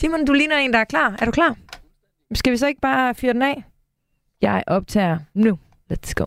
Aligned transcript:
Simon, 0.00 0.24
du 0.24 0.32
ligner 0.32 0.56
en, 0.56 0.72
der 0.72 0.78
er 0.78 0.84
klar. 0.84 1.16
Er 1.18 1.24
du 1.24 1.30
klar? 1.30 1.56
Skal 2.34 2.52
vi 2.52 2.56
så 2.56 2.66
ikke 2.66 2.80
bare 2.80 3.14
fyre 3.14 3.32
den 3.32 3.42
af? 3.42 3.64
Jeg 4.42 4.64
optager 4.66 5.18
nu. 5.34 5.58
Let's 5.92 6.12
go. 6.14 6.24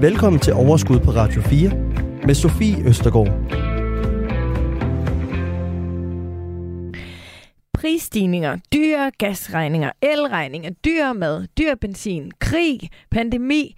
Velkommen 0.00 0.40
til 0.40 0.52
Overskud 0.52 1.00
på 1.00 1.10
Radio 1.10 1.42
4 1.42 1.70
med 2.26 2.34
Sofie 2.34 2.88
Østergaard. 2.88 3.28
Prisstigninger, 7.74 8.58
dyre 8.72 9.10
gasregninger, 9.18 9.90
elregninger, 10.02 10.70
dyre 10.70 11.14
mad, 11.14 11.46
dyr 11.58 11.74
benzin, 11.74 12.30
krig, 12.38 12.80
pandemi, 13.10 13.76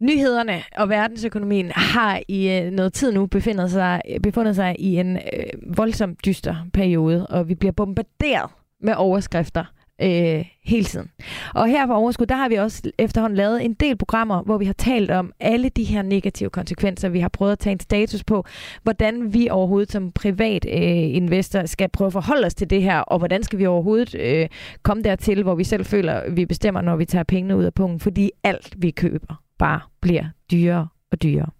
Nyhederne 0.00 0.62
og 0.76 0.88
verdensøkonomien 0.88 1.70
har 1.74 2.20
i 2.28 2.48
øh, 2.48 2.70
noget 2.70 2.92
tid 2.92 3.12
nu 3.12 3.26
befundet 3.26 3.70
sig, 3.70 4.02
befundet 4.22 4.56
sig 4.56 4.76
i 4.78 4.96
en 4.96 5.16
øh, 5.16 5.76
voldsomt 5.76 6.24
dyster 6.24 6.56
periode, 6.72 7.26
og 7.26 7.48
vi 7.48 7.54
bliver 7.54 7.72
bombarderet 7.72 8.50
med 8.82 8.94
overskrifter 8.96 9.64
øh, 10.02 10.44
hele 10.64 10.84
tiden. 10.84 11.10
Og 11.54 11.68
her 11.68 11.86
på 11.86 11.94
Overskud, 11.94 12.26
der 12.26 12.34
har 12.34 12.48
vi 12.48 12.54
også 12.54 12.90
efterhånden 12.98 13.36
lavet 13.36 13.64
en 13.64 13.74
del 13.74 13.96
programmer, 13.96 14.42
hvor 14.42 14.58
vi 14.58 14.64
har 14.64 14.72
talt 14.72 15.10
om 15.10 15.32
alle 15.40 15.68
de 15.68 15.84
her 15.84 16.02
negative 16.02 16.50
konsekvenser. 16.50 17.08
Vi 17.08 17.20
har 17.20 17.28
prøvet 17.28 17.52
at 17.52 17.58
tage 17.58 17.72
en 17.72 17.80
status 17.80 18.24
på, 18.24 18.44
hvordan 18.82 19.34
vi 19.34 19.48
overhovedet 19.50 19.92
som 19.92 20.12
privat 20.12 20.66
øh, 20.68 21.16
investor 21.16 21.66
skal 21.66 21.88
prøve 21.88 22.06
at 22.06 22.12
forholde 22.12 22.46
os 22.46 22.54
til 22.54 22.70
det 22.70 22.82
her, 22.82 22.98
og 22.98 23.18
hvordan 23.18 23.42
skal 23.42 23.58
vi 23.58 23.66
overhovedet 23.66 24.14
øh, 24.14 24.48
komme 24.82 25.02
dertil, 25.02 25.42
hvor 25.42 25.54
vi 25.54 25.64
selv 25.64 25.84
føler, 25.84 26.30
vi 26.30 26.46
bestemmer, 26.46 26.80
når 26.80 26.96
vi 26.96 27.04
tager 27.04 27.24
pengene 27.24 27.56
ud 27.56 27.64
af 27.64 27.74
punkten, 27.74 28.00
fordi 28.00 28.30
alt 28.44 28.74
vi 28.76 28.90
køber 28.90 29.49
bare 29.60 29.80
bliver 30.00 30.24
dyrere 30.50 30.88
og 31.12 31.22
dyrere. 31.22 31.50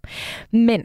Men 0.52 0.82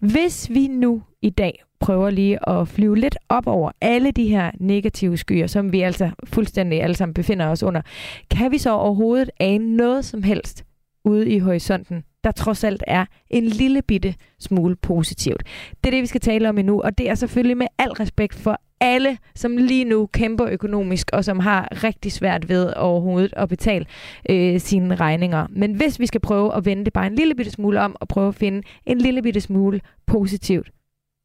hvis 0.00 0.50
vi 0.50 0.68
nu 0.68 1.02
i 1.22 1.30
dag 1.30 1.62
prøver 1.80 2.10
lige 2.10 2.48
at 2.48 2.68
flyve 2.68 2.96
lidt 2.96 3.18
op 3.28 3.46
over 3.46 3.70
alle 3.80 4.10
de 4.10 4.28
her 4.28 4.50
negative 4.60 5.16
skyer, 5.16 5.46
som 5.46 5.72
vi 5.72 5.80
altså 5.80 6.10
fuldstændig 6.24 6.82
alle 6.82 6.96
sammen 6.96 7.14
befinder 7.14 7.46
os 7.46 7.62
under, 7.62 7.82
kan 8.30 8.50
vi 8.50 8.58
så 8.58 8.72
overhovedet 8.72 9.30
ane 9.40 9.76
noget 9.76 10.04
som 10.04 10.22
helst 10.22 10.64
ude 11.04 11.30
i 11.30 11.38
horisonten, 11.38 12.04
der 12.24 12.30
trods 12.30 12.64
alt 12.64 12.84
er 12.86 13.04
en 13.30 13.44
lille 13.44 13.82
bitte 13.82 14.14
smule 14.40 14.76
positivt. 14.76 15.42
Det 15.84 15.86
er 15.86 15.90
det, 15.90 16.02
vi 16.02 16.06
skal 16.06 16.20
tale 16.20 16.48
om 16.48 16.58
endnu, 16.58 16.82
og 16.82 16.98
det 16.98 17.10
er 17.10 17.14
selvfølgelig 17.14 17.56
med 17.56 17.66
al 17.78 17.90
respekt 17.90 18.34
for 18.34 18.60
alle, 18.80 19.18
som 19.34 19.56
lige 19.56 19.84
nu 19.84 20.06
kæmper 20.06 20.46
økonomisk, 20.46 21.10
og 21.12 21.24
som 21.24 21.38
har 21.38 21.84
rigtig 21.84 22.12
svært 22.12 22.48
ved 22.48 22.72
overhovedet 22.76 23.34
at 23.36 23.48
betale 23.48 23.86
øh, 24.30 24.60
sine 24.60 24.94
regninger. 24.94 25.46
Men 25.50 25.74
hvis 25.74 26.00
vi 26.00 26.06
skal 26.06 26.20
prøve 26.20 26.54
at 26.54 26.64
vende 26.64 26.84
det 26.84 26.92
bare 26.92 27.06
en 27.06 27.14
lille 27.14 27.34
bitte 27.34 27.50
smule 27.50 27.80
om, 27.80 27.96
og 28.00 28.08
prøve 28.08 28.28
at 28.28 28.34
finde 28.34 28.62
en 28.86 28.98
lille 28.98 29.22
bitte 29.22 29.40
smule 29.40 29.80
positivt, 30.06 30.70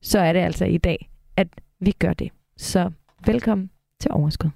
så 0.04 0.20
er 0.20 0.34
det 0.34 0.40
altså 0.40 0.66
i 0.66 0.78
dag, 0.78 1.10
at 1.38 1.48
vi 1.80 1.92
gør 1.92 2.14
det. 2.14 2.30
Så 2.58 2.92
velkommen 3.26 3.70
til 4.02 4.12
Overskud. 4.12 4.50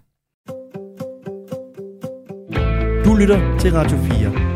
Du 3.05 3.15
lytter 3.15 3.57
til 3.59 3.71
Radio 3.73 3.97
4. 3.97 4.50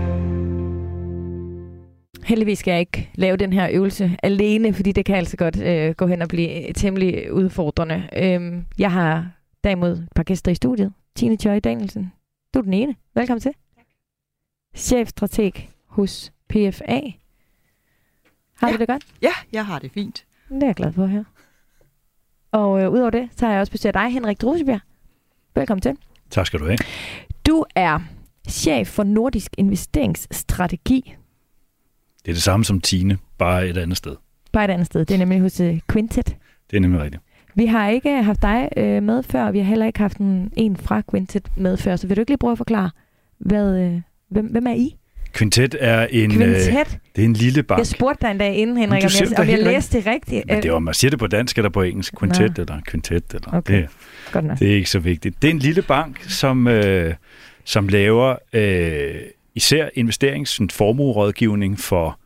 Heldigvis 2.25 2.59
skal 2.59 2.71
jeg 2.71 2.79
ikke 2.79 3.09
lave 3.15 3.37
den 3.37 3.53
her 3.53 3.69
øvelse 3.71 4.17
alene, 4.23 4.73
fordi 4.73 4.91
det 4.91 5.05
kan 5.05 5.15
altså 5.15 5.37
godt 5.37 5.61
øh, 5.61 5.95
gå 5.95 6.07
hen 6.07 6.21
og 6.21 6.27
blive 6.27 6.73
temmelig 6.73 7.33
udfordrende. 7.33 8.09
Øhm, 8.17 8.65
jeg 8.77 8.91
har 8.91 9.31
derimod 9.63 9.91
et 9.91 10.09
par 10.15 10.23
gæster 10.23 10.51
i 10.51 10.55
studiet. 10.55 10.93
Tine 11.15 11.37
Tjøj 11.37 11.59
Danielsen, 11.59 12.11
du 12.53 12.59
er 12.59 12.63
den 12.63 12.73
ene. 12.73 12.95
Velkommen 13.15 13.41
til. 13.41 13.51
Chefstrateg 14.75 15.69
hos 15.87 16.33
PFA. 16.49 16.99
Har 18.55 18.67
ja. 18.67 18.73
du 18.73 18.77
det 18.77 18.87
godt? 18.87 19.05
Ja, 19.21 19.33
jeg 19.51 19.65
har 19.65 19.79
det 19.79 19.91
fint. 19.91 20.25
Det 20.49 20.63
er 20.63 20.67
jeg 20.67 20.75
glad 20.75 20.93
for 20.93 21.05
høre. 21.05 21.25
Og 22.51 22.81
øh, 22.81 22.89
udover 22.89 23.09
det, 23.09 23.29
så 23.35 23.45
har 23.45 23.53
jeg 23.53 23.61
også 23.61 23.71
besøgt 23.71 23.93
dig, 23.93 24.13
Henrik 24.13 24.41
Drusebjerg. 24.41 24.79
Velkommen 25.55 25.81
til. 25.81 25.97
Tak 26.29 26.45
skal 26.45 26.59
du 26.59 26.65
have. 26.65 26.77
Du 27.47 27.65
er 27.75 27.99
chef 28.49 28.87
for 28.87 29.03
Nordisk 29.03 29.51
Investeringsstrategi 29.57 31.15
det 32.25 32.31
er 32.31 32.35
det 32.35 32.43
samme 32.43 32.65
som 32.65 32.81
Tine, 32.81 33.17
bare 33.37 33.67
et 33.67 33.77
andet 33.77 33.97
sted. 33.97 34.15
Bare 34.51 34.65
et 34.65 34.71
andet 34.71 34.85
sted. 34.85 35.05
Det 35.05 35.13
er 35.13 35.17
nemlig 35.17 35.41
hos 35.41 35.59
uh, 35.59 35.79
Quintet. 35.91 36.35
Det 36.71 36.77
er 36.77 36.79
nemlig 36.79 37.01
rigtigt. 37.01 37.23
Vi 37.55 37.65
har 37.65 37.89
ikke 37.89 38.23
haft 38.23 38.41
dig 38.41 38.69
uh, 38.77 39.03
med 39.03 39.23
før, 39.23 39.45
og 39.45 39.53
vi 39.53 39.59
har 39.59 39.65
heller 39.65 39.85
ikke 39.85 39.99
haft 39.99 40.17
en, 40.17 40.51
en 40.57 40.77
fra 40.77 41.01
Quintet 41.11 41.47
med 41.57 41.77
før. 41.77 41.95
Så 41.95 42.07
vil 42.07 42.17
du 42.17 42.21
ikke 42.21 42.31
lige 42.31 42.37
prøve 42.37 42.51
at 42.51 42.57
forklare, 42.57 42.89
hvad, 43.37 43.87
uh, 43.87 44.01
hvem, 44.29 44.45
hvem 44.45 44.67
er 44.67 44.73
I? 44.73 44.95
Quintet 45.33 45.75
er 45.79 46.07
en, 46.11 46.31
Quintet? 46.31 46.67
Øh, 46.67 46.85
det 47.15 47.21
er 47.21 47.25
en 47.25 47.33
lille 47.33 47.63
bank. 47.63 47.79
Jeg 47.79 47.87
spurgte 47.87 48.25
dig 48.25 48.31
en 48.31 48.37
dag 48.37 48.55
inden, 48.55 48.77
Henrik, 48.77 49.03
om 49.03 49.09
jeg, 49.19 49.39
om 49.39 49.49
jeg 49.49 49.59
læste 49.59 49.97
det 49.97 50.07
rigtigt. 50.07 50.43
Men 50.47 50.63
det 50.63 50.71
var, 50.71 50.79
man 50.79 50.93
siger 50.93 51.09
det 51.09 51.19
på 51.19 51.27
dansk 51.27 51.57
eller 51.57 51.69
på 51.69 51.81
engelsk. 51.81 52.19
Quintet 52.19 52.57
Nå. 52.57 52.61
eller 52.61 52.81
Quintet. 52.89 53.33
Eller, 53.33 53.53
okay. 53.53 53.81
det, 53.81 53.89
Godt 54.31 54.45
nok. 54.45 54.59
det 54.59 54.71
er 54.71 54.75
ikke 54.75 54.89
så 54.89 54.99
vigtigt. 54.99 55.41
Det 55.41 55.47
er 55.47 55.51
en 55.51 55.59
lille 55.59 55.81
bank, 55.81 56.23
som, 56.23 56.67
øh, 56.67 57.13
som 57.63 57.87
laver 57.87 58.35
øh, 58.53 59.15
især 59.55 59.89
investeringsformuerådgivning 59.93 61.79
for 61.79 62.19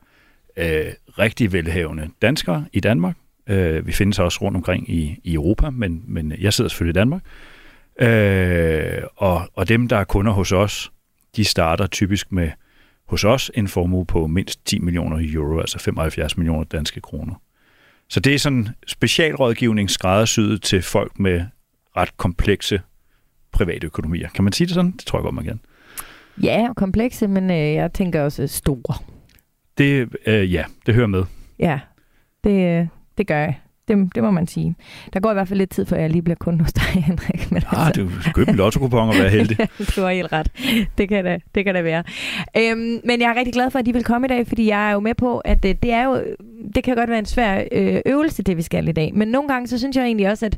øh, 0.57 0.85
rigtig 1.19 1.53
velhavende 1.53 2.09
danskere 2.21 2.65
i 2.73 2.79
Danmark. 2.79 3.15
Øh, 3.49 3.87
vi 3.87 3.91
findes 3.91 4.19
også 4.19 4.39
rundt 4.41 4.57
omkring 4.57 4.89
i, 4.89 5.19
i 5.23 5.33
Europa, 5.33 5.69
men, 5.69 6.03
men 6.07 6.33
jeg 6.39 6.53
sidder 6.53 6.69
selvfølgelig 6.69 6.99
i 6.99 7.01
Danmark. 7.01 7.21
Øh, 8.01 9.03
og, 9.15 9.49
og 9.55 9.67
dem, 9.67 9.87
der 9.87 9.97
er 9.97 10.03
kunder 10.03 10.31
hos 10.31 10.51
os, 10.51 10.91
de 11.35 11.45
starter 11.45 11.87
typisk 11.87 12.31
med 12.31 12.51
hos 13.07 13.23
os 13.23 13.51
en 13.53 13.67
formue 13.67 14.05
på 14.05 14.27
mindst 14.27 14.65
10 14.65 14.79
millioner 14.79 15.17
euro, 15.33 15.59
altså 15.59 15.79
75 15.79 16.37
millioner 16.37 16.63
danske 16.63 17.01
kroner. 17.01 17.35
Så 18.09 18.19
det 18.19 18.33
er 18.33 18.39
sådan 18.39 18.69
specialrådgivning 18.87 19.89
skræddersyet 19.89 20.61
til 20.61 20.81
folk 20.81 21.19
med 21.19 21.45
ret 21.97 22.17
komplekse 22.17 22.81
private 23.51 23.85
økonomier. 23.85 24.29
Kan 24.29 24.43
man 24.43 24.53
sige 24.53 24.67
det 24.67 24.73
sådan? 24.73 24.91
Det 24.91 25.05
tror 25.05 25.19
jeg 25.19 25.23
godt, 25.23 25.35
man 25.35 25.43
kan. 25.43 25.59
Ja, 26.43 26.67
komplekse, 26.75 27.27
men 27.27 27.51
øh, 27.51 27.73
jeg 27.73 27.93
tænker 27.93 28.21
også 28.21 28.47
store. 28.47 28.95
Det, 29.77 30.09
øh, 30.25 30.53
ja, 30.53 30.63
det 30.85 30.95
hører 30.95 31.07
med. 31.07 31.23
Ja, 31.59 31.79
det, 32.43 32.89
det 33.17 33.27
gør 33.27 33.37
jeg. 33.37 33.59
Det, 33.87 34.15
det 34.15 34.23
må 34.23 34.31
man 34.31 34.47
sige. 34.47 34.75
Der 35.13 35.19
går 35.19 35.31
i 35.31 35.33
hvert 35.33 35.47
fald 35.47 35.57
lidt 35.57 35.69
tid, 35.69 35.85
før 35.85 35.97
jeg 35.97 36.09
lige 36.09 36.21
bliver 36.21 36.35
kunde 36.35 36.63
hos 36.63 36.73
dig, 36.73 36.83
Henrik. 37.07 37.51
Men 37.51 37.63
ah, 37.67 37.87
altså... 37.87 38.01
du 38.01 38.09
købe 38.33 38.49
en 38.49 38.55
lotto 38.55 38.83
og 38.83 38.91
være 38.91 39.29
heldig. 39.29 39.57
du 39.95 40.01
har 40.01 40.11
helt 40.11 40.33
ret. 40.33 40.51
Det 40.97 41.09
kan 41.09 41.25
det, 41.25 41.41
det 41.55 41.65
kan 41.65 41.75
det 41.75 41.83
være. 41.83 42.03
Øhm, 42.57 43.01
men 43.03 43.21
jeg 43.21 43.29
er 43.29 43.35
rigtig 43.35 43.53
glad 43.53 43.71
for, 43.71 43.79
at 43.79 43.85
de 43.85 43.93
vil 43.93 44.03
komme 44.03 44.27
i 44.27 44.29
dag, 44.29 44.47
fordi 44.47 44.67
jeg 44.67 44.89
er 44.89 44.93
jo 44.93 44.99
med 44.99 45.15
på, 45.15 45.39
at 45.39 45.63
det, 45.63 45.83
det 45.83 45.91
er 45.91 46.03
jo, 46.03 46.23
det 46.75 46.83
kan 46.83 46.95
godt 46.95 47.09
være 47.09 47.19
en 47.19 47.25
svær 47.25 47.63
øh, 47.71 48.01
øvelse, 48.05 48.43
det 48.43 48.57
vi 48.57 48.61
skal 48.61 48.87
i 48.87 48.91
dag. 48.91 49.11
Men 49.15 49.27
nogle 49.27 49.49
gange, 49.49 49.67
så 49.67 49.77
synes 49.77 49.95
jeg 49.95 50.05
egentlig 50.05 50.29
også, 50.29 50.45
at 50.45 50.57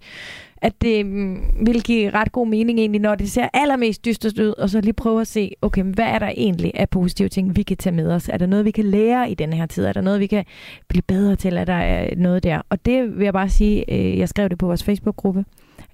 at 0.62 0.82
det 0.82 1.06
mm, 1.06 1.42
vil 1.66 1.84
give 1.84 2.10
ret 2.10 2.32
god 2.32 2.48
mening 2.48 2.80
egentlig, 2.80 3.02
når 3.02 3.16
det 3.16 3.32
ser 3.32 3.48
allermest 3.54 4.06
dystert 4.06 4.40
ud, 4.40 4.54
og 4.58 4.70
så 4.70 4.82
lige 4.82 4.94
prøve 4.94 5.22
at 5.22 5.28
se, 5.28 5.52
okay, 5.62 5.84
hvad 5.84 6.06
er 6.06 6.20
der 6.20 6.32
egentlig 6.38 6.72
af 6.76 6.90
positive 6.90 7.30
ting, 7.30 7.56
vi 7.56 7.64
kan 7.64 7.78
tage 7.78 7.96
med 7.96 8.12
os? 8.12 8.30
Er 8.30 8.38
der 8.38 8.46
noget, 8.46 8.66
vi 8.66 8.72
kan 8.72 8.86
lære 8.86 9.32
i 9.32 9.34
den 9.34 9.54
her 9.54 9.66
tid? 9.66 9.86
Er 9.86 9.94
der 9.94 10.02
noget, 10.02 10.20
vi 10.20 10.28
kan 10.28 10.46
blive 10.88 11.02
bedre 11.02 11.36
til? 11.36 11.58
Er 11.58 11.66
der 11.66 12.04
øh, 12.04 12.18
noget 12.18 12.44
der? 12.44 12.62
Og 12.70 12.86
det 12.86 13.18
vil 13.18 13.24
jeg 13.24 13.34
bare 13.34 13.50
sige, 13.50 13.94
øh, 13.94 14.18
jeg 14.18 14.30
skrev 14.30 14.50
det 14.50 14.58
på 14.58 14.66
vores 14.66 14.84
Facebook-gruppe, 14.84 15.46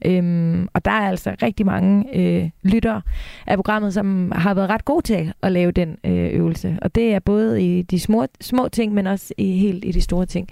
Øhm, 0.06 0.68
og 0.74 0.86
der 0.86 0.92
er 0.92 1.10
altså 1.10 1.36
rigtig 1.42 1.66
mange 1.66 2.18
øh, 2.18 2.50
lyttere 2.64 3.02
af 3.48 3.58
programmet, 3.58 3.94
som 3.94 4.32
har 4.36 4.54
været 4.54 4.70
ret 4.70 4.86
gode 4.86 5.02
til 5.02 5.34
at 5.44 5.52
lave 5.52 5.72
den 5.72 5.98
øh, 6.04 6.34
øvelse. 6.34 6.78
Og 6.82 6.96
det 6.96 7.14
er 7.14 7.20
både 7.20 7.64
i 7.64 7.82
de 7.82 8.00
små, 8.00 8.26
små 8.42 8.68
ting, 8.68 8.94
men 8.94 9.08
også 9.08 9.34
i, 9.38 9.58
helt 9.58 9.86
i 9.86 9.92
de 9.92 10.02
store 10.02 10.26
ting. 10.26 10.50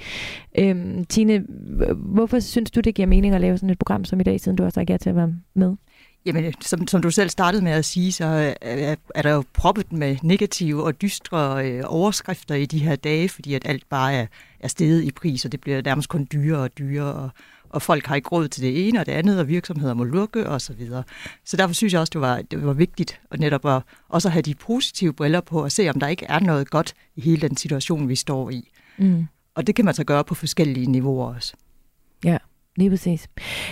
Øhm, 0.57 1.05
Tine, 1.05 1.45
hvorfor 1.95 2.39
synes 2.39 2.72
du, 2.72 2.79
det 2.79 2.95
giver 2.95 3.07
mening 3.07 3.35
at 3.35 3.41
lave 3.41 3.57
sådan 3.57 3.69
et 3.69 3.79
program 3.79 4.05
som 4.05 4.19
i 4.19 4.23
dag, 4.23 4.39
siden 4.39 4.55
du 4.55 4.63
også 4.63 4.79
har 4.79 4.85
gæt 4.85 5.00
til 5.00 5.09
at 5.09 5.16
være 5.16 5.34
med? 5.53 5.75
Jamen, 6.25 6.53
som, 6.61 6.88
som 6.88 7.01
du 7.01 7.11
selv 7.11 7.29
startede 7.29 7.63
med 7.63 7.72
at 7.72 7.85
sige, 7.85 8.11
så 8.11 8.25
øh, 8.25 8.53
er, 8.61 8.95
er 9.16 9.22
der 9.22 9.34
jo 9.34 9.44
proppet 9.53 9.94
med 9.94 10.17
negative 10.23 10.84
og 10.84 11.01
dystre 11.01 11.69
øh, 11.69 11.84
overskrifter 11.85 12.55
i 12.55 12.66
de 12.66 12.79
her 12.79 12.95
dage, 12.95 13.29
fordi 13.29 13.53
at 13.53 13.61
alt 13.66 13.89
bare 13.89 14.13
er, 14.13 14.25
er 14.59 14.67
steget 14.67 15.03
i 15.03 15.11
pris, 15.11 15.45
og 15.45 15.51
det 15.51 15.61
bliver 15.61 15.81
nærmest 15.81 16.09
kun 16.09 16.28
dyrere 16.34 16.61
og 16.61 16.78
dyrere. 16.78 17.13
Og, 17.13 17.29
og 17.75 17.81
folk 17.81 18.05
har 18.05 18.15
ikke 18.15 18.29
råd 18.29 18.47
til 18.47 18.63
det 18.63 18.87
ene 18.87 18.99
og 18.99 19.05
det 19.05 19.11
andet, 19.11 19.39
og 19.39 19.47
virksomheder 19.47 19.93
må 19.93 20.03
lukke 20.03 20.49
osv. 20.49 20.59
Så, 20.59 20.73
videre. 20.73 21.03
så 21.45 21.57
derfor 21.57 21.73
synes 21.73 21.93
jeg 21.93 22.01
også, 22.01 22.11
det 22.13 22.22
var, 22.22 22.41
det 22.41 22.66
var 22.66 22.73
vigtigt 22.73 23.19
at 23.31 23.39
netop 23.39 23.66
at, 23.66 23.81
også 24.09 24.27
at 24.27 24.31
have 24.31 24.41
de 24.41 24.55
positive 24.55 25.13
briller 25.13 25.41
på 25.41 25.63
og 25.63 25.72
se, 25.72 25.89
om 25.89 25.99
der 25.99 26.07
ikke 26.07 26.25
er 26.25 26.39
noget 26.39 26.69
godt 26.69 26.93
i 27.16 27.22
hele 27.22 27.47
den 27.47 27.57
situation, 27.57 28.09
vi 28.09 28.16
står 28.16 28.49
i. 28.49 28.72
Mm. 28.97 29.25
Og 29.55 29.67
det 29.67 29.75
kan 29.75 29.85
man 29.85 29.93
så 29.93 30.03
gøre 30.03 30.23
på 30.23 30.35
forskellige 30.35 30.91
niveauer 30.91 31.33
også. 31.35 31.53
Ja, 32.23 32.37
lige 32.75 32.89
præcis. 32.89 33.27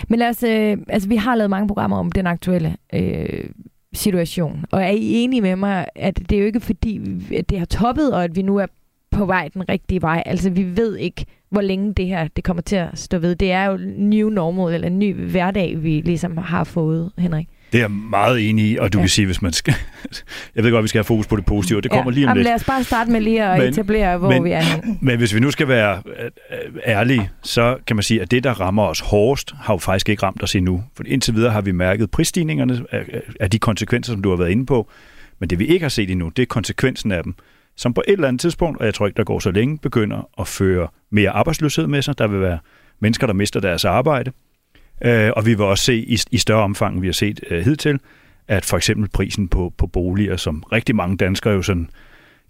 Men 0.08 0.18
lad 0.18 0.28
os, 0.28 0.42
øh, 0.42 0.78
altså, 0.88 1.08
vi 1.08 1.16
har 1.16 1.34
lavet 1.34 1.50
mange 1.50 1.68
programmer 1.68 1.96
om 1.96 2.12
den 2.12 2.26
aktuelle 2.26 2.76
øh, 2.94 3.50
situation, 3.92 4.64
og 4.70 4.82
er 4.82 4.90
I 4.90 5.12
enige 5.12 5.40
med 5.40 5.56
mig, 5.56 5.86
at 5.94 6.18
det 6.18 6.32
er 6.32 6.40
jo 6.40 6.46
ikke 6.46 6.60
fordi, 6.60 7.00
at 7.36 7.50
det 7.50 7.58
har 7.58 7.66
toppet, 7.66 8.12
og 8.12 8.24
at 8.24 8.36
vi 8.36 8.42
nu 8.42 8.56
er 8.56 8.66
på 9.14 9.26
vej 9.26 9.48
den 9.54 9.68
rigtige 9.68 10.02
vej. 10.02 10.22
Altså, 10.26 10.50
vi 10.50 10.76
ved 10.76 10.96
ikke, 10.96 11.26
hvor 11.50 11.60
længe 11.60 11.94
det 11.94 12.06
her 12.06 12.28
det 12.36 12.44
kommer 12.44 12.62
til 12.62 12.76
at 12.76 12.88
stå 12.94 13.18
ved. 13.18 13.36
Det 13.36 13.52
er 13.52 13.64
jo 13.64 13.78
new 13.96 14.28
normal, 14.28 14.74
eller 14.74 14.86
en 14.86 14.98
ny 14.98 15.14
hverdag, 15.14 15.82
vi 15.82 16.00
ligesom 16.04 16.36
har 16.36 16.64
fået, 16.64 17.12
Henrik. 17.18 17.48
Det 17.72 17.78
er 17.78 17.82
jeg 17.82 17.90
meget 17.90 18.48
enig 18.48 18.64
i, 18.64 18.76
og 18.76 18.92
du 18.92 18.98
ja. 18.98 19.02
kan 19.02 19.08
sige, 19.08 19.26
hvis 19.26 19.42
man 19.42 19.52
skal... 19.52 19.74
jeg 20.54 20.64
ved 20.64 20.70
godt, 20.70 20.78
at 20.78 20.82
vi 20.82 20.88
skal 20.88 20.98
have 20.98 21.04
fokus 21.04 21.26
på 21.26 21.36
det 21.36 21.44
positive, 21.44 21.80
det 21.80 21.90
kommer 21.90 22.12
ja. 22.12 22.14
lige 22.14 22.26
om 22.26 22.28
Jamen, 22.28 22.36
lidt. 22.36 22.46
Lad 22.46 22.54
os 22.54 22.64
bare 22.64 22.84
starte 22.84 23.10
med 23.10 23.20
lige 23.20 23.44
at 23.44 23.58
men, 23.58 23.68
etablere, 23.68 24.18
hvor 24.18 24.30
men, 24.30 24.44
vi 24.44 24.50
er 24.50 24.62
Men 25.00 25.18
hvis 25.18 25.34
vi 25.34 25.40
nu 25.40 25.50
skal 25.50 25.68
være 25.68 26.02
øh, 26.06 26.30
ærlige, 26.86 27.30
så 27.42 27.76
kan 27.86 27.96
man 27.96 28.02
sige, 28.02 28.22
at 28.22 28.30
det, 28.30 28.44
der 28.44 28.60
rammer 28.60 28.82
os 28.82 29.00
hårdest, 29.00 29.54
har 29.60 29.74
jo 29.74 29.78
faktisk 29.78 30.08
ikke 30.08 30.22
ramt 30.22 30.42
os 30.42 30.54
endnu. 30.54 30.84
For 30.96 31.04
indtil 31.06 31.34
videre 31.34 31.52
har 31.52 31.60
vi 31.60 31.72
mærket 31.72 32.10
prisstigningerne 32.10 32.84
af 33.40 33.50
de 33.50 33.58
konsekvenser, 33.58 34.12
som 34.12 34.22
du 34.22 34.30
har 34.30 34.36
været 34.36 34.50
inde 34.50 34.66
på. 34.66 34.90
Men 35.38 35.50
det 35.50 35.58
vi 35.58 35.66
ikke 35.66 35.84
har 35.84 35.88
set 35.88 36.10
endnu, 36.10 36.28
det 36.28 36.42
er 36.42 36.46
konsekvensen 36.46 37.12
af 37.12 37.22
dem, 37.22 37.34
som 37.76 37.94
på 37.94 38.02
et 38.08 38.12
eller 38.12 38.28
andet 38.28 38.40
tidspunkt, 38.40 38.80
og 38.80 38.86
jeg 38.86 38.94
tror 38.94 39.06
ikke, 39.06 39.16
der 39.16 39.24
går 39.24 39.38
så 39.38 39.50
længe, 39.50 39.78
begynder 39.78 40.28
at 40.40 40.48
føre 40.48 40.88
mere 41.10 41.30
arbejdsløshed 41.30 41.86
med 41.86 42.02
sig. 42.02 42.18
Der 42.18 42.26
vil 42.26 42.40
være 42.40 42.58
mennesker, 43.00 43.26
der 43.26 43.34
mister 43.34 43.60
deres 43.60 43.84
arbejde. 43.84 44.32
Øh, 45.04 45.30
og 45.36 45.46
vi 45.46 45.54
vil 45.54 45.64
også 45.64 45.84
se 45.84 45.96
i, 45.96 46.18
i 46.30 46.38
større 46.38 46.62
omfang, 46.62 47.02
vi 47.02 47.06
har 47.06 47.12
set 47.12 47.40
øh, 47.50 47.64
hidtil, 47.64 48.00
at 48.48 48.64
for 48.64 48.76
eksempel 48.76 49.08
prisen 49.08 49.48
på, 49.48 49.72
på 49.78 49.86
boliger, 49.86 50.36
som 50.36 50.62
rigtig 50.72 50.96
mange 50.96 51.16
danskere 51.16 51.54
jo 51.54 51.62
sådan 51.62 51.90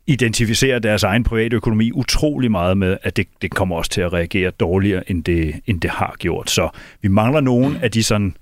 identificerer 0.06 0.78
deres 0.78 1.02
egen 1.02 1.24
private 1.24 1.56
økonomi 1.56 1.92
utrolig 1.92 2.50
meget 2.50 2.78
med, 2.78 2.96
at 3.02 3.16
det, 3.16 3.26
det 3.42 3.50
kommer 3.50 3.76
også 3.76 3.90
til 3.90 4.00
at 4.00 4.12
reagere 4.12 4.50
dårligere, 4.50 5.10
end 5.10 5.24
det, 5.24 5.60
end 5.66 5.80
det 5.80 5.90
har 5.90 6.14
gjort. 6.18 6.50
Så 6.50 6.68
vi 7.02 7.08
mangler 7.08 7.40
nogen 7.40 7.76
af 7.76 7.90
de 7.90 8.02
sådan 8.02 8.36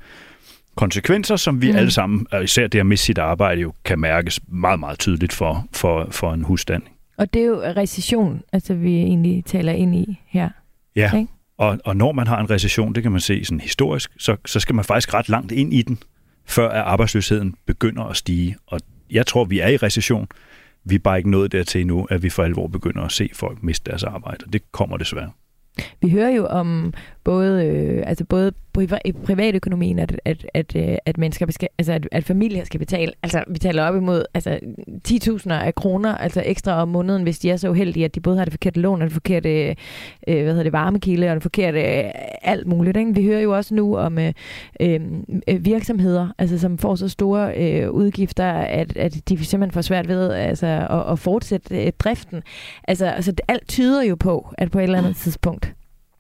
konsekvenser, 0.75 1.37
som 1.37 1.63
vi 1.63 1.71
mm. 1.71 1.77
alle 1.77 1.91
sammen, 1.91 2.27
og 2.31 2.45
især 2.45 2.67
det 2.67 2.79
at 2.79 2.87
miste 2.87 3.07
sit 3.07 3.19
arbejde, 3.19 3.61
jo 3.61 3.73
kan 3.85 3.99
mærkes 3.99 4.41
meget, 4.49 4.81
meget 4.81 4.99
tydeligt 4.99 5.33
for, 5.33 5.67
for, 5.73 6.09
for 6.11 6.33
en 6.33 6.43
husstand. 6.43 6.83
Og 7.17 7.35
det 7.35 7.43
er 7.43 7.47
jo 7.47 7.63
recession, 7.63 8.43
altså 8.53 8.75
vi 8.75 8.97
egentlig 8.97 9.45
taler 9.45 9.73
ind 9.73 9.95
i 9.95 10.21
her. 10.27 10.49
Ja, 10.97 11.07
okay? 11.07 11.27
og, 11.59 11.79
og 11.85 11.97
når 11.97 12.13
man 12.13 12.27
har 12.27 12.41
en 12.41 12.51
recession, 12.51 12.95
det 12.95 13.03
kan 13.03 13.13
man 13.13 13.21
se 13.21 13.45
sådan 13.45 13.61
historisk, 13.61 14.11
så, 14.19 14.37
så 14.47 14.61
skal 14.61 14.75
man 14.75 14.85
faktisk 14.85 15.15
ret 15.15 15.29
langt 15.29 15.53
ind 15.53 15.75
i 15.75 15.83
den, 15.83 15.99
før 16.47 16.69
at 16.69 16.81
arbejdsløsheden 16.81 17.55
begynder 17.67 18.05
at 18.05 18.17
stige. 18.17 18.57
Og 18.67 18.81
jeg 19.11 19.27
tror, 19.27 19.45
vi 19.45 19.61
er 19.61 19.69
i 19.69 19.77
recession. 19.77 20.29
Vi 20.85 20.95
er 20.95 20.99
bare 20.99 21.19
ikke 21.19 21.31
nået 21.31 21.53
dertil 21.53 21.81
endnu, 21.81 22.07
at 22.11 22.23
vi 22.23 22.31
for 22.31 22.43
alvor 22.43 22.67
begynder 22.67 23.03
at 23.03 23.13
se 23.13 23.31
folk 23.35 23.63
miste 23.63 23.91
deres 23.91 24.03
arbejde. 24.03 24.45
Det 24.53 24.73
kommer 24.73 24.97
desværre. 24.97 25.31
Vi 26.01 26.11
hører 26.11 26.31
jo 26.31 26.47
om 26.47 26.95
både, 27.25 27.67
øh, 27.67 28.03
altså 28.07 28.25
både 28.25 28.53
i 29.05 29.13
privatøkonomien, 29.13 29.99
at, 29.99 30.21
at, 30.25 30.47
at, 30.55 30.77
øh, 30.77 30.97
at 31.07 31.19
mennesker 31.19 31.47
skal, 31.51 31.69
altså 31.79 31.93
at, 31.93 32.09
at 32.13 32.25
familier 32.25 32.65
skal 32.65 32.81
betale, 32.81 33.13
altså 33.23 33.45
vi 33.49 33.59
taler 33.59 33.85
op 33.85 33.97
imod 33.97 34.25
altså 34.35 34.59
10.000 35.09 35.53
af 35.53 35.75
kroner, 35.75 36.15
altså 36.15 36.43
ekstra 36.47 36.83
om 36.83 36.89
måneden, 36.89 37.23
hvis 37.23 37.39
de 37.39 37.51
er 37.51 37.57
så 37.57 37.71
uheldige, 37.71 38.05
at 38.05 38.15
de 38.15 38.21
både 38.21 38.37
har 38.37 38.45
det 38.45 38.53
forkerte 38.53 38.81
lån, 38.81 39.03
og 39.03 39.05
det 39.05 39.13
forkerte 39.13 39.77
øh, 40.29 40.43
hvad 40.43 40.47
hedder 40.47 40.63
det, 40.63 40.73
varmekilde, 40.73 41.29
og 41.29 41.35
det 41.35 41.43
forkerte 41.43 41.81
øh, 41.81 42.11
alt 42.43 42.67
muligt. 42.67 42.97
Ikke? 42.97 43.15
Vi 43.15 43.25
hører 43.25 43.41
jo 43.41 43.57
også 43.57 43.75
nu 43.75 43.97
om 43.97 44.19
øh, 44.19 44.33
øh, 44.81 45.01
virksomheder, 45.61 46.29
altså 46.39 46.59
som 46.59 46.79
får 46.79 46.95
så 46.95 47.09
store 47.09 47.55
øh, 47.57 47.91
udgifter, 47.91 48.53
at, 48.53 48.97
at 48.97 49.29
de 49.29 49.45
simpelthen 49.45 49.73
får 49.73 49.81
svært 49.81 50.09
ved 50.09 50.31
altså, 50.31 50.67
at, 50.67 51.13
at 51.13 51.19
fortsætte 51.19 51.85
øh, 51.87 51.93
driften. 51.99 52.43
Altså, 52.89 53.07
altså 53.07 53.33
alt 53.49 53.69
tyder 53.69 54.03
jo 54.03 54.15
på, 54.15 54.55
at 54.59 54.71
på 54.71 54.79
et 54.79 54.83
eller 54.83 54.99
andet 54.99 55.17
tidspunkt, 55.17 55.72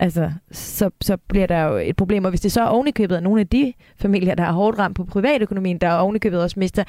altså, 0.02 0.32
så, 0.52 0.90
så 1.00 1.16
bliver 1.16 1.46
der 1.46 1.62
jo 1.62 1.76
et 1.76 1.96
problem. 1.96 2.24
Og 2.24 2.30
hvis 2.30 2.40
det 2.40 2.52
så 2.52 2.60
er 2.62 2.66
ovenikøbet 2.66 3.16
af 3.16 3.22
nogle 3.22 3.40
af 3.40 3.46
de 3.46 3.72
familier, 3.96 4.34
der 4.34 4.44
har 4.44 4.52
hårdt 4.52 4.78
ramt 4.78 4.96
på 4.96 5.04
privatøkonomien, 5.04 5.78
der 5.78 5.88
er 5.88 5.96
ovenikøbet 5.96 6.42
også 6.42 6.58
mister 6.58 6.84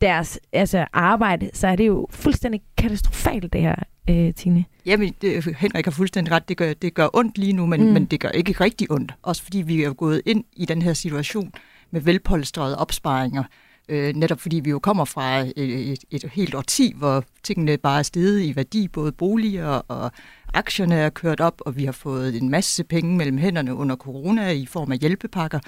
deres 0.00 0.40
altså, 0.52 0.86
arbejde, 0.92 1.50
så 1.52 1.66
er 1.66 1.76
det 1.76 1.86
jo 1.86 2.06
fuldstændig 2.10 2.60
katastrofalt, 2.76 3.52
det 3.52 3.60
her, 3.60 3.74
øh, 4.10 4.34
Tine. 4.34 4.64
Jamen, 4.86 5.14
det, 5.22 5.56
Henrik 5.56 5.84
har 5.84 5.92
fuldstændig 5.92 6.32
ret. 6.32 6.48
Det 6.48 6.56
gør, 6.56 6.72
det 6.72 6.94
gør 6.94 7.08
ondt 7.12 7.38
lige 7.38 7.52
nu, 7.52 7.66
men, 7.66 7.80
mm. 7.80 7.92
men 7.92 8.04
det 8.04 8.20
gør 8.20 8.28
ikke 8.28 8.52
rigtig 8.52 8.90
ondt. 8.90 9.14
Også 9.22 9.42
fordi 9.42 9.58
vi 9.58 9.82
er 9.82 9.92
gået 9.92 10.22
ind 10.26 10.44
i 10.52 10.64
den 10.64 10.82
her 10.82 10.92
situation 10.92 11.52
med 11.90 12.00
velpolstrede 12.00 12.78
opsparinger, 12.78 13.42
øh, 13.88 14.14
netop 14.14 14.40
fordi 14.40 14.60
vi 14.60 14.70
jo 14.70 14.78
kommer 14.78 15.04
fra 15.04 15.38
et, 15.38 15.52
et, 15.56 16.04
et 16.10 16.24
helt 16.32 16.54
årti, 16.54 16.94
hvor 16.96 17.24
tingene 17.42 17.76
bare 17.76 17.98
er 17.98 18.02
steget 18.02 18.42
i 18.42 18.56
værdi, 18.56 18.88
både 18.88 19.12
boliger 19.12 19.68
og 19.68 20.12
aktierne 20.54 20.94
er 20.94 21.10
kørt 21.10 21.40
op, 21.40 21.60
og 21.60 21.76
vi 21.76 21.84
har 21.84 21.92
fået 21.92 22.36
en 22.36 22.48
masse 22.48 22.84
penge 22.84 23.16
mellem 23.16 23.38
hænderne 23.38 23.74
under 23.74 23.96
corona 23.96 24.50
i 24.50 24.66
form 24.66 24.92
af 24.92 24.98
hjælpepakker. 24.98 25.60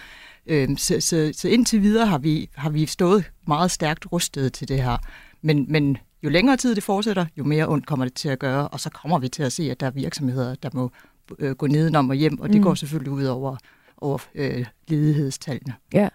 Øh, 0.47 0.77
så, 0.77 1.01
så, 1.01 1.33
så 1.35 1.49
indtil 1.49 1.83
videre 1.83 2.07
har 2.07 2.19
vi, 2.19 2.49
har 2.55 2.71
vi 2.71 2.87
stået 2.87 3.31
meget 3.47 3.71
stærkt 3.71 4.13
rustet 4.13 4.53
til 4.53 4.69
det 4.69 4.83
her. 4.83 4.97
Men, 5.43 5.67
men 5.69 5.97
jo 6.23 6.29
længere 6.29 6.57
tid 6.57 6.75
det 6.75 6.83
fortsætter, 6.83 7.27
jo 7.37 7.45
mere 7.45 7.69
ondt 7.69 7.87
kommer 7.87 8.05
det 8.05 8.15
til 8.15 8.29
at 8.29 8.39
gøre, 8.39 8.69
og 8.69 8.81
så 8.81 8.91
kommer 8.91 9.19
vi 9.19 9.29
til 9.29 9.43
at 9.43 9.53
se, 9.53 9.71
at 9.71 9.81
der 9.81 9.87
er 9.87 9.91
virksomheder, 9.91 10.55
der 10.55 10.71
må 10.73 10.91
øh, 11.39 11.53
gå 11.53 11.67
nedenom 11.67 12.11
og 12.11 12.17
hjem, 12.17 12.41
og 12.41 12.49
det 12.49 12.57
mm. 12.57 12.63
går 12.63 12.75
selvfølgelig 12.75 13.13
ud 13.13 13.25
over, 13.25 13.57
over 13.97 14.19
øh, 14.35 14.67
ledighedstallene. 14.89 15.75
Ja. 15.93 16.09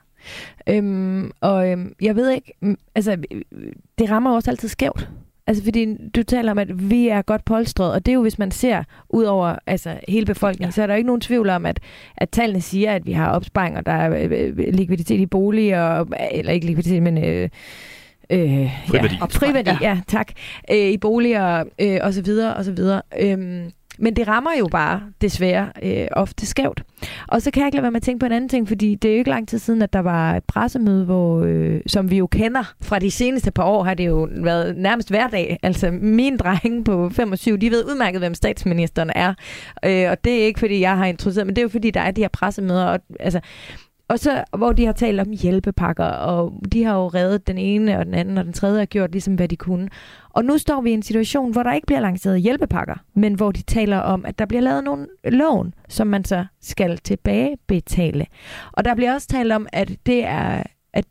Øhm, 0.69 1.31
og 1.41 1.71
øhm, 1.71 1.93
jeg 2.01 2.15
ved 2.15 2.29
ikke, 2.29 2.53
altså 2.95 3.17
det 3.99 4.09
rammer 4.09 4.35
også 4.35 4.51
altid 4.51 4.69
skævt. 4.69 5.09
Altså 5.47 5.63
fordi 5.63 5.87
du 6.15 6.23
taler 6.23 6.51
om, 6.51 6.57
at 6.57 6.89
vi 6.89 7.07
er 7.07 7.21
godt 7.21 7.45
polstret, 7.45 7.93
og 7.93 8.05
det 8.05 8.11
er 8.11 8.15
jo, 8.15 8.21
hvis 8.21 8.39
man 8.39 8.51
ser 8.51 8.83
ud 9.09 9.23
over 9.23 9.55
altså, 9.67 9.99
hele 10.07 10.25
befolkningen, 10.25 10.67
ja. 10.67 10.71
så 10.71 10.81
er 10.81 10.87
der 10.87 10.95
ikke 10.95 11.07
nogen 11.07 11.21
tvivl 11.21 11.49
om, 11.49 11.65
at, 11.65 11.79
at 12.17 12.29
tallene 12.29 12.61
siger, 12.61 12.91
at 12.91 13.05
vi 13.05 13.11
har 13.11 13.31
opsparinger, 13.31 13.81
der 13.81 13.91
er 13.91 14.23
øh, 14.23 14.53
øh, 14.57 14.73
likviditet 14.73 15.19
i 15.19 15.25
boliger, 15.25 16.05
eller 16.31 16.51
ikke 16.51 16.65
likviditet, 16.65 17.03
men... 17.03 17.17
Øh, 17.17 17.49
Øh, 18.29 18.69
friværdi. 18.87 19.15
Ja, 19.15 19.25
friværdi, 19.25 19.69
ja. 19.69 19.77
ja, 19.81 19.99
tak. 20.07 20.31
Øh, 20.71 20.77
I 20.77 20.97
boliger 20.97 21.63
øh, 21.79 21.99
og 22.03 22.13
så 22.13 22.21
videre, 22.21 22.53
og 22.53 22.65
så 22.65 22.71
videre. 22.71 23.01
Øhm, 23.19 23.71
men 23.99 24.15
det 24.15 24.27
rammer 24.27 24.51
jo 24.59 24.67
bare 24.71 25.01
desværre 25.21 25.71
øh, 25.83 26.07
ofte 26.11 26.45
skævt. 26.45 26.83
Og 27.27 27.41
så 27.41 27.51
kan 27.51 27.61
jeg 27.61 27.67
ikke 27.67 27.75
lade 27.75 27.83
være 27.83 27.91
med 27.91 27.99
at 27.99 28.03
tænke 28.03 28.19
på 28.19 28.25
en 28.25 28.31
anden 28.31 28.49
ting, 28.49 28.67
fordi 28.67 28.95
det 28.95 29.09
er 29.09 29.13
jo 29.13 29.17
ikke 29.17 29.29
lang 29.29 29.47
tid 29.47 29.59
siden, 29.59 29.81
at 29.81 29.93
der 29.93 29.99
var 29.99 30.35
et 30.35 30.43
pressemøde, 30.43 31.05
hvor, 31.05 31.41
øh, 31.41 31.81
som 31.87 32.11
vi 32.11 32.17
jo 32.17 32.27
kender 32.27 32.73
fra 32.81 32.99
de 32.99 33.11
seneste 33.11 33.51
par 33.51 33.63
år, 33.63 33.83
har 33.83 33.93
det 33.93 34.07
jo 34.07 34.29
været 34.31 34.77
nærmest 34.77 35.09
hver 35.09 35.27
dag. 35.27 35.59
Altså 35.63 35.91
mine 35.91 36.37
drenge 36.37 36.83
på 36.83 37.09
25, 37.09 37.57
de 37.57 37.71
ved 37.71 37.85
udmærket, 37.85 38.21
hvem 38.21 38.33
statsministeren 38.33 39.11
er. 39.15 39.33
Øh, 39.85 40.11
og 40.11 40.23
det 40.23 40.41
er 40.41 40.45
ikke, 40.45 40.59
fordi 40.59 40.79
jeg 40.79 40.97
har 40.97 41.05
interesseret, 41.05 41.47
men 41.47 41.55
det 41.55 41.61
er 41.61 41.65
jo, 41.65 41.69
fordi 41.69 41.91
der 41.91 42.01
er 42.01 42.11
de 42.11 42.21
her 42.21 42.27
pressemøder. 42.27 42.85
Og, 42.85 42.99
altså, 43.19 43.39
og 44.07 44.19
så, 44.19 44.43
hvor 44.57 44.71
de 44.71 44.85
har 44.85 44.93
talt 44.93 45.19
om 45.19 45.31
hjælpepakker, 45.31 46.05
og 46.05 46.53
de 46.71 46.83
har 46.83 46.95
jo 46.95 47.07
reddet 47.07 47.47
den 47.47 47.57
ene 47.57 47.99
og 47.99 48.05
den 48.05 48.13
anden 48.13 48.37
og 48.37 48.45
den 48.45 48.53
tredje 48.53 48.79
har 48.79 48.85
gjort 48.85 49.11
ligesom, 49.11 49.35
hvad 49.35 49.47
de 49.47 49.55
kunne. 49.55 49.89
Og 50.29 50.45
nu 50.45 50.57
står 50.57 50.81
vi 50.81 50.89
i 50.89 50.93
en 50.93 51.01
situation, 51.01 51.51
hvor 51.51 51.63
der 51.63 51.73
ikke 51.73 51.87
bliver 51.87 51.99
lanceret 51.99 52.41
hjælpepakker, 52.41 52.95
men 53.13 53.33
hvor 53.33 53.51
de 53.51 53.61
taler 53.61 53.97
om, 53.97 54.25
at 54.25 54.39
der 54.39 54.45
bliver 54.45 54.61
lavet 54.61 54.83
nogle 54.83 55.07
lån, 55.23 55.73
som 55.89 56.07
man 56.07 56.25
så 56.25 56.45
skal 56.61 56.97
tilbagebetale. 56.97 58.25
Og 58.71 58.85
der 58.85 58.95
bliver 58.95 59.13
også 59.13 59.27
talt 59.27 59.51
om, 59.51 59.67
at 59.73 59.91
det 60.05 60.25
er 60.25 60.63
at 60.93 61.05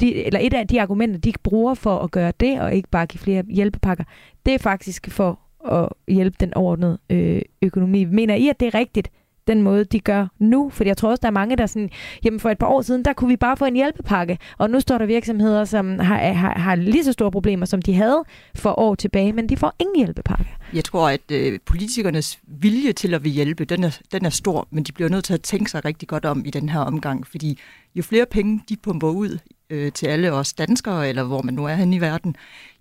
de, 0.00 0.24
eller 0.24 0.40
et 0.40 0.54
af 0.54 0.68
de 0.68 0.82
argumenter, 0.82 1.20
de 1.20 1.32
bruger 1.42 1.74
for 1.74 1.98
at 1.98 2.10
gøre 2.10 2.32
det, 2.40 2.60
og 2.60 2.74
ikke 2.74 2.88
bare 2.88 3.06
give 3.06 3.20
flere 3.20 3.42
hjælpepakker, 3.48 4.04
det 4.46 4.54
er 4.54 4.58
faktisk 4.58 5.10
for 5.10 5.38
at 5.72 5.88
hjælpe 6.08 6.36
den 6.40 6.54
ordnede 6.56 6.98
øh, 7.10 7.42
økonomi. 7.62 8.04
Mener 8.04 8.34
I, 8.34 8.48
at 8.48 8.60
det 8.60 8.66
er 8.66 8.74
rigtigt, 8.74 9.10
den 9.46 9.62
måde, 9.62 9.84
de 9.84 10.00
gør 10.00 10.26
nu. 10.38 10.70
For 10.70 10.84
jeg 10.84 10.96
tror 10.96 11.10
også, 11.10 11.20
der 11.20 11.28
er 11.28 11.32
mange, 11.32 11.56
der 11.56 11.66
sådan, 11.66 11.90
jamen 12.24 12.40
for 12.40 12.50
et 12.50 12.58
par 12.58 12.66
år 12.66 12.82
siden, 12.82 13.04
der 13.04 13.12
kunne 13.12 13.28
vi 13.28 13.36
bare 13.36 13.56
få 13.56 13.64
en 13.64 13.74
hjælpepakke. 13.74 14.38
Og 14.58 14.70
nu 14.70 14.80
står 14.80 14.98
der 14.98 15.06
virksomheder, 15.06 15.64
som 15.64 15.98
har, 15.98 16.18
har, 16.32 16.58
har 16.58 16.74
lige 16.74 17.04
så 17.04 17.12
store 17.12 17.30
problemer, 17.30 17.66
som 17.66 17.82
de 17.82 17.94
havde 17.94 18.24
for 18.54 18.78
år 18.78 18.94
tilbage, 18.94 19.32
men 19.32 19.48
de 19.48 19.56
får 19.56 19.74
ingen 19.78 19.96
hjælpepakke. 19.96 20.56
Jeg 20.74 20.84
tror, 20.84 21.08
at 21.08 21.30
øh, 21.32 21.58
politikernes 21.66 22.38
vilje 22.46 22.92
til 22.92 23.14
at 23.14 23.24
vil 23.24 23.32
hjælpe, 23.32 23.64
den 23.64 23.84
er, 23.84 23.98
den 24.12 24.24
er 24.24 24.30
stor, 24.30 24.68
men 24.70 24.84
de 24.84 24.92
bliver 24.92 25.08
nødt 25.08 25.24
til 25.24 25.34
at 25.34 25.42
tænke 25.42 25.70
sig 25.70 25.84
rigtig 25.84 26.08
godt 26.08 26.24
om 26.24 26.44
i 26.44 26.50
den 26.50 26.68
her 26.68 26.80
omgang, 26.80 27.26
fordi 27.26 27.58
jo 27.94 28.02
flere 28.02 28.26
penge 28.26 28.60
de 28.68 28.76
pumper 28.76 29.08
ud 29.08 29.38
øh, 29.70 29.92
til 29.92 30.06
alle 30.06 30.32
os 30.32 30.52
danskere, 30.52 31.08
eller 31.08 31.22
hvor 31.22 31.42
man 31.42 31.54
nu 31.54 31.64
er 31.64 31.74
henne 31.74 31.96
i 31.96 32.00
verden, 32.00 32.36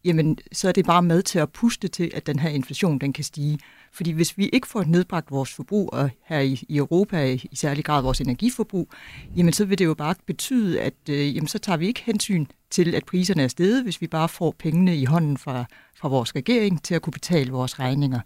jamen 0.05 0.37
så 0.51 0.67
er 0.67 0.71
det 0.71 0.85
bare 0.85 1.01
med 1.01 1.21
til 1.21 1.39
at 1.39 1.49
puste 1.49 1.87
til, 1.87 2.11
at 2.13 2.27
den 2.27 2.39
her 2.39 2.49
inflation 2.49 2.99
den 2.99 3.13
kan 3.13 3.23
stige. 3.23 3.59
Fordi 3.93 4.11
hvis 4.11 4.37
vi 4.37 4.49
ikke 4.53 4.67
får 4.67 4.83
nedbragt 4.83 5.31
vores 5.31 5.53
forbrug, 5.53 5.89
og 5.93 6.09
her 6.25 6.39
i, 6.39 6.63
i 6.69 6.77
Europa 6.77 7.33
i 7.33 7.49
særlig 7.53 7.85
grad 7.85 8.01
vores 8.01 8.21
energiforbrug, 8.21 8.89
jamen 9.35 9.53
så 9.53 9.65
vil 9.65 9.79
det 9.79 9.85
jo 9.85 9.93
bare 9.93 10.15
betyde, 10.25 10.81
at 10.81 10.93
øh, 11.09 11.35
jamen, 11.35 11.47
så 11.47 11.59
tager 11.59 11.77
vi 11.77 11.87
ikke 11.87 12.03
hensyn 12.05 12.45
til, 12.69 12.95
at 12.95 13.05
priserne 13.05 13.43
er 13.43 13.47
steget, 13.47 13.83
hvis 13.83 14.01
vi 14.01 14.07
bare 14.07 14.29
får 14.29 14.55
pengene 14.59 14.97
i 14.97 15.05
hånden 15.05 15.37
fra, 15.37 15.65
fra 15.95 16.07
vores 16.07 16.35
regering 16.35 16.83
til 16.83 16.95
at 16.95 17.01
kunne 17.01 17.13
betale 17.13 17.51
vores 17.51 17.79
regninger. 17.79 18.19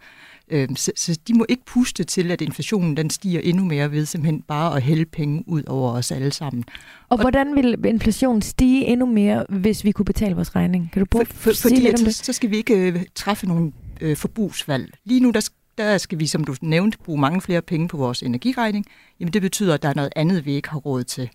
Øh, 0.49 0.67
så, 0.75 0.91
så 0.95 1.19
de 1.27 1.33
må 1.33 1.45
ikke 1.49 1.65
puste 1.65 2.03
til, 2.03 2.31
at 2.31 2.41
inflationen 2.41 2.97
den 2.97 3.09
stiger 3.09 3.39
endnu 3.39 3.65
mere 3.65 3.91
ved 3.91 4.05
simpelthen 4.05 4.41
bare 4.41 4.75
at 4.75 4.81
hælde 4.81 5.05
penge 5.05 5.43
ud 5.47 5.63
over 5.67 5.91
os 5.91 6.11
alle 6.11 6.31
sammen. 6.31 6.63
Og, 7.09 7.17
og 7.17 7.21
hvordan 7.21 7.55
vil 7.55 7.85
inflationen 7.85 8.41
stige 8.41 8.85
endnu 8.85 9.05
mere, 9.05 9.45
hvis 9.49 9.83
vi 9.83 9.91
kunne 9.91 10.05
betale 10.05 10.35
vores 10.35 10.55
regning? 10.55 10.89
Kan 10.93 10.99
du 10.99 11.05
prøve 11.11 11.25
for, 11.25 11.33
for, 11.33 11.49
at 11.49 11.57
sige 11.57 11.69
fordi, 11.69 11.81
lidt 11.81 11.99
om 11.99 12.05
det? 12.05 12.15
Så 12.15 12.33
skal 12.33 12.49
vi 12.49 12.57
ikke 12.57 12.75
øh, 12.75 13.03
træffe 13.15 13.47
nogle 13.47 13.71
øh, 14.01 14.17
forbrugsvalg. 14.17 14.93
Lige 15.03 15.19
nu 15.19 15.31
der, 15.31 15.49
der 15.77 15.97
skal 15.97 16.19
vi, 16.19 16.27
som 16.27 16.43
du 16.43 16.55
nævnte, 16.61 16.97
bruge 16.97 17.21
mange 17.21 17.41
flere 17.41 17.61
penge 17.61 17.87
på 17.87 17.97
vores 17.97 18.23
energiregning. 18.23 18.85
Jamen 19.19 19.33
det 19.33 19.41
betyder, 19.41 19.73
at 19.73 19.81
der 19.81 19.89
er 19.89 19.93
noget 19.93 20.13
andet, 20.15 20.45
vi 20.45 20.53
ikke 20.53 20.69
har 20.69 20.79
råd 20.79 21.03
til. 21.03 21.29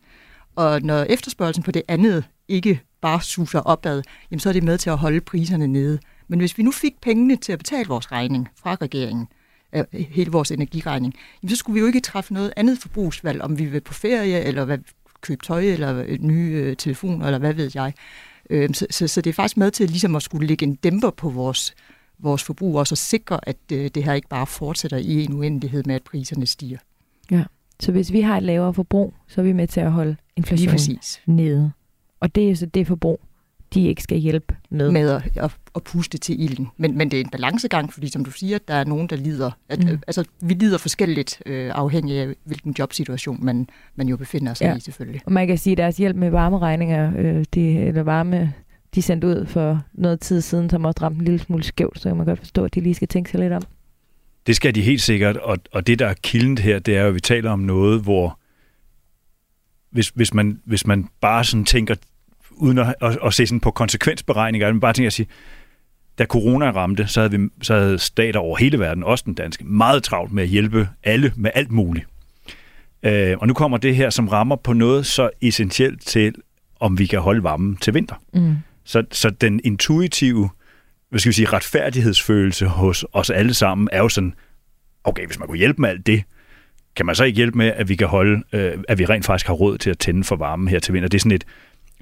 Og 0.57 0.83
når 0.83 1.03
efterspørgelsen 1.03 1.63
på 1.63 1.71
det 1.71 1.83
andet 1.89 2.25
ikke 2.49 2.81
bare 3.01 3.23
suser 3.23 3.61
opad, 3.61 4.03
jamen 4.31 4.41
så 4.41 4.49
er 4.49 4.53
det 4.53 4.63
med 4.63 4.79
til 4.79 4.91
at 4.91 4.99
holde 4.99 5.21
priserne 5.21 5.67
nede. 5.67 5.99
Men 6.29 6.39
hvis 6.39 6.59
vi 6.59 6.63
nu 6.63 6.71
fik 6.71 7.01
pengene 7.03 7.37
til 7.37 7.53
at 7.53 7.59
betale 7.59 7.89
vores 7.89 8.13
regning 8.13 8.49
fra 8.57 8.75
regeringen, 8.75 9.27
øh, 9.75 9.85
hele 9.93 10.31
vores 10.31 10.51
energiregning, 10.51 11.15
jamen 11.43 11.51
så 11.51 11.57
skulle 11.57 11.75
vi 11.75 11.81
jo 11.81 11.87
ikke 11.87 12.01
træffe 12.01 12.35
noget 12.35 12.53
andet 12.57 12.79
forbrugsvalg, 12.79 13.43
om 13.43 13.59
vi 13.59 13.65
vil 13.65 13.81
på 13.81 13.95
ferie, 13.95 14.41
eller 14.41 14.65
hvad 14.65 14.79
købe 15.21 15.45
tøj 15.45 15.63
eller 15.63 16.05
øh, 16.07 16.19
nye 16.21 16.51
øh, 16.51 16.77
telefoner, 16.77 17.27
eller 17.27 17.39
hvad 17.39 17.55
ved 17.55 17.71
jeg. 17.75 17.95
Øh, 18.51 18.75
så, 18.75 18.87
så, 18.91 19.09
så 19.09 19.21
det 19.21 19.31
er 19.31 19.35
faktisk 19.35 19.57
med 19.57 19.71
til 19.71 19.89
ligesom 19.89 20.17
at 20.17 20.23
skulle 20.23 20.47
lægge 20.47 20.67
en 20.67 20.75
dæmper 20.75 21.11
på 21.11 21.29
vores, 21.29 21.75
vores 22.23 22.43
forbrug, 22.43 22.79
og 22.79 22.87
så 22.87 22.97
sikre, 22.97 23.41
at 23.43 23.57
øh, 23.73 23.91
det 23.95 24.05
her 24.05 24.13
ikke 24.13 24.29
bare 24.29 24.47
fortsætter 24.47 24.97
i 24.97 25.25
en 25.25 25.33
uendelighed 25.33 25.85
med, 25.87 25.95
at 25.95 26.03
priserne 26.03 26.47
stiger. 26.47 26.79
Ja, 27.31 27.45
så 27.81 27.93
hvis 27.93 28.13
vi 28.13 28.21
har 28.21 28.37
et 28.37 28.43
lavere 28.43 28.75
forbrug, 28.75 29.15
så 29.29 29.41
er 29.41 29.45
vi 29.45 29.53
med 29.53 29.67
til 29.67 29.81
at 29.81 29.93
holde 29.93 30.17
inflationen 30.37 30.99
nede. 31.27 31.73
Og 32.21 32.35
det 32.35 32.51
er 32.51 32.55
så 32.55 32.67
det 32.67 32.87
forbrug, 32.87 33.21
de 33.75 33.87
ikke 33.89 34.03
skal 34.03 34.19
hjælpe 34.19 34.57
med. 34.71 34.91
Med 34.91 35.11
at, 35.11 35.23
at, 35.37 35.57
at 35.75 35.83
puste 35.83 36.19
til 36.19 36.43
ilden. 36.43 36.69
Men, 36.77 36.99
men 36.99 37.11
det 37.11 37.21
er 37.21 37.25
en 37.25 37.31
balancegang, 37.31 37.93
fordi 37.93 38.09
som 38.09 38.25
du 38.25 38.31
siger, 38.31 38.59
der 38.69 38.75
er 38.75 38.85
nogen, 38.85 39.07
der 39.07 39.17
lider. 39.17 39.51
At, 39.69 39.85
mm. 39.85 40.03
Altså, 40.07 40.25
vi 40.41 40.55
lider 40.55 40.79
forskelligt, 40.79 41.43
øh, 41.47 41.71
afhængig 41.75 42.19
af 42.19 42.35
hvilken 42.45 42.75
jobsituation 42.79 43.45
man, 43.45 43.69
man 43.97 44.09
jo 44.09 44.17
befinder 44.17 44.55
sig 44.55 44.65
ja. 44.65 44.77
i, 44.77 44.81
selvfølgelig. 44.81 45.21
Og 45.27 45.33
man 45.33 45.47
kan 45.47 45.59
sige, 45.59 45.73
at 45.73 45.79
deres 45.79 45.97
hjælp 45.97 46.17
med 46.17 46.31
varmeregninger, 46.31 47.13
øh, 47.19 47.45
de, 47.55 47.79
eller 47.79 48.03
varme, 48.03 48.55
de 48.95 49.03
sendte 49.03 49.27
ud 49.27 49.47
for 49.47 49.83
noget 49.93 50.21
tid 50.21 50.41
siden, 50.41 50.71
som 50.71 50.85
også 50.85 50.99
ramte 51.03 51.19
en 51.19 51.25
lille 51.25 51.39
smule 51.39 51.63
skævt, 51.63 52.01
så 52.01 52.09
kan 52.09 52.17
man 52.17 52.27
godt 52.27 52.39
forstå, 52.39 52.65
at 52.65 52.75
de 52.75 52.81
lige 52.81 52.95
skal 52.95 53.09
tænke 53.09 53.31
sig 53.31 53.41
lidt 53.41 53.53
om. 53.53 53.63
Det 54.47 54.57
skal 54.57 54.75
de 54.75 54.83
helt 54.83 55.03
sikkert, 55.03 55.37
og, 55.37 55.59
og 55.73 55.87
det, 55.87 55.99
der 55.99 56.07
er 56.07 56.15
kilden 56.23 56.59
her, 56.59 56.79
det 56.79 56.97
er 56.97 57.03
jo, 57.03 57.09
at 57.09 57.15
vi 57.15 57.21
taler 57.21 57.51
om 57.51 57.59
noget, 57.59 58.01
hvor 58.01 58.39
hvis, 59.91 60.09
hvis, 60.09 60.35
man, 60.35 60.61
hvis 60.65 60.87
man 60.87 61.09
bare 61.21 61.45
sådan 61.45 61.65
tænker 61.65 61.95
uden 62.51 62.79
at, 62.79 62.95
at, 63.01 63.19
at 63.25 63.35
se 63.35 63.47
sådan 63.47 63.61
på 63.61 63.71
konsekvensberegninger, 63.71 64.73
men 64.73 64.81
bare 64.81 64.93
tænker 64.93 65.07
at 65.07 65.13
sige, 65.13 65.27
da 66.19 66.25
corona 66.25 66.71
ramte, 66.71 67.07
så 67.07 67.21
havde, 67.21 67.39
vi, 67.39 67.49
så 67.63 67.75
havde 67.75 67.99
stater 67.99 68.41
over 68.41 68.57
hele 68.57 68.79
verden, 68.79 69.05
også 69.05 69.25
den 69.27 69.35
danske, 69.35 69.65
meget 69.65 70.03
travlt 70.03 70.33
med 70.33 70.43
at 70.43 70.49
hjælpe 70.49 70.89
alle 71.05 71.33
med 71.37 71.51
alt 71.55 71.71
muligt. 71.71 72.07
Øh, 73.03 73.37
og 73.39 73.47
nu 73.47 73.55
kommer 73.55 73.79
det 73.79 73.97
her, 73.97 74.11
som 74.11 74.29
rammer 74.29 74.57
på 74.57 74.73
noget 74.73 75.07
så 75.07 75.31
essentielt 75.41 76.07
til, 76.07 76.35
om 76.81 76.99
vi 76.99 77.07
kan 77.07 77.21
holde 77.21 77.43
varmen 77.43 77.77
til 77.77 77.95
vinter. 77.95 78.15
Mm. 78.35 78.57
Så, 78.85 79.05
så 79.13 79.31
den 79.31 79.61
intuitive, 79.65 80.51
hvad 81.11 81.21
skal 81.21 81.31
vi 81.31 81.35
sige, 81.35 81.49
retfærdighedsfølelse 81.49 82.67
hos 82.67 83.05
os 83.13 83.31
alle 83.31 83.55
sammen, 83.55 83.89
er 83.93 83.99
jo 83.99 84.09
sådan, 84.09 84.35
okay, 85.05 85.27
hvis 85.27 85.39
man 85.39 85.49
kunne 85.49 85.59
hjælpe 85.59 85.81
med 85.81 85.89
alt 85.89 86.07
det, 86.07 86.25
kan 86.97 87.07
man 87.07 87.15
så 87.15 87.25
ikke 87.25 87.37
hjælpe 87.37 87.59
med, 87.59 87.67
at 87.67 87.89
vi 87.89 87.97
kan 87.97 88.07
holde, 88.07 88.43
øh, 88.53 88.79
at 88.89 88.99
vi 88.99 89.05
rent 89.05 89.25
faktisk 89.25 89.47
har 89.47 89.55
råd 89.55 89.79
til 89.79 89.91
at 89.91 89.99
tænde 89.99 90.25
for 90.25 90.37
varmen 90.37 90.69
her 90.69 90.79
til 90.79 90.95
vinter. 90.95 91.09
Det 91.09 91.19
er 91.19 91.21
sådan 91.21 91.33
et, 91.33 91.45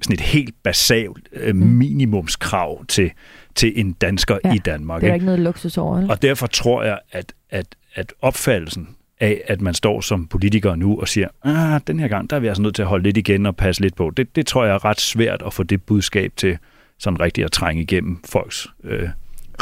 sådan 0.01 0.13
et 0.13 0.21
helt 0.21 0.55
basalt 0.63 1.29
øh, 1.33 1.55
mm. 1.55 1.61
minimumskrav 1.61 2.85
til, 2.85 3.11
til 3.55 3.79
en 3.79 3.91
dansker 3.91 4.37
ja, 4.45 4.53
i 4.53 4.57
Danmark. 4.57 5.01
Det 5.01 5.09
er 5.09 5.13
ikke 5.13 5.25
noget 5.25 5.39
luksus 5.39 5.77
over. 5.77 5.97
Eller? 5.97 6.09
Og 6.09 6.21
derfor 6.21 6.47
tror 6.47 6.83
jeg, 6.83 6.99
at, 7.11 7.33
at, 7.49 7.65
at 7.93 8.13
opfattelsen 8.21 8.95
af, 9.19 9.41
at 9.47 9.61
man 9.61 9.73
står 9.73 10.01
som 10.01 10.27
politiker 10.27 10.75
nu 10.75 10.99
og 10.99 11.07
siger, 11.07 11.27
ah, 11.43 11.81
den 11.87 11.99
her 11.99 12.07
gang, 12.07 12.29
der 12.29 12.35
er 12.35 12.39
vi 12.39 12.47
altså 12.47 12.61
nødt 12.61 12.75
til 12.75 12.81
at 12.81 12.87
holde 12.87 13.03
lidt 13.03 13.17
igen 13.17 13.45
og 13.45 13.55
passe 13.55 13.81
lidt 13.81 13.95
på. 13.95 14.11
Det, 14.17 14.35
det 14.35 14.47
tror 14.47 14.65
jeg 14.65 14.73
er 14.73 14.85
ret 14.85 15.01
svært 15.01 15.43
at 15.45 15.53
få 15.53 15.63
det 15.63 15.83
budskab 15.83 16.31
til 16.37 16.57
sådan 16.99 17.19
rigtigt 17.19 17.45
at 17.45 17.51
trænge 17.51 17.81
igennem 17.81 18.19
folks 18.25 18.67
øh, 18.83 19.09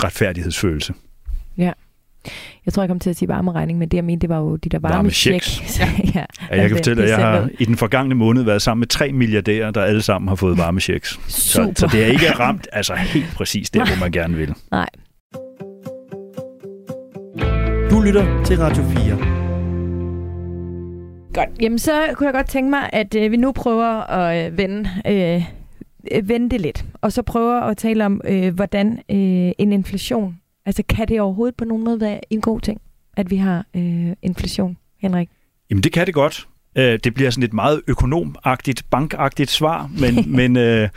retfærdighedsfølelse. 0.03 0.93
Ja. 1.57 1.71
Jeg 2.65 2.73
tror, 2.73 2.83
jeg 2.83 2.89
kom 2.89 2.99
til 2.99 3.09
at 3.09 3.15
sige 3.15 3.29
varmeregning, 3.29 3.79
men 3.79 3.89
det 3.89 3.97
jeg 3.97 4.03
mente, 4.03 4.21
det 4.21 4.29
var 4.29 4.37
jo 4.37 4.55
de 4.55 4.69
der 4.69 4.79
varme, 4.79 4.95
varme 4.95 5.09
checks. 5.09 5.61
ja. 5.79 5.89
ja, 6.15 6.25
jeg 6.49 6.69
kan 6.69 6.77
fortælle, 6.77 7.03
at 7.03 7.09
jeg 7.09 7.17
har 7.17 7.49
i 7.59 7.65
den 7.65 7.77
forgangne 7.77 8.15
måned 8.15 8.43
været 8.43 8.61
sammen 8.61 8.79
med 8.79 8.87
tre 8.87 9.11
milliardærer, 9.11 9.71
der 9.71 9.81
alle 9.81 10.01
sammen 10.01 10.27
har 10.27 10.35
fået 10.35 10.57
varme 10.63 10.79
checks. 10.79 11.19
Så, 11.27 11.73
så 11.75 11.89
det 11.91 12.03
er 12.03 12.07
ikke 12.07 12.31
ramt 12.31 12.67
altså 12.71 12.95
helt 12.95 13.33
præcis 13.35 13.69
der, 13.69 13.85
hvor 13.85 13.99
man 13.99 14.11
gerne 14.11 14.37
vil. 14.37 14.53
Nej. 14.71 14.89
Du 17.89 18.01
lytter 18.01 18.43
til 18.43 18.57
Radio 18.57 18.83
4. 18.83 19.36
Godt. 21.33 21.49
Jamen, 21.61 21.79
så 21.79 21.91
kunne 22.13 22.27
jeg 22.27 22.33
godt 22.33 22.49
tænke 22.49 22.69
mig, 22.69 22.89
at 22.93 23.15
øh, 23.15 23.31
vi 23.31 23.37
nu 23.37 23.51
prøver 23.51 24.11
at 24.11 24.51
øh, 24.51 24.57
vende, 24.57 24.89
øh, 25.07 25.43
vende 26.29 26.49
det 26.49 26.61
lidt. 26.61 26.85
Og 27.01 27.11
så 27.11 27.21
prøver 27.21 27.61
at 27.61 27.77
tale 27.77 28.05
om, 28.05 28.21
øh, 28.25 28.53
hvordan 28.53 28.99
øh, 29.09 29.51
en 29.57 29.71
inflation 29.71 30.39
Altså, 30.67 30.83
kan 30.89 31.07
det 31.07 31.21
overhovedet 31.21 31.55
på 31.55 31.65
nogen 31.65 31.83
måde 31.83 32.01
være 32.01 32.19
en 32.29 32.41
god 32.41 32.61
ting, 32.61 32.81
at 33.17 33.31
vi 33.31 33.35
har 33.35 33.65
øh, 33.75 34.11
inflation, 34.21 34.77
Henrik? 35.01 35.29
Jamen, 35.69 35.83
det 35.83 35.93
kan 35.93 36.05
det 36.05 36.13
godt. 36.13 36.47
Øh, 36.75 36.99
det 37.03 37.13
bliver 37.13 37.29
sådan 37.29 37.43
et 37.43 37.53
meget 37.53 37.81
økonomagtigt, 37.87 38.83
bankagtigt 38.89 39.49
svar, 39.49 39.89
men, 39.99 40.25
men, 40.37 40.57
øh, 40.57 40.89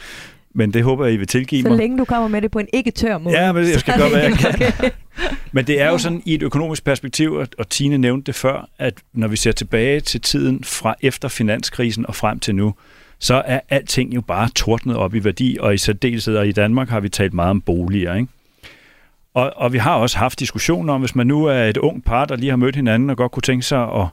men 0.54 0.72
det 0.72 0.84
håber 0.84 1.04
jeg, 1.04 1.14
I 1.14 1.16
vil 1.16 1.26
tilgive 1.26 1.62
Så 1.62 1.68
mig. 1.68 1.76
Så 1.76 1.82
længe 1.82 1.98
du 1.98 2.04
kommer 2.04 2.28
med 2.28 2.42
det 2.42 2.50
på 2.50 2.58
en 2.58 2.68
ikke-tør 2.72 3.18
måde. 3.18 3.40
Ja, 3.40 3.52
men 3.52 3.64
jeg 3.70 3.80
skal 3.80 3.98
gøre, 3.98 4.08
hvad 4.08 4.22
jeg 4.22 4.32
kan. 4.32 4.54
Okay. 4.54 4.90
men 5.52 5.66
det 5.66 5.80
er 5.80 5.88
jo 5.88 5.98
sådan 5.98 6.22
i 6.24 6.34
et 6.34 6.42
økonomisk 6.42 6.84
perspektiv, 6.84 7.32
og 7.58 7.68
Tine 7.68 7.98
nævnte 7.98 8.26
det 8.26 8.34
før, 8.34 8.68
at 8.78 8.94
når 9.12 9.28
vi 9.28 9.36
ser 9.36 9.52
tilbage 9.52 10.00
til 10.00 10.20
tiden 10.20 10.64
fra 10.64 10.94
efter 11.00 11.28
finanskrisen 11.28 12.06
og 12.06 12.14
frem 12.14 12.40
til 12.40 12.54
nu, 12.54 12.74
så 13.18 13.42
er 13.46 13.60
alting 13.68 14.14
jo 14.14 14.20
bare 14.20 14.48
tordnet 14.54 14.96
op 14.96 15.14
i 15.14 15.24
værdi, 15.24 15.56
og 15.60 15.74
i 15.74 15.78
særdeleshed 15.78 16.36
og 16.36 16.48
i 16.48 16.52
Danmark 16.52 16.88
har 16.88 17.00
vi 17.00 17.08
talt 17.08 17.34
meget 17.34 17.50
om 17.50 17.60
boliger, 17.60 18.14
ikke? 18.14 18.28
Og, 19.34 19.52
og 19.56 19.72
vi 19.72 19.78
har 19.78 19.94
også 19.94 20.18
haft 20.18 20.40
diskussioner 20.40 20.94
om, 20.94 21.00
hvis 21.00 21.14
man 21.14 21.26
nu 21.26 21.44
er 21.44 21.64
et 21.64 21.76
ung 21.76 22.04
par, 22.04 22.24
der 22.24 22.36
lige 22.36 22.50
har 22.50 22.56
mødt 22.56 22.76
hinanden 22.76 23.10
og 23.10 23.16
godt 23.16 23.32
kunne 23.32 23.42
tænke 23.42 23.66
sig 23.66 23.82
at, 23.82 24.06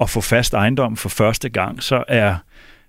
at 0.00 0.10
få 0.10 0.20
fast 0.20 0.54
ejendom 0.54 0.96
for 0.96 1.08
første 1.08 1.48
gang, 1.48 1.82
så 1.82 2.04
er 2.08 2.34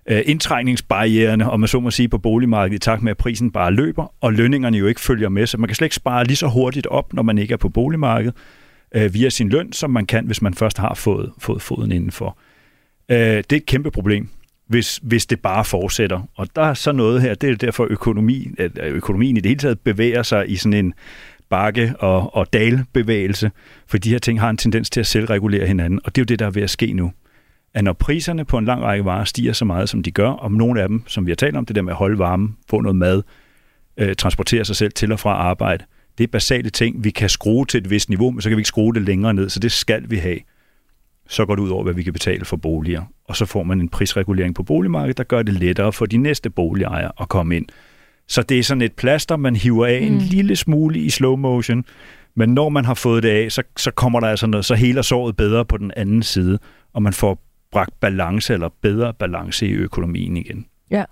øh, 0.08 0.22
indtrængningsbarriererne, 0.26 1.50
om 1.50 1.60
man 1.60 1.68
så 1.68 1.80
må 1.80 1.90
sige, 1.90 2.08
på 2.08 2.18
boligmarkedet 2.18 2.76
i 2.76 2.78
takt 2.78 3.02
med, 3.02 3.10
at 3.10 3.16
prisen 3.16 3.50
bare 3.50 3.72
løber, 3.72 4.14
og 4.20 4.32
lønningerne 4.32 4.78
jo 4.78 4.86
ikke 4.86 5.00
følger 5.00 5.28
med, 5.28 5.46
så 5.46 5.58
man 5.58 5.68
kan 5.68 5.74
slet 5.74 5.86
ikke 5.86 5.96
spare 5.96 6.24
lige 6.24 6.36
så 6.36 6.46
hurtigt 6.46 6.86
op, 6.86 7.12
når 7.12 7.22
man 7.22 7.38
ikke 7.38 7.52
er 7.52 7.58
på 7.58 7.68
boligmarkedet, 7.68 8.34
øh, 8.94 9.14
via 9.14 9.30
sin 9.30 9.48
løn, 9.48 9.72
som 9.72 9.90
man 9.90 10.06
kan, 10.06 10.26
hvis 10.26 10.42
man 10.42 10.54
først 10.54 10.78
har 10.78 10.94
fået, 10.94 11.32
fået 11.38 11.62
foden 11.62 11.92
indenfor. 11.92 12.38
Øh, 13.10 13.16
det 13.18 13.52
er 13.52 13.56
et 13.56 13.66
kæmpe 13.66 13.90
problem 13.90 14.28
hvis, 14.68 15.00
hvis 15.02 15.26
det 15.26 15.40
bare 15.40 15.64
fortsætter. 15.64 16.20
Og 16.34 16.48
der 16.56 16.62
er 16.62 16.74
så 16.74 16.92
noget 16.92 17.22
her, 17.22 17.34
det 17.34 17.50
er 17.50 17.56
derfor 17.56 17.86
økonomi, 17.90 18.50
øh, 18.58 18.70
økonomien 18.78 19.36
i 19.36 19.40
det 19.40 19.48
hele 19.48 19.58
taget 19.58 19.80
bevæger 19.80 20.22
sig 20.22 20.50
i 20.50 20.56
sådan 20.56 20.84
en 20.84 20.94
bakke- 21.50 21.94
og, 21.98 22.36
og 22.36 22.52
dalbevægelse, 22.52 23.50
for 23.86 23.98
de 23.98 24.10
her 24.10 24.18
ting 24.18 24.40
har 24.40 24.50
en 24.50 24.56
tendens 24.56 24.90
til 24.90 25.00
at 25.00 25.06
selvregulere 25.06 25.66
hinanden, 25.66 26.00
og 26.04 26.16
det 26.16 26.20
er 26.20 26.22
jo 26.22 26.26
det, 26.26 26.38
der 26.38 26.46
er 26.46 26.50
ved 26.50 26.62
at 26.62 26.70
ske 26.70 26.92
nu. 26.92 27.12
At 27.74 27.84
når 27.84 27.92
priserne 27.92 28.44
på 28.44 28.58
en 28.58 28.64
lang 28.64 28.82
række 28.82 29.04
varer 29.04 29.24
stiger 29.24 29.52
så 29.52 29.64
meget, 29.64 29.88
som 29.88 30.02
de 30.02 30.10
gør, 30.10 30.28
om 30.28 30.52
nogle 30.52 30.82
af 30.82 30.88
dem, 30.88 31.02
som 31.06 31.26
vi 31.26 31.30
har 31.30 31.36
talt 31.36 31.56
om, 31.56 31.66
det 31.66 31.76
der 31.76 31.82
med 31.82 31.92
at 31.92 31.96
holde 31.96 32.18
varme, 32.18 32.48
få 32.70 32.80
noget 32.80 32.96
mad, 32.96 33.22
øh, 33.96 34.16
transportere 34.16 34.64
sig 34.64 34.76
selv 34.76 34.92
til 34.92 35.12
og 35.12 35.20
fra 35.20 35.30
arbejde, 35.30 35.84
det 36.18 36.24
er 36.24 36.28
basale 36.28 36.70
ting, 36.70 37.04
vi 37.04 37.10
kan 37.10 37.28
skrue 37.28 37.66
til 37.66 37.78
et 37.78 37.90
vist 37.90 38.08
niveau, 38.08 38.30
men 38.30 38.40
så 38.40 38.48
kan 38.48 38.56
vi 38.56 38.60
ikke 38.60 38.68
skrue 38.68 38.94
det 38.94 39.02
længere 39.02 39.34
ned, 39.34 39.48
så 39.48 39.60
det 39.60 39.72
skal 39.72 40.10
vi 40.10 40.16
have. 40.16 40.38
Så 41.28 41.46
går 41.46 41.54
det 41.54 41.62
ud 41.62 41.70
over, 41.70 41.84
hvad 41.84 41.94
vi 41.94 42.02
kan 42.02 42.12
betale 42.12 42.44
for 42.44 42.56
boliger. 42.56 43.02
Og 43.24 43.36
så 43.36 43.46
får 43.46 43.62
man 43.62 43.80
en 43.80 43.88
prisregulering 43.88 44.54
på 44.54 44.62
boligmarkedet, 44.62 45.18
der 45.18 45.24
gør 45.24 45.42
det 45.42 45.54
lettere 45.54 45.92
for 45.92 46.06
de 46.06 46.16
næste 46.16 46.50
boligejere 46.50 47.12
at 47.20 47.28
komme 47.28 47.56
ind. 47.56 47.66
Så 48.28 48.42
det 48.42 48.58
er 48.58 48.62
sådan 48.62 48.82
et 48.82 48.92
plaster, 48.92 49.36
man 49.36 49.56
hiver 49.56 49.86
af 49.86 50.00
mm. 50.00 50.06
en 50.06 50.18
lille 50.18 50.56
smule 50.56 50.98
i 50.98 51.10
slow 51.10 51.36
motion, 51.36 51.84
men 52.34 52.48
når 52.48 52.68
man 52.68 52.84
har 52.84 52.94
fået 52.94 53.22
det 53.22 53.28
af, 53.28 53.52
så, 53.52 53.62
så 53.76 53.90
kommer 53.90 54.20
der 54.20 54.26
altså 54.26 54.46
noget, 54.46 54.64
så 54.64 54.74
heler 54.74 55.02
såret 55.02 55.36
bedre 55.36 55.64
på 55.64 55.76
den 55.76 55.92
anden 55.96 56.22
side, 56.22 56.58
og 56.92 57.02
man 57.02 57.12
får 57.12 57.47
bragt 57.72 58.00
balance 58.00 58.52
eller 58.52 58.68
bedre 58.80 59.14
balance 59.14 59.66
i 59.66 59.72
økonomien 59.72 60.36
igen. 60.36 60.66
Ja. 60.90 61.04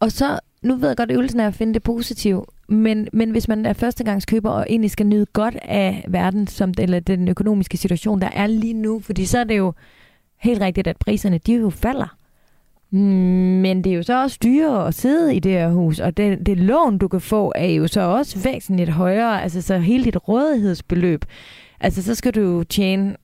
Og 0.00 0.12
så, 0.12 0.38
nu 0.62 0.74
ved 0.74 0.88
jeg 0.88 0.96
godt, 0.96 1.10
at 1.10 1.14
øvelsen 1.14 1.40
er 1.40 1.46
at 1.46 1.54
finde 1.54 1.74
det 1.74 1.82
positive, 1.82 2.44
men, 2.68 3.08
men 3.12 3.30
hvis 3.30 3.48
man 3.48 3.66
er 3.66 3.72
førstegangskøber 3.72 4.50
og 4.50 4.66
egentlig 4.68 4.90
skal 4.90 5.06
nyde 5.06 5.26
godt 5.26 5.56
af 5.62 6.04
verden, 6.08 6.46
som, 6.46 6.72
eller 6.78 7.00
den 7.00 7.28
økonomiske 7.28 7.76
situation, 7.76 8.20
der 8.20 8.28
er 8.32 8.46
lige 8.46 8.74
nu, 8.74 9.00
fordi 9.00 9.24
så 9.24 9.38
er 9.38 9.44
det 9.44 9.58
jo 9.58 9.72
helt 10.38 10.60
rigtigt, 10.60 10.86
at 10.86 10.96
priserne, 10.96 11.38
de 11.38 11.54
jo 11.54 11.70
falder. 11.70 12.16
Men 12.92 13.84
det 13.84 13.92
er 13.92 13.96
jo 13.96 14.02
så 14.02 14.22
også 14.22 14.38
dyrere 14.42 14.86
at 14.86 14.94
sidde 14.94 15.36
i 15.36 15.38
det 15.38 15.52
her 15.52 15.70
hus, 15.70 16.00
og 16.00 16.16
det, 16.16 16.46
det 16.46 16.58
lån, 16.58 16.98
du 16.98 17.08
kan 17.08 17.20
få, 17.20 17.52
er 17.54 17.66
jo 17.66 17.86
så 17.86 18.00
også 18.00 18.38
væsentligt 18.44 18.90
højere. 18.90 19.42
Altså 19.42 19.62
så 19.62 19.78
hele 19.78 20.04
dit 20.04 20.28
rådighedsbeløb, 20.28 21.24
altså 21.80 22.02
så 22.02 22.14
skal 22.14 22.34
du 22.34 22.40
jo 22.40 22.64
tjene 22.64 23.16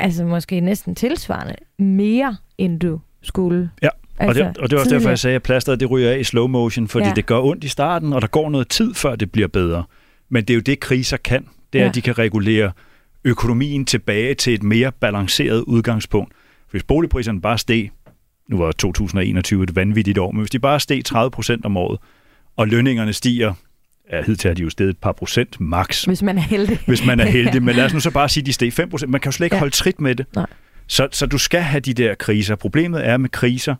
altså 0.00 0.24
måske 0.24 0.60
næsten 0.60 0.94
tilsvarende 0.94 1.54
mere, 1.78 2.36
end 2.58 2.80
du 2.80 3.00
skulle. 3.22 3.70
Ja. 3.82 3.88
Altså, 4.18 4.44
og, 4.44 4.48
det, 4.48 4.58
og 4.58 4.70
det 4.70 4.76
er 4.76 4.80
også 4.80 4.94
derfor, 4.94 5.08
jeg 5.08 5.18
sagde, 5.18 5.36
at 5.36 5.42
plasteret 5.42 5.80
det 5.80 5.90
ryger 5.90 6.10
af 6.10 6.18
i 6.18 6.24
slow 6.24 6.46
motion, 6.46 6.88
fordi 6.88 7.06
ja. 7.06 7.12
det 7.14 7.26
gør 7.26 7.40
ondt 7.40 7.64
i 7.64 7.68
starten, 7.68 8.12
og 8.12 8.22
der 8.22 8.28
går 8.28 8.50
noget 8.50 8.68
tid, 8.68 8.94
før 8.94 9.16
det 9.16 9.32
bliver 9.32 9.48
bedre. 9.48 9.84
Men 10.28 10.44
det 10.44 10.50
er 10.50 10.54
jo 10.54 10.60
det, 10.60 10.80
kriser 10.80 11.16
kan. 11.16 11.46
Det 11.72 11.78
er, 11.78 11.82
ja. 11.82 11.88
at 11.88 11.94
de 11.94 12.00
kan 12.00 12.18
regulere 12.18 12.72
økonomien 13.24 13.84
tilbage 13.84 14.34
til 14.34 14.54
et 14.54 14.62
mere 14.62 14.92
balanceret 14.92 15.60
udgangspunkt. 15.60 16.32
Hvis 16.70 16.82
boligpriserne 16.82 17.40
bare 17.40 17.58
steg 17.58 17.90
nu 18.48 18.58
var 18.58 18.72
2021 18.72 19.62
et 19.62 19.76
vanvittigt 19.76 20.18
år, 20.18 20.30
men 20.30 20.40
hvis 20.40 20.50
de 20.50 20.58
bare 20.58 20.80
steg 20.80 21.04
30 21.04 21.30
procent 21.30 21.64
om 21.64 21.76
året, 21.76 21.98
og 22.56 22.68
lønningerne 22.68 23.12
stiger, 23.12 23.54
ja, 24.12 24.22
hidtil 24.22 24.48
har 24.48 24.54
de 24.54 24.62
jo 24.62 24.70
steget 24.70 24.90
et 24.90 24.98
par 24.98 25.12
procent 25.12 25.60
max. 25.60 26.04
Hvis 26.04 26.22
man 26.22 26.38
er 26.38 26.42
heldig. 26.42 26.78
Hvis 26.86 27.06
man 27.06 27.20
er 27.20 27.24
heldig, 27.24 27.62
men 27.62 27.76
lad 27.76 27.84
os 27.84 27.94
nu 27.94 28.00
så 28.00 28.10
bare 28.10 28.28
sige, 28.28 28.42
at 28.42 28.46
de 28.46 28.52
steg 28.52 28.72
5 28.72 28.90
procent. 28.90 29.10
Man 29.10 29.20
kan 29.20 29.28
jo 29.28 29.32
slet 29.32 29.46
ikke 29.46 29.56
ja. 29.56 29.60
holde 29.60 29.74
trit 29.74 30.00
med 30.00 30.14
det. 30.14 30.26
Nej. 30.34 30.46
Så, 30.86 31.08
så 31.12 31.26
du 31.26 31.38
skal 31.38 31.60
have 31.60 31.80
de 31.80 31.94
der 31.94 32.14
kriser. 32.14 32.56
Problemet 32.56 33.06
er 33.06 33.16
med 33.16 33.28
kriser, 33.28 33.74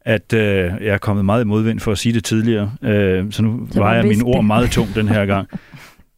at 0.00 0.32
øh, 0.32 0.40
jeg 0.80 0.94
er 0.94 0.98
kommet 0.98 1.24
meget 1.24 1.44
i 1.44 1.46
modvind 1.46 1.80
for 1.80 1.92
at 1.92 1.98
sige 1.98 2.12
det 2.12 2.24
tidligere, 2.24 2.72
øh, 2.82 3.32
så 3.32 3.42
nu 3.42 3.68
så 3.72 3.78
vejer 3.78 4.02
mine 4.02 4.24
ord 4.24 4.44
meget 4.44 4.70
tungt 4.70 4.94
den 4.94 5.08
her 5.08 5.26
gang. 5.26 5.48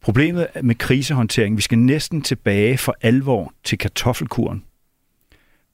Problemet 0.01 0.47
med 0.63 0.75
krisehåndtering, 0.75 1.57
vi 1.57 1.61
skal 1.61 1.77
næsten 1.77 2.21
tilbage 2.21 2.77
for 2.77 2.95
alvor 3.01 3.53
til 3.63 3.77
kartoffelkuren, 3.77 4.63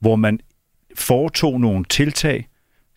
hvor 0.00 0.16
man 0.16 0.40
foretog 0.96 1.60
nogle 1.60 1.84
tiltag, 1.84 2.48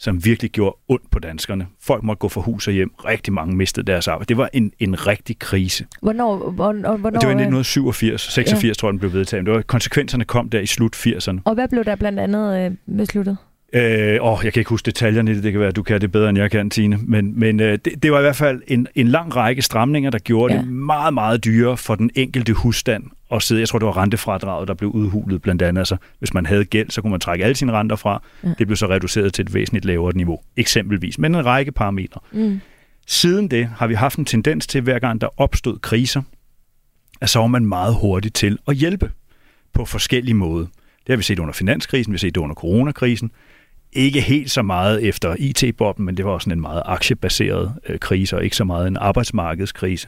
som 0.01 0.25
virkelig 0.25 0.51
gjorde 0.51 0.77
ondt 0.87 1.11
på 1.11 1.19
danskerne. 1.19 1.67
Folk 1.81 2.03
måtte 2.03 2.19
gå 2.19 2.29
fra 2.29 2.41
hus 2.41 2.67
og 2.67 2.73
hjem. 2.73 2.91
Rigtig 3.05 3.33
mange 3.33 3.55
mistede 3.55 3.85
deres 3.85 4.07
arbejde. 4.07 4.29
Det 4.29 4.37
var 4.37 4.49
en, 4.53 4.71
en 4.79 5.07
rigtig 5.07 5.39
krise. 5.39 5.85
Hvornår? 6.01 6.51
hvornår, 6.51 6.97
hvornår 6.97 7.19
det 7.19 7.27
var 7.27 7.33
i 7.33 7.43
1987, 7.43 8.21
86 8.21 8.67
ja. 8.67 8.73
tror 8.73 8.87
jeg, 8.87 8.91
den 8.91 8.99
blev 8.99 9.13
vedtaget. 9.13 9.45
Det 9.45 9.53
var, 9.53 9.61
konsekvenserne 9.61 10.25
kom 10.25 10.49
der 10.49 10.59
i 10.59 10.65
slut 10.65 10.95
80'erne. 10.95 11.39
Og 11.45 11.53
hvad 11.53 11.67
blev 11.67 11.85
der 11.85 11.95
blandt 11.95 12.19
andet 12.19 12.65
øh, 12.65 12.97
besluttet? 12.97 13.37
Øh, 13.73 14.17
åh, 14.21 14.39
jeg 14.43 14.53
kan 14.53 14.59
ikke 14.59 14.69
huske 14.69 14.85
detaljerne 14.85 15.31
i 15.31 15.35
det, 15.35 15.43
det 15.43 15.51
kan 15.51 15.59
være, 15.59 15.69
at 15.69 15.75
du 15.75 15.83
kan 15.83 16.01
det 16.01 16.11
bedre, 16.11 16.29
end 16.29 16.37
jeg 16.37 16.51
kan, 16.51 16.69
Tine. 16.69 16.99
Men, 17.01 17.39
men 17.39 17.59
øh, 17.59 17.79
det, 17.85 18.03
det 18.03 18.11
var 18.11 18.17
i 18.17 18.21
hvert 18.21 18.35
fald 18.35 18.61
en, 18.67 18.87
en 18.95 19.07
lang 19.07 19.35
række 19.35 19.61
stramninger, 19.61 20.09
der 20.09 20.19
gjorde 20.19 20.53
ja. 20.53 20.59
det 20.59 20.67
meget, 20.67 21.13
meget 21.13 21.45
dyrere 21.45 21.77
for 21.77 21.95
den 21.95 22.11
enkelte 22.15 22.53
husstand 22.53 23.03
at 23.31 23.43
sidde. 23.43 23.61
Jeg 23.61 23.69
tror, 23.69 23.79
det 23.79 23.85
var 23.85 23.97
rentefradraget, 23.97 24.67
der 24.67 24.73
blev 24.73 24.89
udhulet 24.89 25.41
blandt 25.41 25.61
andet. 25.61 25.81
Altså, 25.81 25.97
hvis 26.19 26.33
man 26.33 26.45
havde 26.45 26.65
gæld, 26.65 26.89
så 26.89 27.01
kunne 27.01 27.11
man 27.11 27.19
trække 27.19 27.43
alle 27.43 27.55
sine 27.55 27.71
renter 27.71 27.95
fra. 27.95 28.23
Ja. 28.43 28.53
Det 28.57 28.67
blev 28.67 28.77
så 28.77 28.89
reduceret 28.89 29.33
til 29.33 29.43
et 29.43 29.53
væsentligt 29.53 29.85
lavere 29.85 30.15
niveau, 30.15 30.39
eksempelvis. 30.57 31.19
Men 31.19 31.35
en 31.35 31.45
række 31.45 31.71
parametre. 31.71 32.21
Mm. 32.31 32.59
Siden 33.07 33.47
det 33.47 33.69
har 33.77 33.87
vi 33.87 33.93
haft 33.93 34.17
en 34.17 34.25
tendens 34.25 34.67
til, 34.67 34.81
hver 34.81 34.99
gang 34.99 35.21
der 35.21 35.41
opstod 35.41 35.79
kriser, 35.79 36.21
at 37.21 37.29
så 37.29 37.39
var 37.39 37.47
man 37.47 37.65
meget 37.65 37.95
hurtigt 37.95 38.35
til 38.35 38.57
at 38.67 38.75
hjælpe 38.75 39.11
på 39.73 39.85
forskellige 39.85 40.35
måder. 40.35 40.65
Det 41.07 41.09
har 41.09 41.17
vi 41.17 41.23
set 41.23 41.39
under 41.39 41.53
finanskrisen, 41.53 42.13
vi 42.13 42.15
har 42.15 42.19
set 42.19 42.35
det 42.35 42.41
under 42.41 42.55
coronakrisen, 42.55 43.31
ikke 43.93 44.21
helt 44.21 44.51
så 44.51 44.61
meget 44.61 45.07
efter 45.07 45.35
IT-bobben, 45.39 46.05
men 46.05 46.17
det 46.17 46.25
var 46.25 46.31
også 46.31 46.49
en 46.49 46.61
meget 46.61 46.81
aktiebaseret 46.85 47.73
øh, 47.89 47.99
krise, 47.99 48.35
og 48.35 48.43
ikke 48.43 48.55
så 48.55 48.63
meget 48.63 48.87
en 48.87 48.97
arbejdsmarkedskrise. 48.97 50.07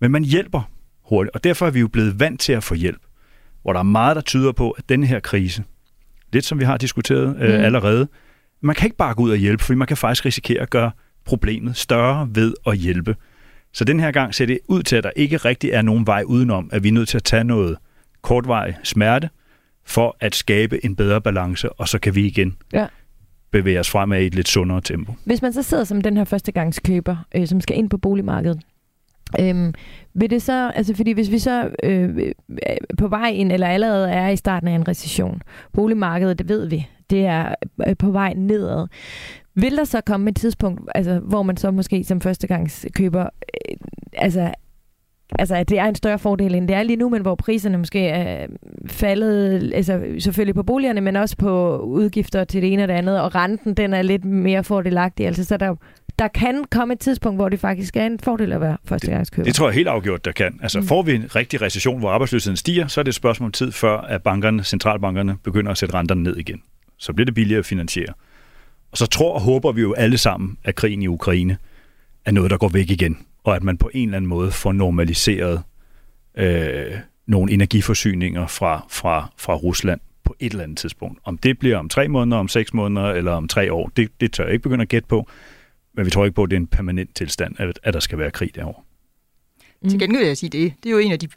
Men 0.00 0.10
man 0.10 0.24
hjælper 0.24 0.70
hurtigt, 1.04 1.34
og 1.34 1.44
derfor 1.44 1.66
er 1.66 1.70
vi 1.70 1.80
jo 1.80 1.88
blevet 1.88 2.20
vant 2.20 2.40
til 2.40 2.52
at 2.52 2.64
få 2.64 2.74
hjælp. 2.74 3.00
Hvor 3.62 3.72
der 3.72 3.80
er 3.80 3.84
meget, 3.84 4.16
der 4.16 4.22
tyder 4.22 4.52
på, 4.52 4.70
at 4.70 4.88
den 4.88 5.04
her 5.04 5.20
krise, 5.20 5.64
lidt 6.32 6.44
som 6.44 6.58
vi 6.58 6.64
har 6.64 6.76
diskuteret 6.76 7.36
øh, 7.40 7.58
mm. 7.58 7.64
allerede, 7.64 8.08
man 8.60 8.74
kan 8.74 8.86
ikke 8.86 8.96
bare 8.96 9.14
gå 9.14 9.22
ud 9.22 9.30
og 9.30 9.36
hjælpe, 9.36 9.64
for 9.64 9.74
man 9.74 9.86
kan 9.86 9.96
faktisk 9.96 10.24
risikere 10.24 10.62
at 10.62 10.70
gøre 10.70 10.90
problemet 11.24 11.76
større 11.76 12.28
ved 12.32 12.54
at 12.66 12.76
hjælpe. 12.76 13.16
Så 13.72 13.84
den 13.84 14.00
her 14.00 14.10
gang 14.10 14.34
ser 14.34 14.46
det 14.46 14.58
ud 14.68 14.82
til, 14.82 14.96
at 14.96 15.04
der 15.04 15.10
ikke 15.16 15.36
rigtig 15.36 15.70
er 15.70 15.82
nogen 15.82 16.06
vej 16.06 16.22
udenom, 16.26 16.70
at 16.72 16.82
vi 16.82 16.88
er 16.88 16.92
nødt 16.92 17.08
til 17.08 17.16
at 17.16 17.24
tage 17.24 17.44
noget 17.44 17.76
kortvarig 18.22 18.76
smerte, 18.82 19.30
for 19.84 20.16
at 20.20 20.34
skabe 20.34 20.84
en 20.84 20.96
bedre 20.96 21.20
balance, 21.20 21.72
og 21.72 21.88
så 21.88 21.98
kan 21.98 22.14
vi 22.14 22.26
igen 22.26 22.56
ja 22.72 22.86
bevæge 23.52 23.80
os 23.80 23.90
fremad 23.90 24.20
i 24.22 24.26
et 24.26 24.34
lidt 24.34 24.48
sundere 24.48 24.80
tempo. 24.80 25.12
Hvis 25.24 25.42
man 25.42 25.52
så 25.52 25.62
sidder 25.62 25.84
som 25.84 26.00
den 26.00 26.16
her 26.16 26.24
førstegangskøber, 26.24 27.16
øh, 27.34 27.46
som 27.46 27.60
skal 27.60 27.78
ind 27.78 27.90
på 27.90 27.98
boligmarkedet, 27.98 28.60
Øhm, 29.40 29.74
vil 30.14 30.30
det 30.30 30.42
så, 30.42 30.72
altså 30.74 30.94
fordi 30.94 31.12
hvis 31.12 31.30
vi 31.30 31.38
så 31.38 31.70
øh, 31.82 32.18
øh 32.18 32.34
på 32.98 33.08
vej 33.08 33.28
ind, 33.28 33.52
eller 33.52 33.66
allerede 33.66 34.10
er 34.10 34.28
i 34.28 34.36
starten 34.36 34.68
af 34.68 34.72
en 34.72 34.88
recession, 34.88 35.42
boligmarkedet, 35.72 36.38
det 36.38 36.48
ved 36.48 36.66
vi, 36.66 36.88
det 37.10 37.26
er 37.26 37.54
øh, 37.88 37.96
på 37.96 38.10
vej 38.10 38.32
nedad. 38.36 38.86
Vil 39.54 39.76
der 39.76 39.84
så 39.84 40.00
komme 40.00 40.30
et 40.30 40.36
tidspunkt, 40.36 40.80
altså, 40.94 41.18
hvor 41.18 41.42
man 41.42 41.56
så 41.56 41.70
måske 41.70 42.04
som 42.04 42.20
førstegangskøber, 42.20 43.22
øh, 43.22 43.76
altså 44.12 44.50
altså, 45.38 45.54
at 45.54 45.68
det 45.68 45.78
er 45.78 45.84
en 45.84 45.94
større 45.94 46.18
fordel, 46.18 46.54
end 46.54 46.68
det 46.68 46.76
er 46.76 46.82
lige 46.82 46.96
nu, 46.96 47.08
men 47.08 47.22
hvor 47.22 47.34
priserne 47.34 47.78
måske 47.78 48.08
er 48.08 48.46
faldet, 48.86 49.72
altså 49.74 50.00
selvfølgelig 50.18 50.54
på 50.54 50.62
boligerne, 50.62 51.00
men 51.00 51.16
også 51.16 51.36
på 51.36 51.78
udgifter 51.78 52.44
til 52.44 52.62
det 52.62 52.72
ene 52.72 52.82
og 52.82 52.88
det 52.88 52.94
andet, 52.94 53.20
og 53.20 53.34
renten, 53.34 53.74
den 53.74 53.94
er 53.94 54.02
lidt 54.02 54.24
mere 54.24 54.64
fordelagtig. 54.64 55.26
Altså, 55.26 55.44
så 55.44 55.56
der, 55.56 55.74
der 56.18 56.28
kan 56.28 56.64
komme 56.70 56.94
et 56.94 57.00
tidspunkt, 57.00 57.38
hvor 57.38 57.48
det 57.48 57.60
faktisk 57.60 57.96
er 57.96 58.06
en 58.06 58.18
fordel 58.18 58.52
at 58.52 58.60
være 58.60 58.76
førstegangskøber. 58.84 59.44
Det, 59.44 59.46
det 59.46 59.54
tror 59.54 59.66
jeg 59.68 59.74
helt 59.74 59.88
afgjort, 59.88 60.24
der 60.24 60.32
kan. 60.32 60.58
Altså, 60.62 60.80
mm. 60.80 60.86
får 60.86 61.02
vi 61.02 61.14
en 61.14 61.36
rigtig 61.36 61.62
recession, 61.62 61.98
hvor 61.98 62.10
arbejdsløsheden 62.10 62.56
stiger, 62.56 62.86
så 62.86 63.00
er 63.00 63.02
det 63.02 63.08
et 63.08 63.14
spørgsmål 63.14 63.46
om 63.46 63.52
tid, 63.52 63.72
før 63.72 63.98
at 63.98 64.22
bankerne, 64.22 64.64
centralbankerne 64.64 65.36
begynder 65.44 65.70
at 65.70 65.78
sætte 65.78 65.94
renterne 65.94 66.22
ned 66.22 66.36
igen. 66.36 66.62
Så 66.98 67.12
bliver 67.12 67.24
det 67.24 67.34
billigere 67.34 67.58
at 67.58 67.66
finansiere. 67.66 68.12
Og 68.92 68.98
så 68.98 69.06
tror 69.06 69.34
og 69.34 69.40
håber 69.40 69.72
vi 69.72 69.80
jo 69.80 69.92
alle 69.92 70.18
sammen, 70.18 70.56
at 70.64 70.74
krigen 70.74 71.02
i 71.02 71.06
Ukraine 71.06 71.56
er 72.24 72.30
noget, 72.30 72.50
der 72.50 72.56
går 72.56 72.68
væk 72.68 72.90
igen 72.90 73.18
og 73.44 73.56
at 73.56 73.62
man 73.62 73.78
på 73.78 73.90
en 73.94 74.08
eller 74.08 74.16
anden 74.16 74.28
måde 74.28 74.50
får 74.50 74.72
normaliseret 74.72 75.62
øh, 76.38 76.98
nogle 77.26 77.52
energiforsyninger 77.52 78.46
fra, 78.46 78.86
fra, 78.90 79.32
fra 79.36 79.54
Rusland 79.54 80.00
på 80.24 80.36
et 80.40 80.52
eller 80.52 80.64
andet 80.64 80.78
tidspunkt. 80.78 81.20
Om 81.24 81.38
det 81.38 81.58
bliver 81.58 81.76
om 81.76 81.88
tre 81.88 82.08
måneder, 82.08 82.36
om 82.36 82.48
seks 82.48 82.74
måneder 82.74 83.06
eller 83.06 83.32
om 83.32 83.48
tre 83.48 83.72
år, 83.72 83.90
det, 83.96 84.20
det 84.20 84.32
tør 84.32 84.44
jeg 84.44 84.52
ikke 84.52 84.62
begynde 84.62 84.82
at 84.82 84.88
gætte 84.88 85.08
på. 85.08 85.28
Men 85.94 86.04
vi 86.04 86.10
tror 86.10 86.24
ikke 86.24 86.34
på, 86.34 86.42
at 86.42 86.50
det 86.50 86.56
er 86.56 86.60
en 86.60 86.66
permanent 86.66 87.14
tilstand, 87.14 87.54
at, 87.58 87.80
at 87.82 87.94
der 87.94 88.00
skal 88.00 88.18
være 88.18 88.30
krig 88.30 88.54
derovre. 88.54 88.82
Mm. 89.82 89.88
Til 89.88 89.98
gengæld 89.98 90.18
vil 90.18 90.26
jeg 90.26 90.36
sige 90.36 90.50
det. 90.50 90.74
Det 90.82 90.88
er 90.88 90.92
jo 90.92 90.98
en 90.98 91.12
af 91.12 91.18
de 91.18 91.28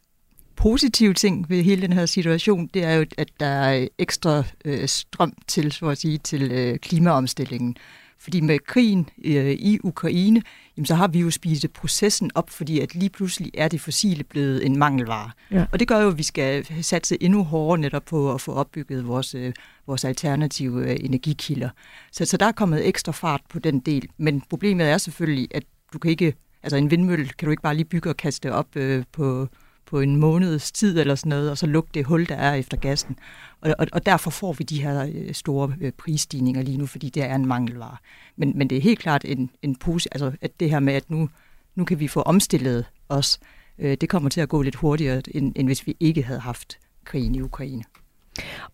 positive 0.56 1.14
ting 1.14 1.50
ved 1.50 1.64
hele 1.64 1.82
den 1.82 1.94
her 1.94 2.06
situation, 2.06 2.70
det 2.74 2.84
er 2.84 2.94
jo, 2.94 3.06
at 3.18 3.30
der 3.40 3.46
er 3.46 3.88
ekstra 4.00 4.44
øh, 4.66 4.88
strøm 4.88 5.34
til, 5.48 5.72
så 5.72 5.86
at 5.86 5.98
sige, 5.98 6.18
til 6.18 6.52
øh, 6.52 6.80
klimaomstillingen. 6.80 7.76
Fordi 8.20 8.42
med 8.42 8.60
krigen 8.60 9.10
øh, 9.26 9.52
i 9.52 9.80
Ukraine, 9.84 10.42
jamen, 10.78 10.86
så 10.86 10.96
har 10.96 11.08
vi 11.08 11.20
jo 11.20 11.32
spist 11.32 11.74
processen 11.74 12.32
op, 12.36 12.50
fordi 12.50 12.80
at 12.80 12.96
lige 12.96 13.10
pludselig 13.10 13.52
er 13.54 13.68
det 13.68 13.82
fossile 13.82 14.24
blevet 14.24 14.66
en 14.66 14.78
mangelvare. 14.78 15.32
Ja. 15.52 15.66
Og 15.72 15.80
det 15.80 15.88
gør 15.88 16.00
jo, 16.00 16.08
at 16.08 16.18
vi 16.18 16.24
skal 16.24 16.84
satse 16.84 17.24
endnu 17.24 17.44
hårdere 17.44 17.78
netop 17.82 18.06
på 18.06 18.34
at 18.34 18.42
få 18.42 18.54
opbygget 18.54 19.08
vores, 19.08 19.36
øh, 19.36 19.54
vores 19.88 20.06
alternative 20.06 20.90
øh, 20.90 20.98
energikilder. 21.00 21.70
Så, 22.12 22.26
så 22.26 22.38
der 22.38 22.46
er 22.46 22.52
kommet 22.52 22.88
ekstra 22.88 23.12
fart 23.12 23.42
på 23.50 23.60
den 23.60 23.80
del. 23.80 24.10
Men 24.18 24.42
problemet 24.50 24.90
er 24.90 24.98
selvfølgelig, 24.98 25.48
at 25.52 25.64
du 25.94 26.00
kan 26.00 26.12
ikke, 26.12 26.34
altså 26.64 26.78
en 26.78 26.92
vindmølle 26.92 27.26
kan 27.26 27.46
du 27.46 27.52
ikke 27.52 27.64
bare 27.64 27.76
lige 27.76 27.86
bygge 27.86 28.10
og 28.10 28.18
kaste 28.18 28.54
op 28.54 28.76
øh, 28.76 29.04
på, 29.12 29.48
på 29.94 30.00
en 30.00 30.16
måneds 30.16 30.72
tid 30.72 31.00
eller 31.00 31.16
sådan 31.16 31.30
noget, 31.30 31.52
og 31.52 31.58
så 31.58 31.66
lukke 31.66 31.90
det 31.94 32.06
hul, 32.06 32.30
der 32.30 32.36
er 32.36 32.54
efter 32.54 32.78
gassen. 32.78 33.16
Og, 33.62 33.76
og, 33.80 33.88
og 33.92 34.06
derfor 34.06 34.32
får 34.32 34.54
vi 34.54 34.64
de 34.64 34.82
her 34.82 35.12
øh, 35.16 35.34
store 35.34 35.74
øh, 35.82 35.92
prisstigninger 35.92 36.62
lige 36.62 36.78
nu, 36.78 36.86
fordi 36.86 37.10
det 37.10 37.24
er 37.24 37.36
en 37.36 37.46
mangelvare. 37.46 37.98
Men, 38.36 38.58
men 38.58 38.70
det 38.70 38.78
er 38.78 38.82
helt 38.82 39.00
klart 39.00 39.26
en, 39.26 39.50
en 39.62 39.76
pose, 39.76 40.10
altså 40.12 40.32
at 40.42 40.60
det 40.60 40.70
her 40.70 40.80
med, 40.80 40.94
at 40.94 41.10
nu, 41.10 41.30
nu 41.76 41.86
kan 41.86 42.00
vi 42.00 42.08
få 42.08 42.22
omstillet 42.22 42.86
os, 43.10 43.40
øh, 43.80 43.98
det 44.02 44.10
kommer 44.10 44.30
til 44.30 44.42
at 44.42 44.50
gå 44.50 44.62
lidt 44.62 44.76
hurtigere, 44.76 45.22
end, 45.32 45.54
end 45.56 45.68
hvis 45.68 45.88
vi 45.88 45.96
ikke 46.00 46.24
havde 46.24 46.40
haft 46.40 46.78
krigen 47.06 47.36
i 47.36 47.42
Ukraine. 47.42 47.84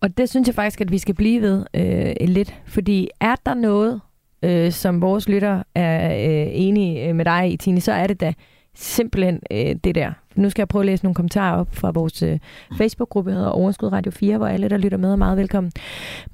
Og 0.00 0.16
det 0.16 0.28
synes 0.30 0.46
jeg 0.46 0.54
faktisk, 0.54 0.80
at 0.80 0.90
vi 0.90 0.98
skal 0.98 1.14
blive 1.14 1.42
ved 1.42 1.64
øh, 1.74 2.28
lidt, 2.28 2.54
fordi 2.66 3.08
er 3.20 3.34
der 3.46 3.54
noget, 3.54 4.00
øh, 4.42 4.72
som 4.72 5.00
vores 5.00 5.28
lytter 5.28 5.62
er 5.74 6.14
øh, 6.14 6.48
enige 6.52 7.14
med 7.14 7.24
dig 7.24 7.52
i, 7.52 7.56
Tine, 7.56 7.80
så 7.80 7.92
er 7.92 8.06
det 8.06 8.20
da 8.20 8.34
simpelthen 8.74 9.40
øh, 9.50 9.76
det 9.84 9.94
der. 9.94 10.12
Nu 10.34 10.50
skal 10.50 10.60
jeg 10.60 10.68
prøve 10.68 10.82
at 10.82 10.86
læse 10.86 11.04
nogle 11.04 11.14
kommentarer 11.14 11.56
op 11.56 11.68
fra 11.74 11.90
vores 11.90 12.22
øh, 12.22 12.38
Facebook-gruppe, 12.78 13.30
der 13.30 13.36
hedder 13.36 13.50
Overskud 13.50 13.92
Radio 13.92 14.10
4, 14.10 14.36
hvor 14.36 14.46
alle, 14.46 14.68
der 14.68 14.76
lytter 14.76 14.98
med, 14.98 15.12
er 15.12 15.16
meget 15.16 15.36
velkommen. 15.36 15.72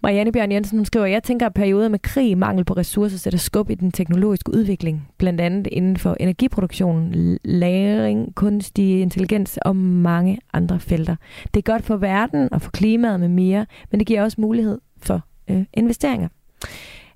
Marianne 0.02 0.32
Bjørn 0.32 0.52
Jensen, 0.52 0.78
hun 0.78 0.84
skriver, 0.84 1.06
jeg 1.06 1.22
tænker, 1.22 1.46
at 1.46 1.54
perioder 1.54 1.88
med 1.88 1.98
krig, 1.98 2.38
mangel 2.38 2.64
på 2.64 2.74
ressourcer, 2.74 3.18
sætter 3.18 3.38
skub 3.38 3.70
i 3.70 3.74
den 3.74 3.92
teknologiske 3.92 4.52
udvikling, 4.54 5.08
blandt 5.18 5.40
andet 5.40 5.66
inden 5.66 5.96
for 5.96 6.16
energiproduktion, 6.20 7.12
lagring, 7.44 8.34
kunstig 8.34 9.00
intelligens 9.00 9.58
og 9.62 9.76
mange 9.76 10.38
andre 10.52 10.80
felter. 10.80 11.16
Det 11.54 11.56
er 11.56 11.72
godt 11.72 11.84
for 11.84 11.96
verden 11.96 12.52
og 12.52 12.62
for 12.62 12.70
klimaet 12.70 13.20
med 13.20 13.28
mere, 13.28 13.66
men 13.90 14.00
det 14.00 14.06
giver 14.06 14.22
også 14.22 14.40
mulighed 14.40 14.78
for 15.02 15.20
øh, 15.50 15.64
investeringer. 15.74 16.28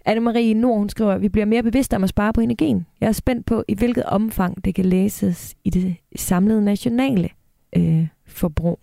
Anne-Marie 0.08 0.54
Nord, 0.54 0.78
hun 0.78 0.88
skriver, 0.88 1.12
at 1.12 1.22
vi 1.22 1.28
bliver 1.28 1.44
mere 1.44 1.62
bevidste 1.62 1.94
om 1.94 2.04
at 2.04 2.08
spare 2.08 2.32
på 2.32 2.40
energien. 2.40 2.86
Jeg 3.00 3.08
er 3.08 3.12
spændt 3.12 3.46
på, 3.46 3.64
i 3.68 3.74
hvilket 3.74 4.04
omfang 4.04 4.64
det 4.64 4.74
kan 4.74 4.84
læses 4.84 5.54
i 5.64 5.70
det 5.70 5.96
samlede 6.16 6.64
nationale 6.64 7.28
øh, 7.76 8.06
forbrug. 8.26 8.80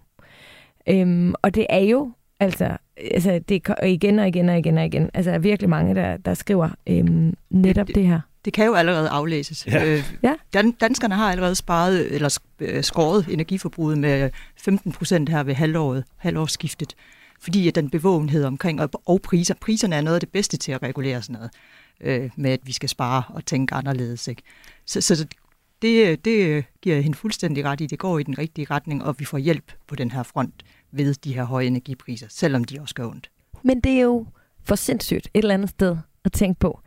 Øhm, 0.90 1.34
og 1.42 1.56
det 1.56 1.66
er 1.70 1.80
jo, 1.80 2.12
altså, 2.40 2.78
altså 3.12 3.40
det 3.50 3.62
er 3.68 3.86
igen 3.86 4.20
og 4.20 4.28
igen 4.28 4.50
og 4.50 4.58
igen 4.58 4.78
og 4.78 4.86
igen, 4.86 5.10
altså 5.14 5.32
er 5.32 5.40
virkelig 5.40 5.70
mange, 5.70 5.96
der, 5.96 6.18
der 6.18 6.34
skriver 6.34 6.70
øhm, 6.88 7.34
netop 7.50 7.88
det, 7.88 7.96
det 7.96 8.08
her. 8.08 8.20
Det 8.46 8.54
kan 8.54 8.66
jo 8.66 8.74
allerede 8.74 9.10
aflæses. 9.10 9.68
Ja. 9.68 9.86
Øh, 9.86 10.04
ja. 10.24 10.34
Dan, 10.54 10.72
danskerne 10.72 11.16
har 11.16 11.32
allerede 11.32 11.56
sparet 11.56 12.16
eller 12.16 12.40
øh, 12.60 12.84
skåret 12.84 13.26
energiforbruget 13.30 13.98
med 13.98 14.30
15 14.58 14.92
procent 14.92 15.30
her 15.30 15.44
ved 15.44 15.54
halvåret, 15.54 16.04
halvårsskiftet 16.18 16.96
fordi 17.40 17.68
at 17.68 17.76
den 17.76 17.90
bevågenhed 17.90 18.44
omkring, 18.44 18.82
og, 18.82 18.90
og 19.06 19.22
priser, 19.22 19.54
priserne 19.62 19.96
er 19.96 20.02
noget 20.02 20.16
af 20.16 20.20
det 20.20 20.32
bedste 20.32 20.58
til 20.58 20.72
at 20.72 20.84
regulere 20.84 21.22
sådan 21.22 21.34
noget, 21.34 21.52
øh, 22.02 22.30
med 22.36 22.52
at 22.52 22.60
vi 22.64 22.72
skal 22.72 22.90
spare 22.90 23.24
og 23.30 23.46
tænke 23.46 23.76
anderledes. 23.76 24.28
Ikke? 24.28 24.42
Så, 24.86 25.02
så 25.02 25.28
det, 25.82 26.26
det 26.26 26.66
giver 26.82 27.02
hende 27.02 27.18
fuldstændig 27.18 27.66
ret 27.66 27.82
i, 27.82 27.86
det 27.86 28.00
går 28.00 28.20
i 28.20 28.24
den 28.24 28.38
rigtige 28.38 28.68
retning, 28.72 29.04
og 29.04 29.16
vi 29.20 29.26
får 29.26 29.38
hjælp 29.38 29.72
på 29.88 29.96
den 29.96 30.12
her 30.12 30.24
front 30.24 30.64
ved 30.92 31.14
de 31.14 31.34
her 31.34 31.44
høje 31.44 31.66
energipriser, 31.66 32.28
selvom 32.30 32.64
de 32.64 32.80
også 32.82 32.96
gør 32.96 33.08
ondt. 33.08 33.32
Men 33.64 33.80
det 33.80 33.92
er 33.92 34.02
jo 34.02 34.26
for 34.64 34.76
sindssygt 34.76 35.28
et 35.34 35.42
eller 35.42 35.54
andet 35.54 35.70
sted 35.70 35.98
at 36.26 36.32
tænke 36.32 36.60
på, 36.60 36.82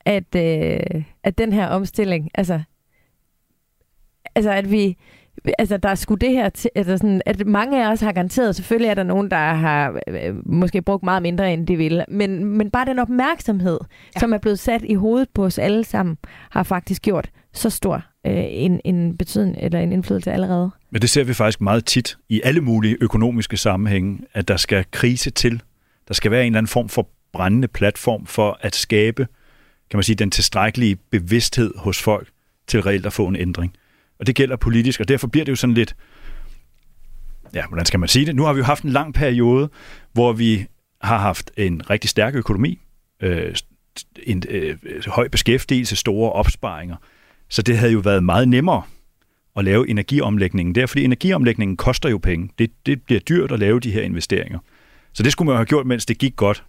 at, 0.00 0.34
øh, 0.36 1.04
at 1.22 1.38
den 1.38 1.52
her 1.52 1.66
omstilling, 1.66 2.30
altså, 2.34 2.62
altså 4.34 4.50
at 4.50 4.70
vi, 4.70 4.96
altså, 5.58 5.76
der 5.76 5.88
er 5.88 5.94
sgu 5.94 6.14
det 6.14 6.30
her, 6.30 6.48
til, 6.48 6.70
altså 6.74 6.96
sådan, 6.96 7.22
at 7.26 7.46
mange 7.46 7.84
af 7.84 7.92
os 7.92 8.00
har 8.00 8.12
garanteret, 8.12 8.56
selvfølgelig 8.56 8.88
er 8.88 8.94
der 8.94 9.02
nogen, 9.02 9.30
der 9.30 9.54
har 9.54 10.00
øh, 10.08 10.34
måske 10.46 10.82
brugt 10.82 11.02
meget 11.02 11.22
mindre, 11.22 11.52
end 11.52 11.66
de 11.66 11.76
ville, 11.76 12.04
men, 12.08 12.44
men 12.44 12.70
bare 12.70 12.86
den 12.86 12.98
opmærksomhed, 12.98 13.78
ja. 14.14 14.20
som 14.20 14.32
er 14.32 14.38
blevet 14.38 14.58
sat 14.58 14.82
i 14.84 14.94
hovedet 14.94 15.28
på 15.34 15.44
os 15.44 15.58
alle 15.58 15.84
sammen, 15.84 16.16
har 16.50 16.62
faktisk 16.62 17.02
gjort 17.02 17.30
så 17.52 17.70
stor 17.70 18.04
øh, 18.26 18.44
en, 18.48 18.80
en 18.84 19.16
betydning 19.16 19.56
eller 19.60 19.80
en 19.80 19.92
indflydelse 19.92 20.32
allerede. 20.32 20.70
Men 20.90 21.02
det 21.02 21.10
ser 21.10 21.24
vi 21.24 21.34
faktisk 21.34 21.60
meget 21.60 21.84
tit 21.84 22.18
i 22.28 22.40
alle 22.44 22.60
mulige 22.60 22.96
økonomiske 23.00 23.56
sammenhænge, 23.56 24.18
at 24.34 24.48
der 24.48 24.56
skal 24.56 24.84
krise 24.90 25.30
til. 25.30 25.62
Der 26.08 26.14
skal 26.14 26.30
være 26.30 26.40
en 26.40 26.46
eller 26.46 26.58
anden 26.58 26.70
form 26.70 26.88
for 26.88 27.08
brændende 27.32 27.68
platform 27.68 28.26
for 28.26 28.58
at 28.60 28.74
skabe 28.74 29.26
kan 29.90 29.98
man 29.98 30.04
sige, 30.04 30.16
den 30.16 30.30
tilstrækkelige 30.30 30.96
bevidsthed 30.96 31.72
hos 31.76 32.02
folk 32.02 32.28
til 32.66 32.82
reelt 32.82 33.06
at 33.06 33.12
få 33.12 33.26
en 33.26 33.36
ændring. 33.36 33.74
Og 34.20 34.26
det 34.26 34.34
gælder 34.34 34.56
politisk, 34.56 35.00
og 35.00 35.08
derfor 35.08 35.26
bliver 35.26 35.44
det 35.44 35.50
jo 35.50 35.56
sådan 35.56 35.74
lidt, 35.74 35.96
ja, 37.54 37.66
hvordan 37.68 37.86
skal 37.86 38.00
man 38.00 38.08
sige 38.08 38.26
det? 38.26 38.36
Nu 38.36 38.44
har 38.44 38.52
vi 38.52 38.58
jo 38.58 38.64
haft 38.64 38.84
en 38.84 38.90
lang 38.90 39.14
periode, 39.14 39.70
hvor 40.12 40.32
vi 40.32 40.66
har 41.02 41.18
haft 41.18 41.50
en 41.56 41.90
rigtig 41.90 42.10
stærk 42.10 42.34
økonomi, 42.34 42.78
øh, 43.22 43.54
en 44.22 44.42
øh, 44.48 44.76
høj 45.06 45.28
beskæftigelse, 45.28 45.96
store 45.96 46.32
opsparinger. 46.32 46.96
Så 47.48 47.62
det 47.62 47.78
havde 47.78 47.92
jo 47.92 47.98
været 47.98 48.24
meget 48.24 48.48
nemmere 48.48 48.82
at 49.56 49.64
lave 49.64 49.88
energiomlægningen 49.88 50.74
der, 50.74 50.86
fordi 50.86 51.04
energiomlægningen 51.04 51.76
koster 51.76 52.08
jo 52.08 52.18
penge. 52.18 52.50
Det, 52.58 52.70
det 52.86 53.02
bliver 53.02 53.20
dyrt 53.20 53.52
at 53.52 53.58
lave 53.58 53.80
de 53.80 53.90
her 53.90 54.02
investeringer. 54.02 54.58
Så 55.12 55.22
det 55.22 55.32
skulle 55.32 55.46
man 55.46 55.52
jo 55.52 55.56
have 55.56 55.66
gjort, 55.66 55.86
mens 55.86 56.06
det 56.06 56.18
gik 56.18 56.36
godt. 56.36 56.64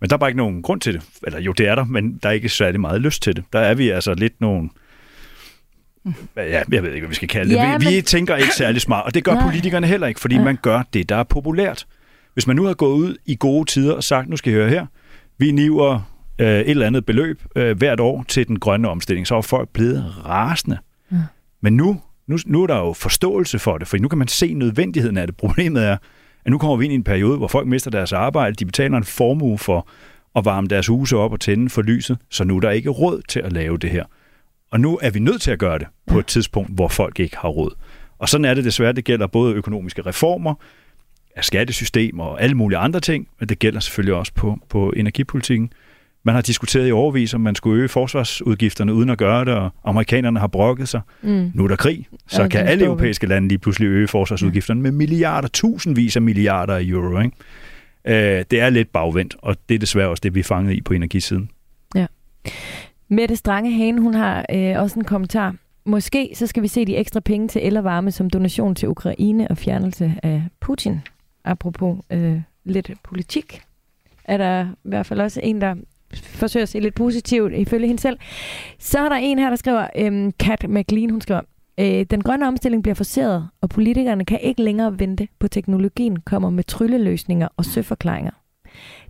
Men 0.00 0.10
der 0.10 0.16
er 0.16 0.18
bare 0.18 0.30
ikke 0.30 0.38
nogen 0.38 0.62
grund 0.62 0.80
til 0.80 0.92
det. 0.94 1.02
Eller 1.26 1.40
jo, 1.40 1.52
det 1.52 1.68
er 1.68 1.74
der, 1.74 1.84
men 1.84 2.18
der 2.22 2.28
er 2.28 2.32
ikke 2.32 2.48
særlig 2.48 2.80
meget 2.80 3.00
lyst 3.00 3.22
til 3.22 3.36
det. 3.36 3.44
Der 3.52 3.58
er 3.58 3.74
vi 3.74 3.88
altså 3.88 4.14
lidt 4.14 4.40
nogen... 4.40 4.70
Ja, 6.36 6.62
jeg 6.72 6.82
ved 6.82 6.92
ikke, 6.92 7.00
hvad 7.00 7.08
vi 7.08 7.14
skal 7.14 7.28
kalde 7.28 7.50
det. 7.50 7.56
Ja, 7.56 7.78
vi, 7.78 7.84
men... 7.84 7.94
vi 7.94 8.02
tænker 8.02 8.36
ikke 8.36 8.54
særlig 8.54 8.80
smart, 8.80 9.04
og 9.06 9.14
det 9.14 9.24
gør 9.24 9.34
Nej. 9.34 9.42
politikerne 9.42 9.86
heller 9.86 10.06
ikke, 10.06 10.20
fordi 10.20 10.34
ja. 10.34 10.44
man 10.44 10.58
gør 10.62 10.82
det, 10.92 11.08
der 11.08 11.16
er 11.16 11.24
populært. 11.24 11.86
Hvis 12.34 12.46
man 12.46 12.56
nu 12.56 12.64
har 12.64 12.74
gået 12.74 12.94
ud 12.94 13.16
i 13.26 13.36
gode 13.40 13.64
tider 13.70 13.94
og 13.94 14.04
sagt, 14.04 14.28
nu 14.28 14.36
skal 14.36 14.52
I 14.52 14.54
høre 14.54 14.68
her, 14.68 14.86
vi 15.38 15.52
niver 15.52 16.00
øh, 16.38 16.48
et 16.48 16.70
eller 16.70 16.86
andet 16.86 17.06
beløb 17.06 17.42
øh, 17.56 17.78
hvert 17.78 18.00
år 18.00 18.24
til 18.28 18.48
den 18.48 18.58
grønne 18.58 18.88
omstilling, 18.88 19.26
så 19.26 19.34
er 19.36 19.40
folk 19.40 19.68
blevet 19.68 20.26
rasende. 20.26 20.78
Ja. 21.12 21.16
Men 21.62 21.76
nu, 21.76 22.00
nu, 22.26 22.38
nu 22.46 22.62
er 22.62 22.66
der 22.66 22.76
jo 22.76 22.92
forståelse 22.92 23.58
for 23.58 23.78
det, 23.78 23.88
for 23.88 23.96
nu 23.96 24.08
kan 24.08 24.18
man 24.18 24.28
se 24.28 24.54
nødvendigheden 24.54 25.16
af 25.16 25.26
det. 25.26 25.36
Problemet 25.36 25.84
er, 25.84 25.96
at 26.44 26.50
nu 26.50 26.58
kommer 26.58 26.76
vi 26.76 26.84
ind 26.84 26.92
i 26.92 26.96
en 26.96 27.04
periode, 27.04 27.36
hvor 27.36 27.48
folk 27.48 27.66
mister 27.66 27.90
deres 27.90 28.12
arbejde, 28.12 28.54
de 28.54 28.66
betaler 28.66 28.96
en 28.96 29.04
formue 29.04 29.58
for 29.58 29.88
at 30.36 30.44
varme 30.44 30.68
deres 30.68 30.86
huse 30.86 31.16
op 31.16 31.32
og 31.32 31.40
tænde 31.40 31.70
for 31.70 31.82
lyset, 31.82 32.18
så 32.30 32.44
nu 32.44 32.56
er 32.56 32.60
der 32.60 32.70
ikke 32.70 32.90
råd 32.90 33.22
til 33.28 33.40
at 33.40 33.52
lave 33.52 33.78
det 33.78 33.90
her. 33.90 34.04
Og 34.70 34.80
nu 34.80 34.98
er 35.02 35.10
vi 35.10 35.18
nødt 35.18 35.42
til 35.42 35.50
at 35.50 35.58
gøre 35.58 35.78
det 35.78 35.86
på 36.06 36.18
et 36.18 36.26
tidspunkt, 36.26 36.74
hvor 36.74 36.88
folk 36.88 37.20
ikke 37.20 37.36
har 37.36 37.48
råd. 37.48 37.74
Og 38.18 38.28
sådan 38.28 38.44
er 38.44 38.54
det 38.54 38.64
desværre. 38.64 38.92
Det 38.92 39.04
gælder 39.04 39.26
både 39.26 39.54
økonomiske 39.54 40.02
reformer, 40.02 40.54
af 41.36 41.44
skattesystem 41.44 42.20
og 42.20 42.42
alle 42.42 42.54
mulige 42.54 42.78
andre 42.78 43.00
ting, 43.00 43.28
men 43.40 43.48
det 43.48 43.58
gælder 43.58 43.80
selvfølgelig 43.80 44.14
også 44.14 44.32
på, 44.34 44.58
på 44.68 44.92
energipolitikken. 44.96 45.72
Man 46.24 46.34
har 46.34 46.42
diskuteret 46.42 46.88
i 46.88 46.92
overvis, 46.92 47.34
om 47.34 47.40
man 47.40 47.54
skulle 47.54 47.80
øge 47.80 47.88
forsvarsudgifterne 47.88 48.94
uden 48.94 49.10
at 49.10 49.18
gøre 49.18 49.44
det, 49.44 49.54
og 49.54 49.70
amerikanerne 49.84 50.40
har 50.40 50.46
brokket 50.46 50.88
sig. 50.88 51.00
Mm. 51.22 51.50
Nu 51.54 51.64
er 51.64 51.68
der 51.68 51.76
krig, 51.76 52.08
så 52.28 52.42
ja, 52.42 52.48
kan 52.48 52.66
alle 52.66 52.84
europæiske 52.84 53.26
lande 53.26 53.48
lige 53.48 53.58
pludselig 53.58 53.86
øge 53.86 54.08
forsvarsudgifterne 54.08 54.80
med 54.80 54.92
milliarder, 54.92 55.48
tusindvis 55.48 56.16
af 56.16 56.22
milliarder 56.22 56.74
af 56.74 56.82
euro. 56.82 57.20
Ikke? 57.20 58.38
Øh, 58.38 58.44
det 58.50 58.60
er 58.60 58.70
lidt 58.70 58.92
bagvendt, 58.92 59.36
og 59.38 59.56
det 59.68 59.74
er 59.74 59.78
desværre 59.78 60.08
også 60.08 60.20
det, 60.20 60.34
vi 60.34 60.40
er 60.40 60.44
fanget 60.44 60.74
i 60.74 60.80
på 60.80 60.94
energisiden. 60.94 61.50
Ja. 61.94 62.06
Mette 63.08 63.36
Strange 63.36 64.00
hun 64.00 64.14
har 64.14 64.46
øh, 64.54 64.82
også 64.82 64.98
en 64.98 65.04
kommentar. 65.04 65.54
Måske 65.84 66.30
så 66.34 66.46
skal 66.46 66.62
vi 66.62 66.68
se 66.68 66.84
de 66.84 66.96
ekstra 66.96 67.20
penge 67.20 67.48
til 67.48 67.66
el 67.66 67.76
og 67.76 67.84
varme 67.84 68.10
som 68.10 68.30
donation 68.30 68.74
til 68.74 68.88
Ukraine 68.88 69.48
og 69.48 69.58
fjernelse 69.58 70.14
af 70.22 70.42
Putin. 70.60 71.00
Apropos 71.44 71.98
øh, 72.10 72.40
lidt 72.64 72.90
politik 73.02 73.62
er 74.24 74.36
der 74.36 74.66
i 74.84 74.88
hvert 74.88 75.06
fald 75.06 75.20
også 75.20 75.40
en, 75.42 75.60
der 75.60 75.74
forsøger 76.14 76.62
at 76.62 76.68
se 76.68 76.80
lidt 76.80 76.94
positivt 76.94 77.52
ifølge 77.52 77.86
hende 77.86 78.02
selv. 78.02 78.18
Så 78.78 78.98
er 78.98 79.08
der 79.08 79.16
en 79.16 79.38
her, 79.38 79.48
der 79.48 79.56
skriver, 79.56 79.86
øh, 79.96 80.32
Kat 80.38 80.68
McLean, 80.68 81.10
hun 81.10 81.20
skriver, 81.20 81.40
øh, 81.80 82.06
den 82.10 82.22
grønne 82.22 82.48
omstilling 82.48 82.82
bliver 82.82 82.94
forceret, 82.94 83.48
og 83.60 83.68
politikerne 83.68 84.24
kan 84.24 84.40
ikke 84.42 84.62
længere 84.62 84.98
vente 84.98 85.28
på 85.38 85.48
teknologien 85.48 86.20
kommer 86.20 86.50
med 86.50 86.64
trylleløsninger 86.64 87.48
og 87.56 87.64
søforklaringer. 87.64 88.30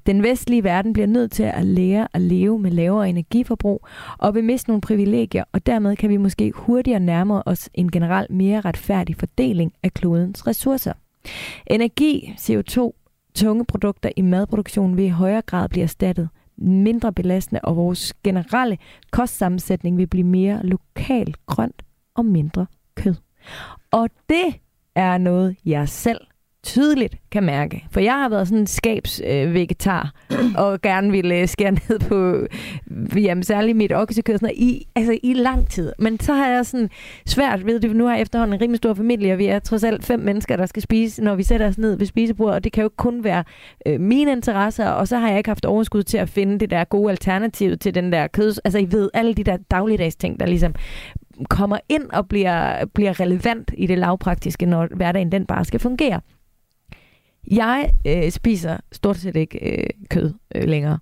Den 0.06 0.22
vestlige 0.22 0.64
verden 0.64 0.92
bliver 0.92 1.06
nødt 1.06 1.32
til 1.32 1.42
at 1.42 1.64
lære 1.64 2.08
at 2.12 2.20
leve 2.20 2.58
med 2.58 2.70
lavere 2.70 3.08
energiforbrug 3.08 3.86
og 4.18 4.34
vil 4.34 4.44
miste 4.44 4.70
nogle 4.70 4.80
privilegier, 4.80 5.44
og 5.52 5.66
dermed 5.66 5.96
kan 5.96 6.10
vi 6.10 6.16
måske 6.16 6.52
hurtigere 6.54 7.00
nærme 7.00 7.48
os 7.48 7.70
en 7.74 7.90
generelt 7.90 8.30
mere 8.30 8.60
retfærdig 8.60 9.16
fordeling 9.16 9.72
af 9.82 9.94
klodens 9.94 10.46
ressourcer. 10.46 10.92
Energi, 11.66 12.34
CO2, 12.38 12.90
tunge 13.34 13.64
produkter 13.64 14.10
i 14.16 14.22
madproduktionen 14.22 14.96
vil 14.96 15.04
i 15.04 15.08
højere 15.08 15.42
grad 15.42 15.68
blive 15.68 15.82
erstattet 15.82 16.28
mindre 16.56 17.12
belastende, 17.12 17.60
og 17.60 17.76
vores 17.76 18.14
generelle 18.24 18.78
kostsammensætning 19.10 19.98
vil 19.98 20.06
blive 20.06 20.24
mere 20.24 20.60
lokal, 20.66 21.34
grønt 21.46 21.82
og 22.14 22.24
mindre 22.24 22.66
kød. 22.94 23.14
Og 23.90 24.08
det 24.28 24.60
er 24.94 25.18
noget, 25.18 25.56
jeg 25.64 25.88
selv 25.88 26.20
tydeligt 26.66 27.16
kan 27.30 27.42
mærke. 27.42 27.84
For 27.90 28.00
jeg 28.00 28.12
har 28.12 28.28
været 28.28 28.48
sådan 28.48 28.60
en 28.60 28.66
skabsvegetar, 28.66 30.12
øh, 30.32 30.38
og 30.56 30.82
gerne 30.82 31.10
ville 31.10 31.40
øh, 31.40 31.48
skære 31.48 31.70
ned 31.70 31.98
på, 31.98 32.46
øh, 33.16 33.24
jamen 33.24 33.44
særligt 33.44 33.76
mit 33.76 33.92
oksekød, 33.92 34.38
i, 34.54 34.86
altså 34.94 35.18
i 35.22 35.32
lang 35.32 35.68
tid. 35.68 35.92
Men 35.98 36.20
så 36.20 36.34
har 36.34 36.48
jeg 36.48 36.66
sådan 36.66 36.90
svært 37.26 37.66
ved 37.66 37.80
det, 37.80 37.96
nu 37.96 38.04
har 38.04 38.12
jeg 38.12 38.22
efterhånden 38.22 38.54
en 38.54 38.60
rimelig 38.60 38.78
stor 38.78 38.94
familie, 38.94 39.32
og 39.32 39.38
vi 39.38 39.46
er 39.46 39.58
trods 39.58 39.84
alt 39.84 40.04
fem 40.04 40.20
mennesker, 40.20 40.56
der 40.56 40.66
skal 40.66 40.82
spise, 40.82 41.24
når 41.24 41.34
vi 41.34 41.42
sætter 41.42 41.66
os 41.68 41.78
ned 41.78 41.98
ved 41.98 42.06
spisebordet, 42.06 42.54
og 42.54 42.64
det 42.64 42.72
kan 42.72 42.82
jo 42.82 42.90
kun 42.96 43.24
være 43.24 43.44
øh, 43.86 44.00
mine 44.00 44.32
interesser, 44.32 44.88
og 44.88 45.08
så 45.08 45.18
har 45.18 45.28
jeg 45.28 45.38
ikke 45.38 45.50
haft 45.50 45.64
overskud 45.64 46.02
til 46.02 46.18
at 46.18 46.28
finde 46.28 46.58
det 46.58 46.70
der 46.70 46.84
gode 46.84 47.10
alternativ 47.10 47.78
til 47.78 47.94
den 47.94 48.12
der 48.12 48.26
kød, 48.26 48.54
altså 48.64 48.78
I 48.78 48.88
ved, 48.90 49.10
alle 49.14 49.34
de 49.34 49.44
der 49.44 49.56
dagligdags 49.70 50.16
ting, 50.16 50.40
der 50.40 50.46
ligesom 50.46 50.74
kommer 51.48 51.78
ind 51.88 52.10
og 52.12 52.28
bliver, 52.28 52.84
bliver 52.94 53.20
relevant 53.20 53.70
i 53.76 53.86
det 53.86 53.98
lavpraktiske, 53.98 54.66
når 54.66 54.88
hverdagen 54.96 55.32
den 55.32 55.46
bare 55.46 55.64
skal 55.64 55.80
fungere. 55.80 56.20
Jeg 57.50 57.90
øh, 58.06 58.30
spiser 58.30 58.76
stort 58.92 59.16
set 59.16 59.36
ikke 59.36 59.78
øh, 59.78 59.86
kød 60.10 60.32
øh, 60.54 60.68
længere. 60.68 60.98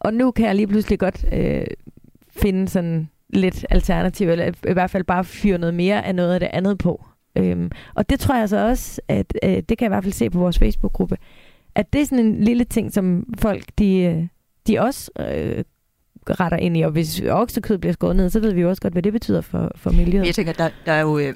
Og 0.00 0.14
nu 0.14 0.30
kan 0.30 0.46
jeg 0.46 0.54
lige 0.54 0.66
pludselig 0.66 0.98
godt 0.98 1.24
øh, 1.32 1.66
finde 2.30 2.68
sådan 2.68 3.08
lidt 3.30 3.66
alternativ, 3.70 4.28
eller 4.28 4.52
i 4.68 4.72
hvert 4.72 4.90
fald 4.90 5.04
bare 5.04 5.24
fyre 5.24 5.58
noget 5.58 5.74
mere 5.74 6.06
af 6.06 6.14
noget 6.14 6.34
af 6.34 6.40
det 6.40 6.48
andet 6.52 6.78
på. 6.78 7.04
Øhm, 7.36 7.70
og 7.94 8.10
det 8.10 8.20
tror 8.20 8.34
jeg 8.34 8.48
så 8.48 8.66
også, 8.68 9.00
at 9.08 9.38
øh, 9.42 9.50
det 9.50 9.78
kan 9.78 9.80
jeg 9.80 9.88
i 9.88 9.94
hvert 9.94 10.04
fald 10.04 10.12
se 10.12 10.30
på 10.30 10.38
vores 10.38 10.58
Facebook-gruppe, 10.58 11.16
at 11.74 11.92
det 11.92 12.00
er 12.00 12.04
sådan 12.04 12.26
en 12.26 12.44
lille 12.44 12.64
ting, 12.64 12.92
som 12.92 13.34
folk, 13.38 13.64
de, 13.78 13.98
øh, 13.98 14.26
de 14.66 14.80
også 14.80 15.10
øh, 15.20 15.64
retter 16.40 16.56
ind 16.56 16.76
i. 16.76 16.82
Og 16.82 16.90
hvis 16.90 17.20
oksekød 17.20 17.78
bliver 17.78 17.92
skåret 17.92 18.16
ned, 18.16 18.30
så 18.30 18.40
ved 18.40 18.52
vi 18.52 18.60
jo 18.60 18.68
også 18.68 18.82
godt, 18.82 18.94
hvad 18.94 19.02
det 19.02 19.12
betyder 19.12 19.40
for, 19.40 19.72
for 19.76 19.90
miljøet. 19.90 20.26
Jeg 20.26 20.34
tænker, 20.34 20.52
der, 20.52 20.68
der 20.86 20.92
er 20.92 21.00
jo... 21.00 21.18
Øh, 21.18 21.34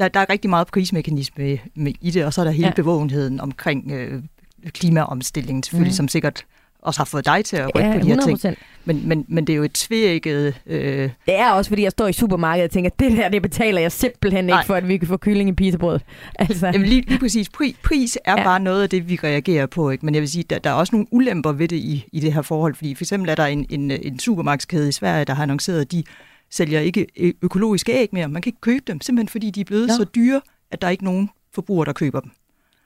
der, 0.00 0.08
der 0.08 0.20
er 0.20 0.30
rigtig 0.30 0.50
meget 0.50 0.66
prismekanisme 0.66 1.58
med, 1.74 1.92
i 2.00 2.10
det, 2.10 2.24
og 2.24 2.32
så 2.32 2.40
er 2.40 2.44
der 2.44 2.52
hele 2.52 2.66
ja. 2.66 2.72
bevågenheden 2.76 3.40
omkring 3.40 3.92
øh, 3.92 4.22
klimaomstillingen, 4.68 5.62
selvfølgelig, 5.62 5.92
mm. 5.92 5.96
som 5.96 6.08
sikkert 6.08 6.44
også 6.82 7.00
har 7.00 7.04
fået 7.04 7.26
dig 7.26 7.44
til 7.44 7.56
at 7.56 7.74
rykke 7.74 7.88
ja, 7.88 7.98
på 7.98 8.00
de 8.00 8.06
her 8.06 8.16
100%. 8.16 8.36
ting. 8.36 8.56
Men, 8.84 9.08
men, 9.08 9.24
men 9.28 9.46
det 9.46 9.52
er 9.52 9.56
jo 9.56 9.62
et 9.62 9.72
tvækket... 9.72 10.54
Øh... 10.66 11.10
Det 11.26 11.38
er 11.38 11.50
også, 11.50 11.70
fordi 11.70 11.82
jeg 11.82 11.90
står 11.90 12.08
i 12.08 12.12
supermarkedet 12.12 12.68
og 12.68 12.70
tænker, 12.70 12.90
det 12.90 13.12
der, 13.12 13.28
det 13.28 13.42
betaler 13.42 13.80
jeg 13.80 13.92
simpelthen 13.92 14.44
Nej. 14.44 14.58
ikke 14.58 14.66
for, 14.66 14.74
at 14.74 14.88
vi 14.88 14.96
kan 14.96 15.08
få 15.08 15.16
kylling 15.16 15.48
i 15.48 15.52
pizzabrød. 15.52 15.98
Altså. 16.38 16.66
Jamen 16.66 16.86
lige, 16.86 17.00
lige 17.00 17.18
præcis. 17.18 17.48
Pris, 17.48 17.76
pris 17.84 18.18
er 18.24 18.34
ja. 18.38 18.44
bare 18.44 18.60
noget 18.60 18.82
af 18.82 18.88
det, 18.88 19.08
vi 19.08 19.18
reagerer 19.24 19.66
på. 19.66 19.90
Ikke? 19.90 20.06
Men 20.06 20.14
jeg 20.14 20.20
vil 20.20 20.30
sige, 20.30 20.44
der, 20.50 20.58
der 20.58 20.70
er 20.70 20.74
også 20.74 20.94
nogle 20.94 21.06
ulemper 21.10 21.52
ved 21.52 21.68
det 21.68 21.76
i, 21.76 22.04
i 22.12 22.20
det 22.20 22.32
her 22.32 22.42
forhold. 22.42 22.74
Fordi 22.74 22.94
for 22.94 23.04
eksempel 23.04 23.30
er 23.30 23.34
der 23.34 23.46
en, 23.46 23.66
en, 23.70 23.90
en 23.90 24.18
supermarkedskæde 24.18 24.88
i 24.88 24.92
Sverige, 24.92 25.24
der 25.24 25.34
har 25.34 25.42
annonceret, 25.42 25.80
at 25.80 25.92
de 25.92 26.04
sælger 26.50 26.80
ikke 26.80 27.06
økologiske 27.42 27.92
æg 27.92 28.08
mere. 28.12 28.28
Man 28.28 28.42
kan 28.42 28.50
ikke 28.50 28.60
købe 28.60 28.84
dem, 28.86 29.00
simpelthen 29.00 29.28
fordi 29.28 29.50
de 29.50 29.60
er 29.60 29.64
blevet 29.64 29.88
ja. 29.88 29.96
så 29.96 30.04
dyre, 30.04 30.40
at 30.70 30.80
der 30.80 30.86
er 30.86 30.90
ikke 30.90 31.04
nogen 31.04 31.30
forbrugere, 31.52 31.86
der 31.86 31.92
køber 31.92 32.20
dem. 32.20 32.30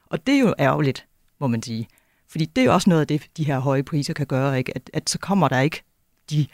Og 0.07 0.27
det 0.27 0.35
er 0.35 0.39
jo 0.39 0.55
ærgerligt, 0.59 1.07
må 1.41 1.47
man 1.47 1.63
sige. 1.63 1.89
Fordi 2.29 2.45
det 2.45 2.63
er 2.63 2.65
jo 2.65 2.75
også 2.75 2.91
noget 2.91 3.01
af 3.01 3.07
det, 3.07 3.27
de 3.37 3.45
her 3.45 3.59
høje 3.59 3.83
priser 3.83 4.15
kan 4.15 4.27
gøre, 4.27 4.59
ikke? 4.59 4.77
At, 4.77 4.91
at 4.93 5.11
så 5.11 5.19
kommer 5.19 5.49
der 5.49 5.61
ikke 5.61 5.83
de 6.31 6.47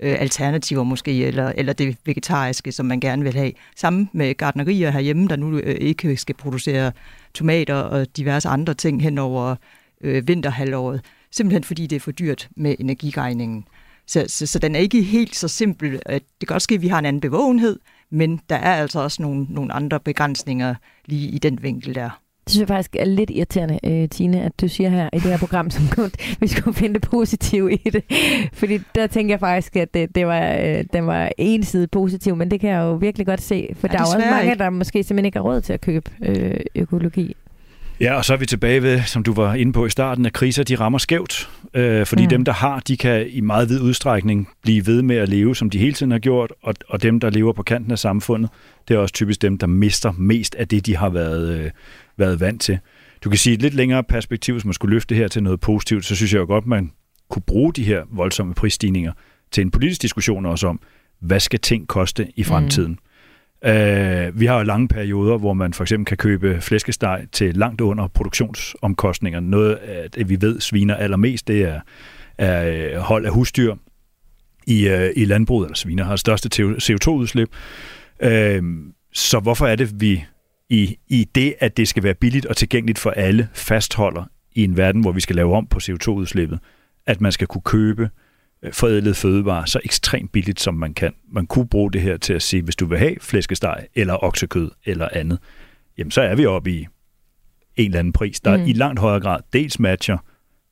øh, 0.00 0.16
alternativer 0.20 0.82
måske, 0.82 1.24
eller, 1.24 1.52
eller 1.56 1.72
det 1.72 1.96
vegetariske, 2.04 2.72
som 2.72 2.86
man 2.86 3.00
gerne 3.00 3.22
vil 3.22 3.34
have. 3.34 3.52
Sammen 3.76 4.10
med 4.12 4.34
gardnerier 4.34 4.90
herhjemme, 4.90 5.28
der 5.28 5.36
nu 5.36 5.58
øh, 5.58 5.76
ikke 5.80 6.16
skal 6.16 6.34
producere 6.34 6.92
tomater 7.34 7.74
og 7.74 8.16
diverse 8.16 8.48
andre 8.48 8.74
ting 8.74 9.02
hen 9.02 9.18
over 9.18 9.56
øh, 10.00 10.28
vinterhalvåret, 10.28 11.04
simpelthen 11.30 11.64
fordi 11.64 11.86
det 11.86 11.96
er 11.96 12.00
for 12.00 12.12
dyrt 12.12 12.48
med 12.56 12.76
energiregningen. 12.78 13.64
Så, 14.08 14.24
så, 14.28 14.46
så 14.46 14.58
den 14.58 14.74
er 14.74 14.80
ikke 14.80 15.02
helt 15.02 15.36
så 15.36 15.48
simpel. 15.48 16.00
Det 16.40 16.48
kan 16.48 16.54
også 16.54 16.64
ske, 16.64 16.74
at 16.74 16.82
vi 16.82 16.88
har 16.88 16.98
en 16.98 17.04
anden 17.04 17.20
bevågenhed, 17.20 17.78
men 18.10 18.40
der 18.50 18.56
er 18.56 18.74
altså 18.74 19.00
også 19.00 19.22
nogle, 19.22 19.46
nogle 19.50 19.72
andre 19.72 20.00
begrænsninger 20.00 20.74
lige 21.06 21.28
i 21.28 21.38
den 21.38 21.62
vinkel 21.62 21.94
der. 21.94 22.10
Det 22.44 22.52
synes 22.52 22.60
jeg 22.60 22.68
faktisk 22.68 22.96
er 22.96 23.04
lidt 23.04 23.30
irriterende, 23.30 23.78
øh, 23.84 24.08
Tine, 24.08 24.42
at 24.42 24.60
du 24.60 24.68
siger 24.68 24.90
her 24.90 25.08
i 25.12 25.16
det 25.16 25.30
her 25.30 25.38
program, 25.38 25.70
som 25.70 25.88
kun, 25.92 26.10
vi 26.40 26.46
skulle 26.46 26.74
finde 26.74 26.94
det 26.94 27.10
positive 27.10 27.72
i 27.72 27.90
det. 27.90 28.04
Fordi 28.52 28.78
der 28.94 29.06
tænker 29.06 29.32
jeg 29.32 29.40
faktisk, 29.40 29.76
at 29.76 29.94
det, 29.94 30.14
det 30.14 30.26
var, 30.26 30.52
øh, 30.52 30.84
den 30.92 31.06
var 31.06 31.32
ensidig 31.38 31.90
positiv, 31.90 32.36
men 32.36 32.50
det 32.50 32.60
kan 32.60 32.70
jeg 32.70 32.78
jo 32.78 32.94
virkelig 32.94 33.26
godt 33.26 33.42
se. 33.42 33.68
For 33.74 33.88
ja, 33.88 33.92
der 33.92 33.98
er 33.98 34.02
også 34.02 34.18
mange, 34.18 34.52
ikke. 34.52 34.64
der 34.64 34.70
måske 34.70 35.02
simpelthen 35.02 35.24
ikke 35.24 35.38
har 35.38 35.42
råd 35.42 35.60
til 35.60 35.72
at 35.72 35.80
købe 35.80 36.10
øh, 36.22 36.60
økologi. 36.74 37.36
Ja, 38.00 38.14
og 38.14 38.24
så 38.24 38.32
er 38.32 38.36
vi 38.36 38.46
tilbage 38.46 38.82
ved, 38.82 39.02
som 39.02 39.22
du 39.22 39.32
var 39.32 39.54
inde 39.54 39.72
på 39.72 39.86
i 39.86 39.90
starten, 39.90 40.26
at 40.26 40.32
kriser 40.32 40.62
de 40.64 40.76
rammer 40.76 40.98
skævt. 40.98 41.50
Øh, 41.74 42.06
fordi 42.06 42.22
mm. 42.22 42.28
dem, 42.28 42.44
der 42.44 42.52
har, 42.52 42.80
de 42.80 42.96
kan 42.96 43.26
i 43.30 43.40
meget 43.40 43.68
vid 43.68 43.80
udstrækning 43.80 44.48
blive 44.62 44.86
ved 44.86 45.02
med 45.02 45.16
at 45.16 45.28
leve, 45.28 45.56
som 45.56 45.70
de 45.70 45.78
hele 45.78 45.92
tiden 45.92 46.12
har 46.12 46.18
gjort, 46.18 46.52
og, 46.62 46.74
og 46.88 47.02
dem, 47.02 47.20
der 47.20 47.30
lever 47.30 47.52
på 47.52 47.62
kanten 47.62 47.92
af 47.92 47.98
samfundet, 47.98 48.50
det 48.88 48.94
er 48.94 48.98
også 48.98 49.14
typisk 49.14 49.42
dem, 49.42 49.58
der 49.58 49.66
mister 49.66 50.12
mest 50.12 50.54
af 50.54 50.68
det, 50.68 50.86
de 50.86 50.96
har 50.96 51.08
været, 51.08 51.58
øh, 51.58 51.70
været 52.16 52.40
vant 52.40 52.62
til. 52.62 52.78
Du 53.24 53.30
kan 53.30 53.38
sige 53.38 53.54
et 53.54 53.62
lidt 53.62 53.74
længere 53.74 54.04
perspektiv, 54.04 54.54
hvis 54.54 54.64
man 54.64 54.74
skulle 54.74 54.94
løfte 54.94 55.14
det 55.14 55.22
her 55.22 55.28
til 55.28 55.42
noget 55.42 55.60
positivt, 55.60 56.04
så 56.04 56.16
synes 56.16 56.32
jeg 56.32 56.40
jo 56.40 56.46
godt, 56.46 56.66
man 56.66 56.92
kunne 57.30 57.42
bruge 57.46 57.72
de 57.72 57.84
her 57.84 58.02
voldsomme 58.10 58.54
prisstigninger 58.54 59.12
til 59.50 59.60
en 59.60 59.70
politisk 59.70 60.02
diskussion 60.02 60.46
også 60.46 60.66
om, 60.66 60.80
hvad 61.20 61.40
skal 61.40 61.60
ting 61.60 61.88
koste 61.88 62.26
i 62.36 62.44
fremtiden? 62.44 62.90
Mm. 62.90 62.98
Uh, 63.66 64.40
vi 64.40 64.46
har 64.46 64.58
jo 64.58 64.62
lange 64.62 64.88
perioder, 64.88 65.38
hvor 65.38 65.52
man 65.52 65.72
for 65.72 65.84
eksempel 65.84 66.06
kan 66.06 66.16
købe 66.16 66.60
flæskesteg 66.60 67.26
til 67.32 67.56
langt 67.56 67.80
under 67.80 68.06
produktionsomkostningerne. 68.06 69.50
Noget 69.50 69.74
at 69.76 70.28
vi 70.28 70.40
ved 70.40 70.60
sviner 70.60 70.94
allermest, 70.94 71.48
det 71.48 71.62
er, 71.62 71.80
er 72.38 72.92
øh, 72.94 73.00
hold 73.00 73.26
af 73.26 73.32
husdyr 73.32 73.74
i, 74.66 74.88
uh, 74.88 75.08
i 75.16 75.24
landbruget, 75.24 75.66
eller 75.66 75.76
sviner 75.76 76.04
har 76.04 76.16
største 76.16 76.62
CO2-udslip. 76.62 77.48
Uh, 78.24 78.30
så 79.12 79.38
hvorfor 79.38 79.66
er 79.66 79.76
det, 79.76 80.00
vi 80.00 80.24
i, 80.68 80.96
i 81.08 81.28
det, 81.34 81.54
at 81.58 81.76
det 81.76 81.88
skal 81.88 82.02
være 82.02 82.14
billigt 82.14 82.46
og 82.46 82.56
tilgængeligt 82.56 82.98
for 82.98 83.10
alle, 83.10 83.48
fastholder 83.54 84.24
i 84.52 84.64
en 84.64 84.76
verden, 84.76 85.00
hvor 85.00 85.12
vi 85.12 85.20
skal 85.20 85.36
lave 85.36 85.56
om 85.56 85.66
på 85.66 85.78
CO2-udslippet, 85.82 86.58
at 87.06 87.20
man 87.20 87.32
skal 87.32 87.46
kunne 87.46 87.62
købe 87.62 88.02
Øh, 88.02 88.27
forædlet 88.72 89.16
fødevarer 89.16 89.64
så 89.64 89.80
ekstremt 89.84 90.32
billigt, 90.32 90.60
som 90.60 90.74
man 90.74 90.94
kan. 90.94 91.14
Man 91.32 91.46
kunne 91.46 91.68
bruge 91.68 91.92
det 91.92 92.00
her 92.00 92.16
til 92.16 92.32
at 92.32 92.42
sige, 92.42 92.62
hvis 92.62 92.76
du 92.76 92.86
vil 92.86 92.98
have 92.98 93.14
flæskesteg 93.20 93.86
eller 93.94 94.24
oksekød 94.24 94.70
eller 94.84 95.08
andet, 95.12 95.38
jamen 95.98 96.10
så 96.10 96.20
er 96.20 96.34
vi 96.34 96.46
oppe 96.46 96.70
i 96.70 96.86
en 97.76 97.84
eller 97.84 97.98
anden 97.98 98.12
pris, 98.12 98.40
der 98.40 98.56
mm. 98.56 98.64
i 98.64 98.72
langt 98.72 99.00
højere 99.00 99.20
grad 99.20 99.40
dels 99.52 99.78
matcher 99.78 100.18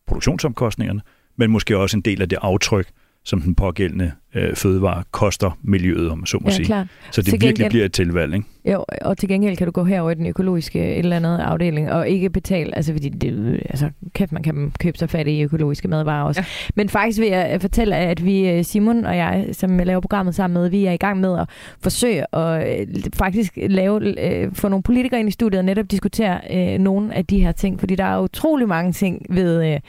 produktionsomkostningerne, 0.06 1.00
men 1.36 1.50
måske 1.50 1.78
også 1.78 1.96
en 1.96 2.00
del 2.00 2.22
af 2.22 2.28
det 2.28 2.38
aftryk, 2.42 2.88
som 3.26 3.40
den 3.40 3.54
pågældende 3.54 4.12
øh, 4.34 4.56
fødevare 4.56 5.02
koster 5.10 5.58
miljøet, 5.62 6.10
om 6.10 6.26
så 6.26 6.38
må 6.40 6.48
ja, 6.48 6.54
sige. 6.54 6.66
Klar. 6.66 6.86
Så 7.10 7.22
det 7.22 7.24
til 7.24 7.32
virkelig 7.32 7.54
gengæld, 7.54 7.70
bliver 7.70 7.84
et 7.84 7.92
tilvalg, 7.92 8.34
ikke? 8.34 8.46
Jo, 8.72 8.84
og 9.00 9.18
til 9.18 9.28
gengæld 9.28 9.56
kan 9.56 9.66
du 9.66 9.70
gå 9.70 9.84
herover 9.84 10.10
i 10.10 10.14
den 10.14 10.26
økologiske 10.26 10.78
et 10.78 10.98
eller 10.98 11.16
andet 11.16 11.38
afdeling, 11.38 11.92
og 11.92 12.08
ikke 12.08 12.30
betale, 12.30 12.76
altså 12.76 12.92
fordi 12.92 13.08
det, 13.08 13.60
altså, 13.70 13.90
kæft, 14.14 14.32
man 14.32 14.42
kan 14.42 14.72
købe 14.80 14.98
sig 14.98 15.10
fat 15.10 15.26
i 15.26 15.42
økologiske 15.42 15.88
madvarer 15.88 16.24
også. 16.24 16.40
Ja. 16.40 16.72
Men 16.74 16.88
faktisk 16.88 17.20
vil 17.20 17.28
jeg 17.28 17.60
fortælle, 17.60 17.96
at 17.96 18.24
vi, 18.24 18.48
øh, 18.48 18.64
Simon 18.64 19.04
og 19.04 19.16
jeg, 19.16 19.48
som 19.52 19.78
jeg 19.78 19.86
laver 19.86 20.00
programmet 20.00 20.34
sammen 20.34 20.62
med, 20.62 20.70
vi 20.70 20.84
er 20.84 20.92
i 20.92 20.96
gang 20.96 21.20
med 21.20 21.38
at 21.38 21.48
forsøge 21.80 22.36
at 22.36 22.80
øh, 22.80 22.86
faktisk 23.14 23.58
lave, 23.68 24.24
øh, 24.26 24.52
få 24.52 24.68
nogle 24.68 24.82
politikere 24.82 25.20
ind 25.20 25.28
i 25.28 25.32
studiet 25.32 25.58
og 25.58 25.64
netop 25.64 25.90
diskutere 25.90 26.40
øh, 26.50 26.78
nogle 26.78 27.14
af 27.14 27.26
de 27.26 27.42
her 27.42 27.52
ting, 27.52 27.80
fordi 27.80 27.94
der 27.94 28.04
er 28.04 28.20
utrolig 28.20 28.68
mange 28.68 28.92
ting 28.92 29.26
ved, 29.30 29.72
øh, 29.72 29.80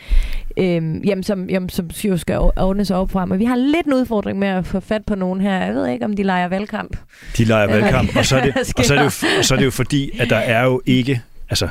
øh, 0.57 1.07
jamen, 1.07 1.23
som, 1.23 1.49
jamen, 1.49 1.69
som 1.69 1.89
jo 2.05 2.17
skal 2.17 2.37
ordnes 2.37 2.91
op 2.91 3.11
frem, 3.11 3.31
og 3.31 3.39
vi 3.39 3.45
har 3.45 3.55
lidt 3.55 3.85
en 3.85 3.93
udfordring 3.93 4.39
med 4.39 4.47
at 4.47 4.65
få 4.65 4.79
fat 4.79 5.05
på 5.05 5.15
nogen 5.15 5.41
her. 5.41 5.65
Jeg 5.65 5.73
ved 5.73 5.87
ikke, 5.87 6.05
om 6.05 6.15
de 6.15 6.23
leger 6.23 6.47
valgkamp. 6.47 6.97
De 7.37 7.43
leger 7.43 7.67
valgkamp, 7.67 8.15
og 8.17 8.25
så 8.25 8.37
er 8.37 8.43
det, 8.43 8.55
og 8.77 8.85
så 8.85 8.93
er 8.93 8.97
det, 8.97 9.23
jo, 9.23 9.37
og 9.39 9.45
så 9.45 9.53
er 9.53 9.57
det 9.57 9.65
jo 9.65 9.71
fordi, 9.71 10.19
at 10.19 10.29
der 10.29 10.37
er 10.37 10.63
jo 10.63 10.81
ikke, 10.85 11.21
altså 11.49 11.69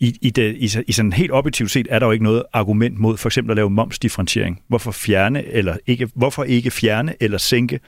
i, 0.00 0.18
i, 0.22 0.30
det, 0.30 0.56
i, 0.56 0.70
i 0.86 0.92
sådan 0.92 1.12
helt 1.12 1.32
objektivt 1.32 1.70
set 1.70 1.86
er 1.90 1.98
der 1.98 2.06
jo 2.06 2.12
ikke 2.12 2.24
noget 2.24 2.42
argument 2.52 2.98
mod 2.98 3.16
for 3.16 3.28
eksempel 3.28 3.50
at 3.50 3.56
lave 3.56 3.70
momsdifferentiering. 3.70 4.62
Hvorfor 4.68 4.90
fjerne 4.90 5.44
eller 5.44 5.76
ikke, 5.86 6.08
hvorfor 6.14 6.44
ikke 6.44 6.70
fjerne 6.70 7.14
eller 7.20 7.38
sænke 7.38 7.80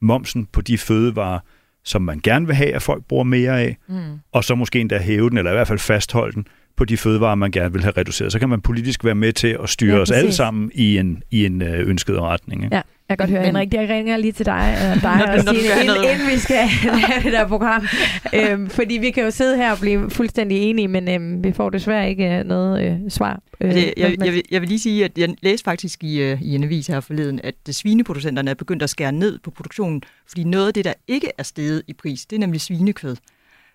momsen 0.00 0.46
på 0.46 0.60
de 0.60 0.78
fødevarer, 0.78 1.38
som 1.84 2.02
man 2.02 2.20
gerne 2.22 2.46
vil 2.46 2.54
have, 2.54 2.74
at 2.74 2.82
folk 2.82 3.04
bruger 3.04 3.24
mere 3.24 3.60
af, 3.60 3.76
mm. 3.88 3.96
og 4.32 4.44
så 4.44 4.54
måske 4.54 4.80
endda 4.80 4.98
hæve 4.98 5.30
den, 5.30 5.38
eller 5.38 5.50
i 5.50 5.54
hvert 5.54 5.68
fald 5.68 5.78
fastholde 5.78 6.34
den 6.34 6.46
på 6.76 6.84
de 6.84 6.96
fødevarer, 6.96 7.34
man 7.34 7.50
gerne 7.50 7.72
vil 7.72 7.82
have 7.82 7.92
reduceret. 7.96 8.32
Så 8.32 8.38
kan 8.38 8.48
man 8.48 8.60
politisk 8.60 9.04
være 9.04 9.14
med 9.14 9.32
til 9.32 9.58
at 9.62 9.68
styre 9.68 9.96
ja, 9.96 10.02
os 10.02 10.10
alle 10.10 10.32
sammen 10.32 10.70
i 10.74 10.98
en, 10.98 11.22
i 11.30 11.46
en 11.46 11.62
øh, 11.62 11.88
ønsket 11.88 12.20
retning. 12.20 12.64
Ikke? 12.64 12.76
Ja. 12.76 12.82
Jeg 13.08 13.18
kan 13.18 13.26
godt 13.26 13.30
høre, 13.36 13.46
Henrik, 13.46 13.74
jeg 13.74 13.88
ringer 13.88 14.16
lige 14.16 14.32
til 14.32 14.46
dig, 14.46 14.76
uh, 14.80 15.02
dig 15.02 15.34
og 15.34 15.40
Stine, 15.40 15.58
inden, 15.82 15.96
inden 16.12 16.28
vi 16.30 16.38
skal 16.38 16.68
lave 17.08 17.22
det 17.22 17.32
der 17.32 17.48
program. 17.48 17.86
øhm, 18.34 18.70
fordi 18.70 18.94
vi 18.94 19.10
kan 19.10 19.24
jo 19.24 19.30
sidde 19.30 19.56
her 19.56 19.72
og 19.72 19.78
blive 19.78 20.10
fuldstændig 20.10 20.58
enige, 20.58 20.88
men 20.88 21.08
øhm, 21.08 21.44
vi 21.44 21.52
får 21.52 21.70
desværre 21.70 22.10
ikke 22.10 22.40
uh, 22.40 22.46
noget 22.46 23.02
uh, 23.04 23.10
svar. 23.10 23.40
Uh, 23.60 23.70
det, 23.70 23.94
jeg, 23.96 24.16
jeg, 24.24 24.32
vil, 24.32 24.42
jeg 24.50 24.60
vil 24.60 24.68
lige 24.68 24.78
sige, 24.78 25.04
at 25.04 25.18
jeg 25.18 25.34
læste 25.42 25.64
faktisk 25.64 26.04
i, 26.04 26.32
uh, 26.32 26.42
i 26.42 26.54
en 26.54 26.64
avis 26.64 26.86
her 26.86 27.00
forleden, 27.00 27.40
at 27.44 27.54
svineproducenterne 27.70 28.50
er 28.50 28.54
begyndt 28.54 28.82
at 28.82 28.90
skære 28.90 29.12
ned 29.12 29.38
på 29.38 29.50
produktionen, 29.50 30.02
fordi 30.28 30.44
noget 30.44 30.66
af 30.66 30.74
det, 30.74 30.84
der 30.84 30.94
ikke 31.08 31.30
er 31.38 31.42
steget 31.42 31.82
i 31.88 31.92
pris, 31.92 32.26
det 32.26 32.36
er 32.36 32.40
nemlig 32.40 32.60
svinekød. 32.60 33.16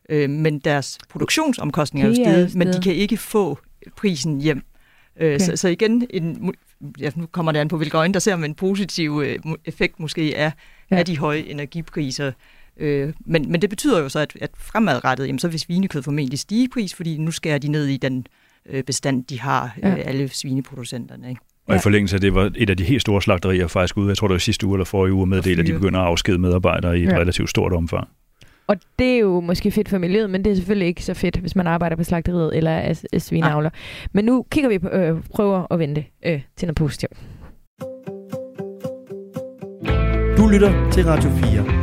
Øh, 0.09 0.29
men 0.29 0.59
deres 0.59 0.97
produktionsomkostninger 1.09 2.05
er 2.05 2.09
jo 2.09 2.15
steget, 2.15 2.55
men 2.55 2.67
de 2.67 2.81
kan 2.83 2.93
ikke 2.93 3.17
få 3.17 3.59
prisen 3.97 4.41
hjem. 4.41 4.63
Okay. 5.15 5.39
Så, 5.39 5.55
så 5.55 5.67
igen, 5.67 6.07
en, 6.09 6.53
ja, 6.99 7.11
nu 7.15 7.25
kommer 7.25 7.51
det 7.51 7.59
an 7.59 7.67
på, 7.67 7.77
hvilke 7.77 7.97
øjne 7.97 8.13
der 8.13 8.19
ser, 8.19 8.35
men 8.35 8.51
en 8.51 8.55
positiv 8.55 9.21
øh, 9.25 9.39
effekt 9.65 9.99
måske 9.99 10.35
er, 10.35 10.51
ja. 10.91 10.95
af 10.95 11.05
de 11.05 11.17
høje 11.17 11.39
energipriser. 11.39 12.31
Øh, 12.77 13.13
men, 13.19 13.51
men 13.51 13.61
det 13.61 13.69
betyder 13.69 13.99
jo 13.99 14.09
så, 14.09 14.19
at, 14.19 14.37
at 14.41 14.49
fremadrettet, 14.57 15.27
jamen, 15.27 15.39
så 15.39 15.47
vil 15.47 15.59
svinekød 15.59 16.03
formentlig 16.03 16.39
stige 16.39 16.63
i 16.63 16.67
pris, 16.73 16.93
fordi 16.93 17.17
nu 17.17 17.31
skærer 17.31 17.57
de 17.57 17.67
ned 17.67 17.85
i 17.87 17.97
den 17.97 18.25
øh, 18.69 18.83
bestand, 18.83 19.25
de 19.25 19.39
har, 19.39 19.75
øh, 19.77 19.83
ja. 19.83 19.95
alle 19.95 20.29
svineproducenterne. 20.29 21.29
Ikke? 21.29 21.41
Og 21.67 21.75
i 21.75 21.79
forlængelse 21.79 22.15
af 22.15 22.21
det 22.21 22.35
var 22.35 22.51
et 22.55 22.69
af 22.69 22.77
de 22.77 22.83
helt 22.83 23.01
store 23.01 23.21
slagterier 23.21 23.67
faktisk 23.67 23.97
ude, 23.97 24.09
jeg 24.09 24.17
tror 24.17 24.27
det 24.27 24.33
var 24.33 24.39
sidste 24.39 24.67
uge 24.67 24.75
eller 24.75 24.85
forrige 24.85 25.13
uge, 25.13 25.27
meddelt, 25.27 25.59
at 25.59 25.67
de 25.67 25.73
begynder 25.73 25.99
at 25.99 26.05
afskede 26.05 26.37
medarbejdere 26.37 26.99
i 26.99 27.03
et 27.03 27.09
ja. 27.09 27.17
relativt 27.17 27.49
stort 27.49 27.73
omfang. 27.73 28.07
Og 28.67 28.77
det 28.99 29.15
er 29.15 29.19
jo 29.19 29.39
måske 29.39 29.71
fedt 29.71 29.89
for 29.89 29.97
miljøet, 29.97 30.29
men 30.29 30.43
det 30.43 30.51
er 30.51 30.55
selvfølgelig 30.55 30.87
ikke 30.87 31.05
så 31.05 31.13
fedt, 31.13 31.37
hvis 31.37 31.55
man 31.55 31.67
arbejder 31.67 31.95
på 31.95 32.03
slagteriet 32.03 32.57
eller 32.57 32.71
er, 32.71 33.03
er 33.13 33.19
svineavler. 33.19 33.69
Ah. 33.69 34.07
Men 34.11 34.25
nu 34.25 34.45
kigger 34.51 34.69
vi 34.69 34.79
på, 34.79 34.87
øh, 34.87 35.23
prøver 35.31 35.73
at 35.73 35.79
vente 35.79 36.05
øh, 36.25 36.41
til 36.55 36.65
noget 36.65 36.75
positivt. 36.75 37.13
Du 40.37 40.47
lytter 40.47 40.89
til 40.91 41.05
Radio 41.05 41.29
4. 41.29 41.81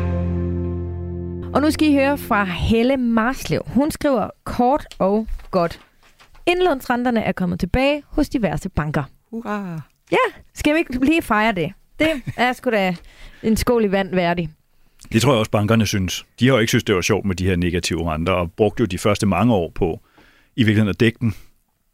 Og 1.54 1.62
nu 1.62 1.70
skal 1.70 1.88
I 1.88 1.94
høre 1.94 2.18
fra 2.18 2.44
Helle 2.44 2.96
Marslev. 2.96 3.62
Hun 3.66 3.90
skriver 3.90 4.30
kort 4.44 4.86
og 4.98 5.26
godt. 5.50 5.80
Indlånsrenterne 6.46 7.22
er 7.22 7.32
kommet 7.32 7.60
tilbage 7.60 8.02
hos 8.06 8.28
diverse 8.28 8.68
banker. 8.68 9.02
Hurra! 9.30 9.80
Ja, 10.12 10.40
skal 10.54 10.74
vi 10.74 10.78
ikke 10.78 11.04
lige 11.04 11.22
fejre 11.22 11.52
det? 11.52 11.72
Det 11.98 12.08
er 12.36 12.52
sgu 12.52 12.70
da 12.70 12.94
en 13.42 13.56
skål 13.56 13.84
i 13.84 13.92
vand 13.92 14.14
værdig. 14.14 14.50
Det 15.12 15.22
tror 15.22 15.32
jeg 15.32 15.38
også, 15.38 15.50
bankerne 15.50 15.86
synes. 15.86 16.26
De 16.40 16.46
har 16.46 16.54
jo 16.54 16.60
ikke 16.60 16.70
synes, 16.70 16.84
det 16.84 16.94
var 16.94 17.00
sjovt 17.00 17.24
med 17.24 17.36
de 17.36 17.44
her 17.44 17.56
negative 17.56 18.12
renter, 18.12 18.32
og 18.32 18.52
brugte 18.52 18.80
jo 18.80 18.86
de 18.86 18.98
første 18.98 19.26
mange 19.26 19.54
år 19.54 19.72
på 19.74 20.00
i 20.56 20.62
virkeligheden 20.62 20.88
at 20.88 21.00
dække 21.00 21.18
den. 21.20 21.34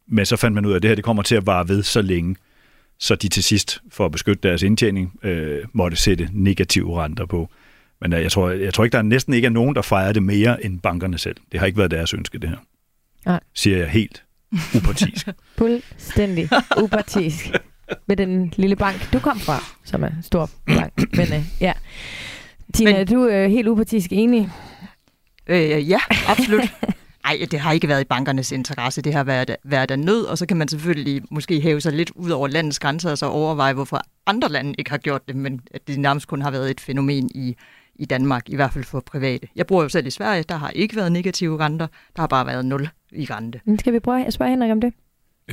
Men 0.06 0.26
så 0.26 0.36
fandt 0.36 0.54
man 0.54 0.66
ud 0.66 0.72
af, 0.72 0.76
at 0.76 0.82
det 0.82 0.90
her 0.90 0.94
det 0.94 1.04
kommer 1.04 1.22
til 1.22 1.34
at 1.34 1.46
vare 1.46 1.68
ved 1.68 1.82
så 1.82 2.02
længe, 2.02 2.36
så 2.98 3.14
de 3.14 3.28
til 3.28 3.42
sidst, 3.42 3.82
for 3.90 4.04
at 4.06 4.12
beskytte 4.12 4.48
deres 4.48 4.62
indtjening, 4.62 5.12
øh, 5.22 5.64
måtte 5.72 5.96
sætte 5.96 6.28
negative 6.32 7.02
renter 7.02 7.26
på. 7.26 7.48
Men 8.00 8.12
øh, 8.12 8.22
jeg, 8.22 8.32
tror, 8.32 8.50
jeg 8.50 8.74
tror 8.74 8.84
ikke, 8.84 8.92
der 8.92 8.98
er 8.98 9.02
næsten 9.02 9.34
ikke 9.34 9.46
er 9.46 9.50
nogen, 9.50 9.74
der 9.74 9.82
fejrer 9.82 10.12
det 10.12 10.22
mere 10.22 10.64
end 10.64 10.80
bankerne 10.80 11.18
selv. 11.18 11.36
Det 11.52 11.60
har 11.60 11.66
ikke 11.66 11.78
været 11.78 11.90
deres 11.90 12.14
ønske, 12.14 12.38
det 12.38 12.48
her. 12.48 12.56
Nej. 13.26 13.40
Siger 13.54 13.78
jeg 13.78 13.88
helt 13.88 14.24
upartisk. 14.76 15.28
Fuldstændig 15.58 16.48
upartisk. 16.82 17.50
Med 18.08 18.16
den 18.16 18.52
lille 18.56 18.76
bank, 18.76 19.12
du 19.12 19.18
kom 19.18 19.40
fra, 19.40 19.64
som 19.84 20.04
er 20.04 20.10
stor 20.22 20.50
bank. 20.66 21.16
Men 21.16 21.32
øh, 21.32 21.44
ja. 21.60 21.72
Tina, 22.74 22.90
Men, 22.90 23.00
er 23.00 23.04
du 23.04 23.26
øh, 23.26 23.50
helt 23.50 23.68
upartisk 23.68 24.12
enig? 24.12 24.50
Øh, 25.46 25.90
ja, 25.90 25.98
absolut. 26.28 26.74
Nej, 27.24 27.38
det 27.50 27.60
har 27.60 27.72
ikke 27.72 27.88
været 27.88 28.00
i 28.00 28.04
bankernes 28.04 28.52
interesse. 28.52 29.02
Det 29.02 29.14
har 29.14 29.24
været, 29.24 29.56
været 29.64 29.90
af 29.90 29.98
nød, 29.98 30.24
og 30.24 30.38
så 30.38 30.46
kan 30.46 30.56
man 30.56 30.68
selvfølgelig 30.68 31.22
måske 31.30 31.60
hæve 31.60 31.80
sig 31.80 31.92
lidt 31.92 32.10
ud 32.14 32.30
over 32.30 32.48
landets 32.48 32.78
grænser 32.78 33.10
og 33.10 33.18
så 33.18 33.26
overveje, 33.26 33.72
hvorfor 33.72 34.00
andre 34.26 34.48
lande 34.48 34.74
ikke 34.78 34.90
har 34.90 34.98
gjort 34.98 35.28
det, 35.28 35.36
men 35.36 35.60
at 35.70 35.88
det 35.88 35.98
nærmest 35.98 36.28
kun 36.28 36.42
har 36.42 36.50
været 36.50 36.70
et 36.70 36.80
fænomen 36.80 37.30
i, 37.34 37.56
i 37.96 38.04
Danmark, 38.04 38.48
i 38.48 38.56
hvert 38.56 38.72
fald 38.72 38.84
for 38.84 39.00
private. 39.00 39.48
Jeg 39.56 39.66
bor 39.66 39.82
jo 39.82 39.88
selv 39.88 40.06
i 40.06 40.10
Sverige, 40.10 40.42
der 40.42 40.54
har 40.54 40.70
ikke 40.70 40.96
været 40.96 41.12
negative 41.12 41.60
renter, 41.60 41.86
der 42.16 42.22
har 42.22 42.26
bare 42.26 42.46
været 42.46 42.64
nul 42.64 42.88
i 43.12 43.24
rente. 43.30 43.60
Skal 43.78 43.92
vi 43.92 44.00
prøve 44.00 44.26
at 44.26 44.32
spørge 44.32 44.50
Henrik 44.50 44.70
om 44.70 44.80
det? 44.80 44.92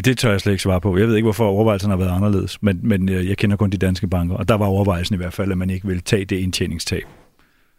Det 0.06 0.18
tør 0.18 0.32
jeg 0.32 0.42
slet 0.42 0.54
ikke 0.54 0.64
svare 0.64 0.82
på. 0.82 0.98
Jeg 0.98 1.08
ved 1.08 1.16
ikke, 1.16 1.26
hvorfor 1.26 1.46
overvejelserne 1.46 1.92
har 1.92 1.98
været 1.98 2.16
anderledes, 2.16 2.64
men, 2.64 2.80
men 2.84 3.10
øh, 3.10 3.30
jeg 3.30 3.38
kender 3.38 3.58
kun 3.58 3.70
de 3.70 3.78
danske 3.78 4.08
banker, 4.08 4.36
og 4.36 4.48
der 4.48 4.56
var 4.56 4.66
overvejelsen 4.66 5.14
i 5.14 5.18
hvert 5.18 5.34
fald, 5.34 5.52
at 5.52 5.58
man 5.58 5.70
ikke 5.70 5.88
ville 5.88 6.02
tage 6.02 6.26
det 6.26 6.36
indtjeningstab, 6.36 7.04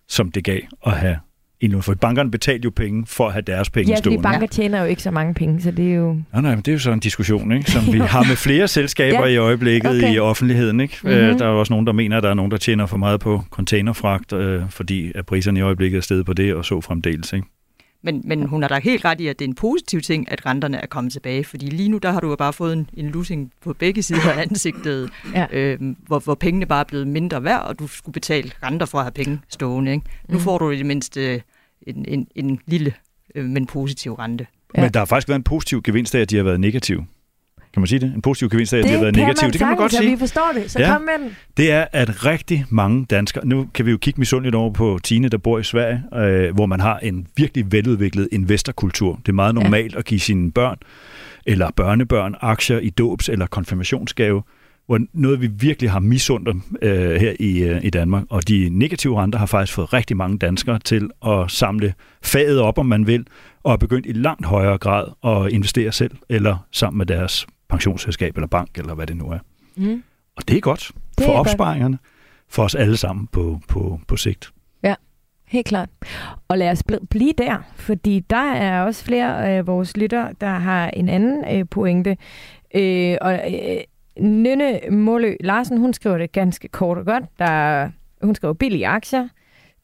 som 0.09 0.31
det 0.31 0.45
gav 0.45 0.61
at 0.87 0.93
have 0.93 1.17
indlån. 1.61 1.83
For 1.83 1.95
bankerne 1.95 2.31
betalte 2.31 2.65
jo 2.65 2.71
penge 2.77 3.07
for 3.07 3.27
at 3.27 3.33
have 3.33 3.43
deres 3.43 3.71
penge 3.71 3.91
ja, 3.91 3.97
stående. 3.97 4.29
Ja, 4.29 4.33
banker 4.33 4.47
tjener 4.47 4.81
jo 4.81 4.87
ikke 4.87 5.03
så 5.03 5.11
mange 5.11 5.35
penge, 5.35 5.61
så 5.61 5.71
det 5.71 5.91
er 5.91 5.95
jo... 5.95 6.13
Nej, 6.13 6.43
nej, 6.43 6.51
men 6.55 6.59
det 6.59 6.69
er 6.69 6.73
jo 6.73 6.79
sådan 6.79 6.97
en 6.97 7.01
diskussion, 7.01 7.53
ikke? 7.53 7.71
som 7.71 7.93
vi 7.93 7.99
har 8.15 8.29
med 8.29 8.37
flere 8.37 8.69
selskaber 8.69 9.27
ja. 9.27 9.33
i 9.33 9.37
øjeblikket 9.37 9.91
okay. 9.91 10.15
i 10.15 10.19
offentligheden. 10.19 10.81
Ikke? 10.81 10.99
Mm-hmm. 11.03 11.39
Der 11.39 11.45
er 11.45 11.49
også 11.49 11.73
nogen, 11.73 11.87
der 11.87 11.93
mener, 11.93 12.17
at 12.17 12.23
der 12.23 12.31
er 12.31 12.35
nogen, 12.35 12.51
der 12.51 12.57
tjener 12.57 12.87
for 12.87 12.97
meget 12.97 13.21
på 13.21 13.43
containerfragt, 13.51 14.33
øh, 14.33 14.63
fordi 14.71 15.13
at 15.15 15.27
priserne 15.27 15.59
i 15.59 15.63
øjeblikket 15.63 15.99
er 15.99 16.03
steget 16.03 16.27
på 16.27 16.33
det, 16.33 16.55
og 16.55 16.65
så 16.65 16.81
fremdeles. 16.81 17.33
Ikke? 17.33 17.47
Men, 18.03 18.23
men 18.25 18.43
hun 18.43 18.63
har 18.63 18.69
da 18.69 18.79
helt 18.79 19.05
ret 19.05 19.21
i, 19.21 19.27
at 19.27 19.39
det 19.39 19.45
er 19.45 19.49
en 19.49 19.55
positiv 19.55 20.01
ting, 20.01 20.33
at 20.33 20.47
renterne 20.47 20.77
er 20.77 20.87
kommet 20.87 21.13
tilbage, 21.13 21.45
fordi 21.45 21.67
lige 21.67 21.89
nu 21.89 21.99
der 21.99 22.13
har 22.13 22.21
du 22.21 22.31
jo 22.31 22.37
bare 22.37 22.53
fået 22.53 22.73
en, 22.73 22.91
en 22.95 23.11
losing 23.11 23.53
på 23.61 23.73
begge 23.73 24.03
sider 24.03 24.33
af 24.33 24.43
ansigtet, 24.51 25.11
ja. 25.35 25.47
øhm, 25.53 25.97
hvor, 26.07 26.19
hvor 26.19 26.35
pengene 26.35 26.67
bare 26.67 26.81
er 26.81 26.85
blevet 26.85 27.07
mindre 27.07 27.45
værd, 27.45 27.63
og 27.63 27.79
du 27.79 27.87
skulle 27.87 28.13
betale 28.13 28.53
renter 28.63 28.87
for 28.87 28.99
at 28.99 29.05
have 29.05 29.13
penge 29.13 29.41
stående. 29.49 29.93
Ikke? 29.93 30.07
Nu 30.29 30.39
mm. 30.39 30.41
får 30.45 30.59
du 30.59 30.71
i 30.71 30.77
det 30.77 30.87
mindste 30.87 31.43
en, 31.87 32.05
en, 32.09 32.29
en 32.35 32.59
lille, 32.67 32.95
øh, 33.35 33.45
men 33.45 33.67
positiv 33.67 34.13
rente. 34.13 34.47
Ja. 34.77 34.81
Men 34.83 34.93
der 34.93 35.01
har 35.01 35.05
faktisk 35.05 35.29
været 35.29 35.39
en 35.39 35.45
positiv 35.45 35.83
gevinst 35.83 36.15
af, 36.15 36.21
at 36.21 36.31
de 36.31 36.37
har 36.37 36.45
været 36.45 36.61
negative. 36.61 37.07
Kan 37.73 37.81
man 37.81 37.87
sige 37.87 37.99
det? 37.99 38.15
En 38.15 38.23
positiv 38.23 38.49
gevinst 38.49 38.75
af, 38.75 38.79
at 38.79 38.85
det 38.85 38.91
de 38.91 38.95
har 38.95 39.03
været 39.03 39.17
negative. 39.17 39.51
Det 39.51 39.59
kan 39.59 39.67
man 39.67 39.77
godt 39.77 39.93
sige. 39.93 40.11
vi 40.11 40.19
forstår 40.19 40.51
det, 40.55 40.71
så 40.71 40.81
ja. 40.81 40.93
kom 40.93 41.03
med 41.03 41.25
den. 41.27 41.37
Det 41.57 41.73
er, 41.73 41.87
at 41.93 42.27
rigtig 42.27 42.65
mange 42.69 43.07
danskere... 43.11 43.47
Nu 43.47 43.69
kan 43.75 43.87
vi 43.87 43.91
jo 43.91 43.97
kigge 43.97 44.21
misundeligt 44.21 44.55
over 44.55 44.71
på 44.71 44.99
Tine, 45.03 45.29
der 45.29 45.39
bor 45.39 45.59
i 45.59 45.65
Sverige, 45.65 46.03
øh, 46.15 46.55
hvor 46.55 46.67
man 46.67 46.81
har 46.81 46.99
en 46.99 47.27
virkelig 47.37 47.73
veludviklet 47.73 48.29
investorkultur. 48.33 49.21
Det 49.27 49.29
er 49.29 49.33
meget 49.33 49.55
normalt 49.55 49.93
ja. 49.93 49.99
at 49.99 50.05
give 50.05 50.21
sine 50.21 50.53
børn 50.53 50.79
eller 51.47 51.71
børnebørn 51.77 52.35
aktier 52.41 52.79
i 52.79 52.91
dåbs- 53.01 53.29
eller 53.29 53.47
konfirmationsgave, 53.47 54.43
hvor 54.87 55.01
noget 55.13 55.41
vi 55.41 55.47
virkelig 55.47 55.91
har 55.91 56.01
misundt 56.01 56.49
øh, 56.83 57.21
her 57.21 57.33
i, 57.41 57.59
øh, 57.59 57.85
i 57.85 57.91
Danmark. 57.91 58.25
Og 58.31 58.49
de 58.49 58.69
negative 58.73 59.23
renter 59.23 59.39
har 59.39 59.47
faktisk 59.47 59.75
fået 59.75 59.93
rigtig 59.93 60.17
mange 60.17 60.39
danskere 60.39 60.79
til 60.79 61.11
at 61.27 61.51
samle 61.51 61.95
faget 62.23 62.61
op, 62.61 62.79
om 62.79 62.87
man 62.87 63.07
vil, 63.07 63.27
og 63.63 63.73
er 63.73 63.77
begyndt 63.77 64.07
i 64.07 64.13
langt 64.13 64.47
højere 64.47 64.79
grad 64.79 65.05
at 65.25 65.53
investere 65.53 65.93
selv, 65.93 66.17
eller 66.29 66.67
sammen 66.73 66.99
med 66.99 67.07
deres 67.07 67.47
pensionsselskab 67.73 68.37
eller 68.37 68.47
bank, 68.47 68.79
eller 68.79 68.95
hvad 68.95 69.07
det 69.07 69.17
nu 69.17 69.31
er. 69.31 69.39
Mm. 69.77 70.03
Og 70.37 70.49
det 70.49 70.57
er 70.57 70.61
godt 70.61 70.91
det 71.19 71.27
for 71.27 71.33
opsparingerne, 71.33 71.97
godt. 71.97 72.11
for 72.49 72.63
os 72.63 72.75
alle 72.75 72.97
sammen 72.97 73.27
på, 73.27 73.61
på, 73.69 74.01
på 74.09 74.17
sigt. 74.17 74.53
Ja, 74.83 74.95
helt 75.47 75.67
klart. 75.67 75.89
Og 76.49 76.59
lad 76.59 76.71
os 76.71 76.83
blive 77.11 77.33
der, 77.39 77.59
fordi 77.75 78.21
der 78.31 78.53
er 78.53 78.83
også 78.83 79.05
flere 79.05 79.49
af 79.49 79.67
vores 79.67 79.97
lytter, 79.97 80.33
der 80.41 80.59
har 80.59 80.91
en 80.91 81.09
anden 81.09 81.45
øh, 81.57 81.65
pointe. 81.71 82.17
Øh, 82.75 83.17
og 83.21 83.35
øh, 83.35 83.81
Nynne 84.21 84.81
Målø 84.91 85.37
Larsen, 85.41 85.79
hun 85.79 85.93
skriver 85.95 86.19
det 86.19 86.33
ganske 86.33 86.69
kort 86.69 86.99
og 86.99 87.05
godt. 87.05 87.25
Der, 87.39 87.89
hun 88.23 88.35
skriver 88.35 88.55
billige 88.55 88.87
aktier. 88.87 89.29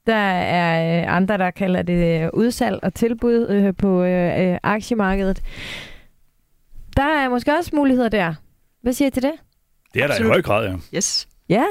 Der 0.07 0.14
er 0.14 1.01
øh, 1.03 1.16
andre, 1.16 1.38
der 1.38 1.51
kalder 1.51 1.83
det 1.83 2.22
øh, 2.22 2.29
udsalg 2.33 2.79
og 2.83 2.94
tilbud 2.94 3.48
øh, 3.48 3.74
på 3.77 4.03
øh, 4.03 4.51
øh, 4.53 4.59
aktiemarkedet. 4.62 5.42
Der 6.98 7.04
er 7.04 7.28
måske 7.28 7.52
også 7.58 7.70
muligheder 7.74 8.08
der. 8.08 8.34
Hvad 8.82 8.92
siger 8.92 9.08
I 9.08 9.11
til 9.11 9.22
det? 9.22 9.32
Det 9.94 10.02
er 10.02 10.06
der 10.06 10.14
Absolut. 10.14 10.30
i 10.30 10.32
høj 10.32 10.42
grad, 10.42 10.68
ja. 10.68 10.76
Yes. 10.96 11.28
Ja. 11.48 11.64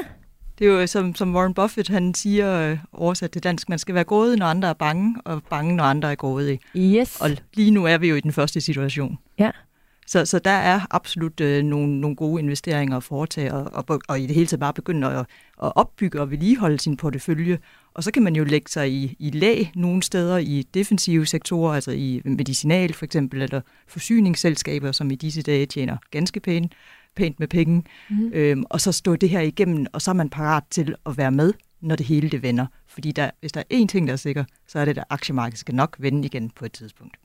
Det 0.59 0.67
er 0.67 0.71
jo 0.71 0.87
som, 0.87 1.15
som 1.15 1.35
Warren 1.35 1.53
Buffett, 1.53 1.89
han 1.89 2.13
siger 2.13 2.71
øh, 2.71 2.77
oversat 2.93 3.31
til 3.31 3.43
dansk, 3.43 3.69
man 3.69 3.79
skal 3.79 3.95
være 3.95 4.03
grådig, 4.03 4.37
når 4.37 4.45
andre 4.45 4.69
er 4.69 4.73
bange, 4.73 5.15
og 5.25 5.43
bange, 5.49 5.75
når 5.75 5.83
andre 5.83 6.11
er 6.11 6.15
grådige. 6.15 6.59
Yes. 6.77 7.21
Og 7.21 7.29
lige 7.53 7.71
nu 7.71 7.85
er 7.85 7.97
vi 7.97 8.09
jo 8.09 8.15
i 8.15 8.19
den 8.19 8.31
første 8.31 8.61
situation. 8.61 9.17
Ja. 9.39 9.51
Så, 10.07 10.25
så 10.25 10.39
der 10.39 10.51
er 10.51 10.81
absolut 10.91 11.39
øh, 11.41 11.63
nogle, 11.63 12.01
nogle 12.01 12.15
gode 12.15 12.41
investeringer 12.41 12.97
at 12.97 13.03
foretage, 13.03 13.53
og, 13.53 13.85
og, 13.87 14.01
og 14.07 14.19
i 14.19 14.25
det 14.25 14.35
hele 14.35 14.47
taget 14.47 14.59
bare 14.59 14.73
begynde 14.73 15.07
at, 15.07 15.19
at 15.63 15.71
opbygge 15.75 16.21
og 16.21 16.31
vedligeholde 16.31 16.79
sin 16.79 16.97
portefølje. 16.97 17.59
Og 17.97 18.03
så 18.03 18.12
kan 18.12 18.23
man 18.23 18.36
jo 18.36 18.43
lægge 18.43 18.69
sig 18.71 18.91
i, 18.91 19.15
i 19.19 19.29
lag 19.29 19.71
nogle 19.75 20.03
steder 20.03 20.38
i 20.38 20.65
defensive 20.73 21.25
sektorer, 21.25 21.73
altså 21.73 21.91
i 21.91 22.21
medicinal 22.25 22.93
for 22.93 23.05
eksempel, 23.05 23.41
eller 23.41 23.62
forsyningsselskaber, 23.88 24.91
som 24.91 25.12
i 25.12 25.15
disse 25.15 25.41
dage 25.41 25.65
tjener 25.65 25.97
ganske 26.12 26.39
pænt, 26.39 26.73
pænt 27.15 27.39
med 27.39 27.47
penge. 27.47 27.83
Mm. 28.10 28.31
Øhm, 28.33 28.63
og 28.69 28.81
så 28.81 28.91
stå 28.91 29.15
det 29.15 29.29
her 29.29 29.41
igennem, 29.41 29.86
og 29.93 30.01
så 30.01 30.12
er 30.12 30.15
man 30.15 30.29
parat 30.29 30.63
til 30.71 30.95
at 31.05 31.17
være 31.17 31.31
med, 31.31 31.53
når 31.81 31.95
det 31.95 32.05
hele 32.05 32.29
det 32.29 32.41
vender. 32.41 32.65
Fordi 32.88 33.12
der, 33.12 33.29
hvis 33.39 33.51
der 33.51 33.63
er 33.69 33.83
én 33.83 33.88
ting, 33.88 34.07
der 34.07 34.13
er 34.13 34.17
sikker, 34.17 34.43
så 34.67 34.79
er 34.79 34.86
det, 34.86 34.97
at 34.97 35.03
aktiemarkedet 35.10 35.60
skal 35.60 35.75
nok 35.75 35.95
vende 35.99 36.25
igen 36.25 36.49
på 36.49 36.65
et 36.65 36.71
tidspunkt. 36.71 37.17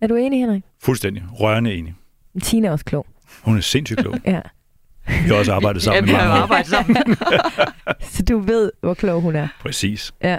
Er 0.00 0.06
du 0.06 0.14
enig, 0.14 0.40
Henrik? 0.40 0.62
Fuldstændig. 0.80 1.22
Rørende 1.32 1.74
enig. 1.74 1.94
Tina 2.42 2.68
er 2.68 2.72
også 2.72 2.84
klog. 2.84 3.06
Hun 3.42 3.56
er 3.56 3.60
sindssygt 3.60 4.00
klog. 4.00 4.14
ja. 4.26 4.40
Vi 5.08 5.28
har 5.28 5.34
også 5.34 5.52
arbejdet 5.52 5.82
sammen 5.82 6.08
ja, 6.08 6.12
vi 6.12 6.18
har 6.18 6.28
arbejdet 6.28 6.66
sammen. 6.66 6.96
så 8.12 8.22
du 8.22 8.38
ved, 8.38 8.72
hvor 8.80 8.94
klog 8.94 9.20
hun 9.20 9.36
er. 9.36 9.48
Præcis. 9.60 10.12
Ja. 10.24 10.38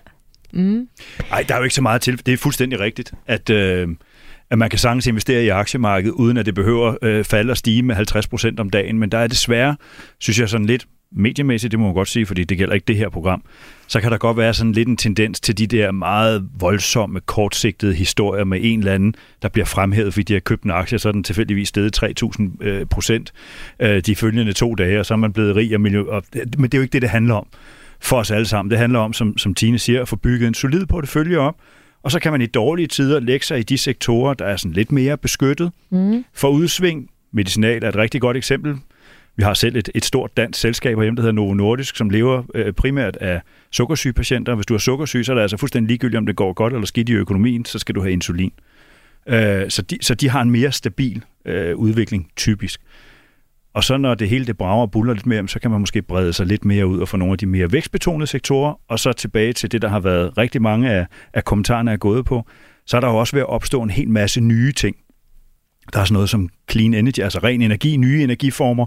Mm. 0.53 0.87
Ej, 1.31 1.45
der 1.47 1.53
er 1.53 1.57
jo 1.57 1.63
ikke 1.63 1.75
så 1.75 1.81
meget 1.81 2.01
til. 2.01 2.25
Det 2.25 2.33
er 2.33 2.37
fuldstændig 2.37 2.79
rigtigt, 2.79 3.13
at, 3.27 3.49
øh, 3.49 3.87
at 4.49 4.57
man 4.57 4.69
kan 4.69 4.79
sagtens 4.79 5.07
investere 5.07 5.43
i 5.43 5.49
aktiemarkedet, 5.49 6.13
uden 6.13 6.37
at 6.37 6.45
det 6.45 6.55
behøver 6.55 6.95
øh, 7.01 7.23
falde 7.23 7.51
og 7.51 7.57
stige 7.57 7.83
med 7.83 7.95
50 7.95 8.27
procent 8.27 8.59
om 8.59 8.69
dagen. 8.69 8.99
Men 8.99 9.11
der 9.11 9.17
er 9.17 9.27
desværre, 9.27 9.75
synes 10.19 10.39
jeg 10.39 10.49
sådan 10.49 10.65
lidt, 10.65 10.85
mediemæssigt, 11.11 11.71
det 11.71 11.79
må 11.79 11.85
man 11.85 11.93
godt 11.93 12.07
sige, 12.07 12.25
fordi 12.25 12.43
det 12.43 12.57
gælder 12.57 12.73
ikke 12.73 12.85
det 12.85 12.95
her 12.95 13.09
program, 13.09 13.43
så 13.87 14.01
kan 14.01 14.11
der 14.11 14.17
godt 14.17 14.37
være 14.37 14.53
sådan 14.53 14.71
lidt 14.71 14.87
en 14.87 14.97
tendens 14.97 15.39
til 15.39 15.57
de 15.57 15.67
der 15.67 15.91
meget 15.91 16.47
voldsomme, 16.59 17.19
kortsigtede 17.19 17.93
historier 17.93 18.43
med 18.43 18.59
en 18.61 18.79
eller 18.79 18.93
anden, 18.93 19.15
der 19.41 19.49
bliver 19.49 19.65
fremhævet, 19.65 20.13
fordi 20.13 20.23
de 20.23 20.33
har 20.33 20.39
købt 20.39 20.63
en 20.63 20.71
aktie, 20.71 20.99
så 20.99 21.07
er 21.07 21.11
den 21.11 21.23
tilfældigvis 21.23 21.67
steget 21.67 22.03
3.000 22.03 22.63
øh, 22.63 22.85
procent 22.85 23.33
øh, 23.79 24.01
de 24.01 24.15
følgende 24.15 24.53
to 24.53 24.75
dage, 24.75 24.99
og 24.99 25.05
så 25.05 25.13
er 25.13 25.17
man 25.17 25.33
blevet 25.33 25.55
rig. 25.55 25.75
Og 25.75 25.81
miljø, 25.81 26.01
og, 26.01 26.23
men 26.33 26.63
det 26.63 26.73
er 26.73 26.77
jo 26.77 26.81
ikke 26.81 26.93
det, 26.93 27.01
det 27.01 27.09
handler 27.09 27.35
om 27.35 27.47
for 27.99 28.17
os 28.17 28.31
alle 28.31 28.45
sammen. 28.45 28.71
Det 28.71 28.79
handler 28.79 28.99
om, 28.99 29.13
som, 29.13 29.37
som 29.37 29.53
Tine 29.53 29.79
siger, 29.79 30.01
at 30.01 30.07
få 30.07 30.15
bygget 30.15 30.47
en 30.47 30.53
solid 30.53 30.85
portefølje 30.85 31.37
op, 31.37 31.55
og 32.03 32.11
så 32.11 32.19
kan 32.19 32.31
man 32.31 32.41
i 32.41 32.45
dårlige 32.45 32.87
tider 32.87 33.19
lægge 33.19 33.45
sig 33.45 33.59
i 33.59 33.63
de 33.63 33.77
sektorer, 33.77 34.33
der 34.33 34.45
er 34.45 34.57
sådan 34.57 34.73
lidt 34.73 34.91
mere 34.91 35.17
beskyttet. 35.17 35.71
Mm. 35.89 36.25
For 36.33 36.49
udsving, 36.49 37.09
medicinal 37.31 37.83
er 37.83 37.89
et 37.89 37.95
rigtig 37.95 38.21
godt 38.21 38.37
eksempel. 38.37 38.75
Vi 39.39 39.43
har 39.43 39.53
selv 39.53 39.75
et, 39.75 39.89
et 39.95 40.05
stort 40.05 40.37
dansk 40.37 40.59
selskab 40.59 40.97
herhjemme, 40.97 41.15
der 41.15 41.21
hedder 41.21 41.33
Novo 41.33 41.53
Nordisk, 41.53 41.95
som 41.95 42.09
lever 42.09 42.43
øh, 42.55 42.73
primært 42.73 43.15
af 43.15 43.41
sukkersygepatienter. 43.71 44.55
Hvis 44.55 44.65
du 44.65 44.73
har 44.73 44.79
sukkersyge, 44.79 45.23
så 45.23 45.31
er 45.31 45.35
det 45.35 45.41
altså 45.41 45.57
fuldstændig 45.57 45.87
ligegyldigt, 45.87 46.17
om 46.17 46.25
det 46.25 46.35
går 46.35 46.53
godt 46.53 46.73
eller 46.73 46.85
skidt 46.85 47.09
i 47.09 47.13
økonomien, 47.13 47.65
så 47.65 47.79
skal 47.79 47.95
du 47.95 48.01
have 48.01 48.11
insulin. 48.11 48.51
Øh, 49.27 49.69
så, 49.69 49.81
de, 49.81 49.97
så 50.01 50.15
de 50.15 50.29
har 50.29 50.41
en 50.41 50.51
mere 50.51 50.71
stabil 50.71 51.23
øh, 51.45 51.75
udvikling, 51.75 52.27
typisk. 52.35 52.81
Og 53.73 53.83
så 53.83 53.97
når 53.97 54.15
det 54.15 54.29
hele 54.29 54.45
det 54.45 54.57
brager 54.57 54.81
og 54.81 54.91
buller 54.91 55.13
lidt 55.13 55.25
mere, 55.25 55.47
så 55.47 55.59
kan 55.59 55.71
man 55.71 55.79
måske 55.79 56.01
brede 56.01 56.33
sig 56.33 56.45
lidt 56.45 56.65
mere 56.65 56.87
ud 56.87 56.99
og 56.99 57.07
få 57.07 57.17
nogle 57.17 57.31
af 57.31 57.37
de 57.37 57.45
mere 57.45 57.71
vækstbetonede 57.71 58.27
sektorer, 58.27 58.79
og 58.87 58.99
så 58.99 59.13
tilbage 59.13 59.53
til 59.53 59.71
det, 59.71 59.81
der 59.81 59.89
har 59.89 59.99
været 59.99 60.37
rigtig 60.37 60.61
mange 60.61 60.91
af, 60.91 61.05
af 61.33 61.45
kommentarerne 61.45 61.91
er 61.91 61.97
gået 61.97 62.25
på, 62.25 62.45
så 62.85 62.97
er 62.97 63.01
der 63.01 63.07
jo 63.07 63.17
også 63.17 63.35
ved 63.35 63.41
at 63.41 63.49
opstå 63.49 63.81
en 63.81 63.89
hel 63.89 64.09
masse 64.09 64.41
nye 64.41 64.71
ting. 64.71 64.95
Der 65.93 65.99
er 65.99 66.03
sådan 66.03 66.13
noget 66.13 66.29
som 66.29 66.49
clean 66.71 66.93
energy, 66.93 67.19
altså 67.19 67.39
ren 67.43 67.61
energi, 67.61 67.97
nye 67.97 68.23
energiformer, 68.23 68.85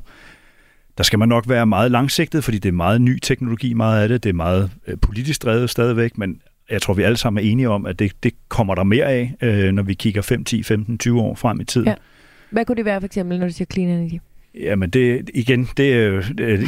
der 0.98 1.05
skal 1.05 1.18
man 1.18 1.28
nok 1.28 1.48
være 1.48 1.66
meget 1.66 1.90
langsigtet, 1.90 2.44
fordi 2.44 2.59
det 2.59 2.68
er 2.68 2.72
meget 2.72 3.00
ny 3.00 3.18
teknologi, 3.18 3.74
meget 3.74 4.02
af 4.02 4.09
det. 4.09 4.22
Det 4.22 4.28
er 4.28 4.35
meget 4.35 4.70
øh, 4.87 4.98
politisk 4.98 5.42
drevet 5.42 5.70
stadigvæk, 5.70 6.18
men 6.18 6.40
jeg 6.70 6.83
tror, 6.83 6.94
vi 6.94 7.02
alle 7.02 7.16
sammen 7.16 7.44
er 7.44 7.50
enige 7.50 7.68
om, 7.68 7.87
at 7.87 7.98
det, 7.98 8.12
det 8.22 8.35
kommer 8.48 8.74
der 8.74 8.83
mere 8.83 9.05
af, 9.05 9.35
øh, 9.42 9.72
når 9.72 9.83
vi 9.83 9.94
kigger 9.94 10.22
5, 10.22 10.44
10, 10.44 10.62
15, 10.62 10.98
20 10.98 11.20
år 11.20 11.35
frem 11.35 11.61
i 11.61 11.64
tiden. 11.64 11.87
Ja. 11.87 11.94
Hvad 12.50 12.64
kunne 12.64 12.76
det 12.76 12.85
være 12.85 13.00
for 13.00 13.07
eksempel, 13.07 13.38
når 13.38 13.46
du 13.46 13.52
siger 13.52 13.66
clean 13.72 13.88
energy? 13.88 14.20
Jamen 14.55 14.90
det, 14.90 15.31
igen, 15.35 15.68
det 15.76 15.92
er, 15.92 16.07
jo, 16.07 16.22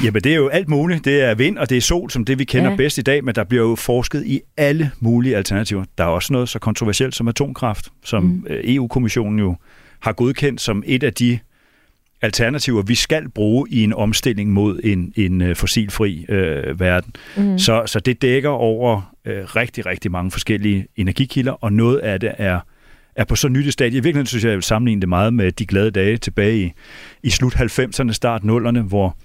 jamen 0.05 0.23
det 0.23 0.33
er 0.33 0.37
jo 0.37 0.49
alt 0.49 0.69
muligt. 0.69 1.05
Det 1.05 1.23
er 1.23 1.35
vind, 1.35 1.59
og 1.59 1.71
det 1.71 1.77
er 1.77 1.81
sol, 1.81 2.11
som 2.11 2.25
det 2.25 2.39
vi 2.39 2.45
kender 2.45 2.71
ja. 2.71 2.77
bedst 2.77 2.99
i 2.99 3.03
dag, 3.03 3.25
men 3.25 3.35
der 3.35 3.45
bliver 3.45 3.69
jo 3.69 3.75
forsket 3.75 4.27
i 4.27 4.41
alle 4.57 4.91
mulige 5.01 5.37
alternativer. 5.37 5.85
Der 5.99 6.05
er 6.05 6.09
også 6.09 6.33
noget 6.33 6.49
så 6.49 6.59
kontroversielt 6.59 7.15
som 7.15 7.29
atomkraft, 7.29 7.89
som 8.05 8.23
mm. 8.23 8.47
Øh, 8.51 8.61
EU-kommissionen 8.65 9.39
jo 9.39 9.57
har 10.01 10.13
godkendt 10.13 10.61
som 10.61 10.83
et 10.87 11.03
af 11.03 11.15
de 11.15 11.39
alternativer, 12.23 12.83
vi 12.83 12.95
skal 12.95 13.29
bruge 13.29 13.69
i 13.71 13.85
en 13.85 13.93
omstilling 13.93 14.53
mod 14.53 14.81
en, 14.85 15.13
en 15.17 15.43
øh, 15.43 15.57
fossilfri 15.57 16.27
øh, 16.29 16.81
verden. 16.81 17.13
Mm. 17.37 17.59
Så, 17.59 17.83
så 17.87 18.01
det 18.01 18.23
dækker 18.23 18.51
over 18.51 19.15
øh, 19.25 19.45
rigtig, 19.45 19.87
rigtig 19.87 20.11
mange 20.11 20.31
forskellige 20.31 20.87
energikilder, 20.97 21.53
og 21.53 21.73
noget 21.73 21.99
af 21.99 22.21
det 22.21 22.33
er 22.39 22.61
er 23.17 23.25
på 23.25 23.37
så 23.37 23.49
nyt 23.49 23.67
et 23.67 23.73
stadie. 23.73 23.91
I 23.91 23.95
virkeligheden 23.95 24.27
synes 24.27 24.45
jeg, 24.45 24.49
jeg 24.49 24.57
vil 24.57 24.63
sammenligne 24.63 25.01
det 25.01 25.09
meget 25.09 25.35
med 25.35 25.53
de 25.53 25.67
glade 25.67 25.91
dage 25.91 26.17
tilbage 26.17 26.59
i, 26.59 26.73
i 27.23 27.31
slut 27.31 27.55
90'erne, 27.55 28.13
start 28.13 28.43
0'erne, 28.43 28.81
hvor 28.81 29.17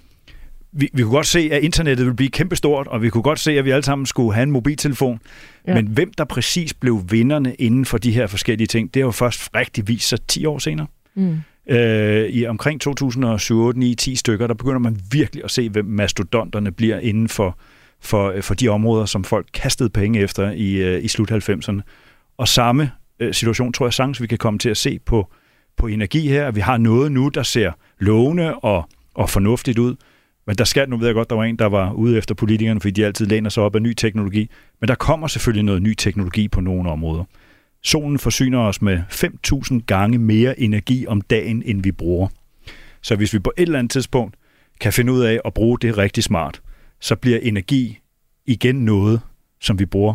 vi, 0.72 0.88
vi 0.92 1.02
kunne 1.02 1.14
godt 1.14 1.26
se, 1.26 1.48
at 1.52 1.62
internettet 1.62 2.06
ville 2.06 2.16
blive 2.16 2.30
kæmpestort, 2.30 2.86
og 2.86 3.02
vi 3.02 3.08
kunne 3.08 3.22
godt 3.22 3.38
se, 3.38 3.52
at 3.52 3.64
vi 3.64 3.70
alle 3.70 3.84
sammen 3.84 4.06
skulle 4.06 4.34
have 4.34 4.42
en 4.42 4.50
mobiltelefon. 4.50 5.20
Ja. 5.66 5.74
Men 5.74 5.86
hvem 5.86 6.12
der 6.18 6.24
præcis 6.24 6.74
blev 6.74 7.02
vinderne 7.10 7.54
inden 7.54 7.84
for 7.84 7.98
de 7.98 8.12
her 8.12 8.26
forskellige 8.26 8.66
ting, 8.66 8.94
det 8.94 9.02
har 9.02 9.06
jo 9.06 9.10
først 9.10 9.50
rigtig 9.54 9.88
vist 9.88 10.08
sig 10.08 10.18
10 10.28 10.46
år 10.46 10.58
senere. 10.58 10.86
Mm. 11.14 11.40
Øh, 11.66 12.28
I 12.28 12.46
omkring 12.46 12.80
2007, 12.80 13.72
9, 13.72 13.94
10 13.94 14.16
stykker, 14.16 14.46
der 14.46 14.54
begynder 14.54 14.78
man 14.78 15.00
virkelig 15.12 15.44
at 15.44 15.50
se, 15.50 15.68
hvem 15.68 15.84
mastodonterne 15.84 16.72
bliver 16.72 16.98
inden 16.98 17.28
for, 17.28 17.58
for, 18.00 18.30
øh, 18.30 18.42
for 18.42 18.54
de 18.54 18.68
områder, 18.68 19.04
som 19.04 19.24
folk 19.24 19.46
kastede 19.54 19.90
penge 19.90 20.20
efter 20.20 20.50
i, 20.50 20.72
øh, 20.72 21.04
i 21.04 21.08
slut 21.08 21.30
90'erne. 21.30 21.80
Og 22.38 22.48
samme 22.48 22.90
øh, 23.20 23.34
situation 23.34 23.72
tror 23.72 23.86
jeg 23.86 23.92
sagtens, 23.92 24.22
vi 24.22 24.26
kan 24.26 24.38
komme 24.38 24.58
til 24.58 24.70
at 24.70 24.76
se 24.76 24.98
på, 24.98 25.32
på 25.76 25.86
energi 25.86 26.28
her. 26.28 26.50
Vi 26.50 26.60
har 26.60 26.78
noget 26.78 27.12
nu, 27.12 27.28
der 27.28 27.42
ser 27.42 27.72
lovende 27.98 28.54
og, 28.54 28.88
og 29.14 29.30
fornuftigt 29.30 29.78
ud, 29.78 29.96
men 30.46 30.56
der 30.56 30.64
skal, 30.64 30.88
nu 30.88 30.96
ved 30.96 31.06
jeg 31.06 31.14
godt, 31.14 31.30
der 31.30 31.36
var 31.36 31.44
en, 31.44 31.56
der 31.56 31.66
var 31.66 31.92
ude 31.92 32.18
efter 32.18 32.34
politikerne, 32.34 32.80
fordi 32.80 32.90
de 32.90 33.06
altid 33.06 33.26
læner 33.26 33.50
sig 33.50 33.62
op 33.62 33.74
af 33.74 33.82
ny 33.82 33.94
teknologi. 33.94 34.50
Men 34.80 34.88
der 34.88 34.94
kommer 34.94 35.26
selvfølgelig 35.26 35.64
noget 35.64 35.82
ny 35.82 35.94
teknologi 35.94 36.48
på 36.48 36.60
nogle 36.60 36.90
områder. 36.90 37.24
Solen 37.82 38.18
forsyner 38.18 38.58
os 38.58 38.82
med 38.82 39.02
5.000 39.10 39.80
gange 39.86 40.18
mere 40.18 40.60
energi 40.60 41.06
om 41.06 41.20
dagen, 41.20 41.62
end 41.62 41.82
vi 41.82 41.92
bruger. 41.92 42.28
Så 43.02 43.16
hvis 43.16 43.32
vi 43.32 43.38
på 43.38 43.52
et 43.56 43.62
eller 43.62 43.78
andet 43.78 43.90
tidspunkt 43.90 44.36
kan 44.80 44.92
finde 44.92 45.12
ud 45.12 45.20
af 45.20 45.40
at 45.44 45.54
bruge 45.54 45.78
det 45.78 45.98
rigtig 45.98 46.24
smart, 46.24 46.62
så 47.00 47.16
bliver 47.16 47.38
energi 47.38 47.98
igen 48.46 48.84
noget, 48.84 49.20
som 49.60 49.78
vi 49.78 49.86
bruger 49.86 50.14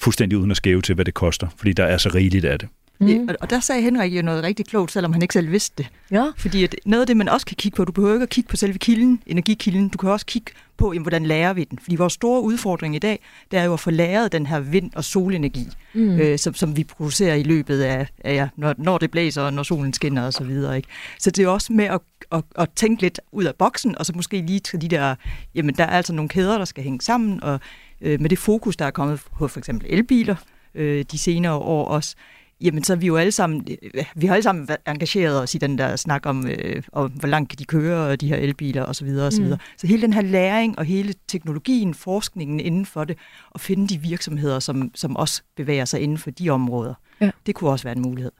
fuldstændig 0.00 0.38
uden 0.38 0.50
at 0.50 0.56
skæve 0.56 0.82
til, 0.82 0.94
hvad 0.94 1.04
det 1.04 1.14
koster, 1.14 1.48
fordi 1.56 1.72
der 1.72 1.84
er 1.84 1.96
så 1.96 2.10
rigeligt 2.14 2.44
af 2.44 2.58
det. 2.58 2.68
Mm. 3.00 3.28
Og 3.40 3.50
der 3.50 3.60
sagde 3.60 3.82
Henrik 3.82 4.12
jo 4.12 4.22
noget 4.22 4.44
rigtig 4.44 4.66
klogt, 4.66 4.92
selvom 4.92 5.12
han 5.12 5.22
ikke 5.22 5.34
selv 5.34 5.50
vidste 5.50 5.74
det. 5.78 5.90
Ja. 6.10 6.26
Fordi 6.36 6.64
at 6.64 6.76
noget 6.84 7.00
af 7.00 7.06
det, 7.06 7.16
man 7.16 7.28
også 7.28 7.46
kan 7.46 7.56
kigge 7.56 7.76
på, 7.76 7.84
du 7.84 7.92
behøver 7.92 8.14
ikke 8.14 8.22
at 8.22 8.28
kigge 8.28 8.48
på 8.48 8.56
selve 8.56 8.78
kilden, 8.78 9.22
energikilden, 9.26 9.88
du 9.88 9.98
kan 9.98 10.10
også 10.10 10.26
kigge 10.26 10.52
på, 10.76 10.92
jamen, 10.92 11.02
hvordan 11.02 11.26
lærer 11.26 11.52
vi 11.52 11.64
den. 11.64 11.78
Fordi 11.78 11.96
vores 11.96 12.12
store 12.12 12.42
udfordring 12.42 12.96
i 12.96 12.98
dag, 12.98 13.22
det 13.50 13.58
er 13.58 13.64
jo 13.64 13.72
at 13.72 13.80
få 13.80 13.90
læret 13.90 14.32
den 14.32 14.46
her 14.46 14.60
vind- 14.60 14.90
og 14.94 15.04
solenergi, 15.04 15.66
mm. 15.94 16.18
øh, 16.20 16.38
som, 16.38 16.54
som 16.54 16.76
vi 16.76 16.84
producerer 16.84 17.34
i 17.34 17.42
løbet 17.42 17.80
af, 17.80 18.06
af 18.24 18.34
ja, 18.34 18.48
når, 18.56 18.74
når 18.78 18.98
det 18.98 19.10
blæser, 19.10 19.42
og 19.42 19.52
når 19.52 19.62
solen 19.62 19.92
skinner 19.92 20.26
osv. 20.26 20.32
Så, 20.32 20.44
videre, 20.44 20.76
ikke? 20.76 20.88
så 21.18 21.30
det 21.30 21.44
er 21.44 21.48
også 21.48 21.72
med 21.72 21.84
at, 21.84 22.00
at, 22.32 22.44
at 22.54 22.68
tænke 22.76 23.02
lidt 23.02 23.20
ud 23.32 23.44
af 23.44 23.54
boksen, 23.54 23.98
og 23.98 24.06
så 24.06 24.12
måske 24.16 24.40
lige 24.40 24.60
til 24.60 24.80
de 24.80 24.88
der, 24.88 25.14
jamen 25.54 25.74
der 25.74 25.84
er 25.84 25.96
altså 25.96 26.12
nogle 26.12 26.28
kæder, 26.28 26.58
der 26.58 26.64
skal 26.64 26.84
hænge 26.84 27.00
sammen, 27.00 27.42
og 27.42 27.60
øh, 28.00 28.20
med 28.20 28.30
det 28.30 28.38
fokus, 28.38 28.76
der 28.76 28.84
er 28.84 28.90
kommet 28.90 29.20
på 29.38 29.48
for 29.48 29.58
eksempel 29.58 29.86
elbiler 29.90 30.36
øh, 30.74 31.04
de 31.12 31.18
senere 31.18 31.54
år 31.54 31.84
også, 31.84 32.16
jamen 32.60 32.84
så 32.84 32.92
er 32.92 32.96
vi 32.96 33.06
jo 33.06 33.16
alle 33.16 33.32
sammen, 33.32 33.66
vi 34.14 34.26
har 34.26 34.34
alle 34.34 34.42
sammen 34.42 34.68
engageret 34.86 35.42
os 35.42 35.54
i 35.54 35.58
den 35.58 35.78
der 35.78 35.96
snak 35.96 36.26
om, 36.26 36.46
øh, 36.46 36.82
om 36.92 37.10
hvor 37.10 37.28
langt 37.28 37.50
kan 37.50 37.58
de 37.58 37.64
køre, 37.64 38.16
de 38.16 38.28
her 38.28 38.36
elbiler 38.36 38.84
osv. 38.84 39.08
osv. 39.08 39.44
Mm. 39.44 39.56
Så 39.76 39.86
hele 39.86 40.02
den 40.02 40.12
her 40.12 40.22
læring 40.22 40.78
og 40.78 40.84
hele 40.84 41.14
teknologien, 41.28 41.94
forskningen 41.94 42.60
inden 42.60 42.86
for 42.86 43.04
det, 43.04 43.18
og 43.50 43.60
finde 43.60 43.88
de 43.88 43.98
virksomheder, 43.98 44.58
som, 44.58 44.90
som 44.94 45.16
også 45.16 45.42
bevæger 45.56 45.84
sig 45.84 46.00
inden 46.00 46.18
for 46.18 46.30
de 46.30 46.50
områder, 46.50 46.94
ja. 47.20 47.30
det 47.46 47.54
kunne 47.54 47.70
også 47.70 47.84
være 47.84 47.96
en 47.96 48.02
mulighed. 48.02 48.32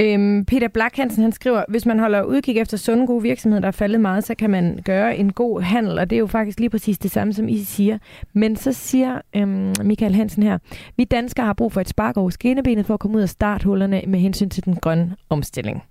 Øhm, 0.00 0.44
Peter 0.44 0.68
Black 0.68 0.96
Hansen, 0.96 1.22
han 1.22 1.32
skriver, 1.32 1.64
hvis 1.68 1.86
man 1.86 1.98
holder 1.98 2.22
udkig 2.22 2.58
efter 2.58 2.76
sunde, 2.76 3.06
gode 3.06 3.22
virksomheder, 3.22 3.60
der 3.60 3.68
er 3.68 3.72
faldet 3.72 4.00
meget, 4.00 4.24
så 4.24 4.34
kan 4.34 4.50
man 4.50 4.78
gøre 4.84 5.16
en 5.16 5.32
god 5.32 5.60
handel, 5.60 5.98
og 5.98 6.10
det 6.10 6.16
er 6.16 6.20
jo 6.20 6.26
faktisk 6.26 6.60
lige 6.60 6.70
præcis 6.70 6.98
det 6.98 7.10
samme, 7.10 7.32
som 7.32 7.48
I 7.48 7.58
siger. 7.58 7.98
Men 8.32 8.56
så 8.56 8.72
siger 8.72 9.20
øhm, 9.36 9.74
Michael 9.82 10.14
Hansen 10.14 10.42
her, 10.42 10.58
vi 10.96 11.04
danskere 11.04 11.46
har 11.46 11.52
brug 11.52 11.72
for 11.72 11.80
et 11.80 11.88
spark 11.88 12.16
over 12.16 12.30
skinnebenet 12.30 12.86
for 12.86 12.94
at 12.94 13.00
komme 13.00 13.16
ud 13.16 13.22
af 13.22 13.28
starthullerne 13.28 14.02
med 14.06 14.20
hensyn 14.20 14.48
til 14.48 14.64
den 14.64 14.76
grønne 14.76 15.16
omstilling. 15.28 15.82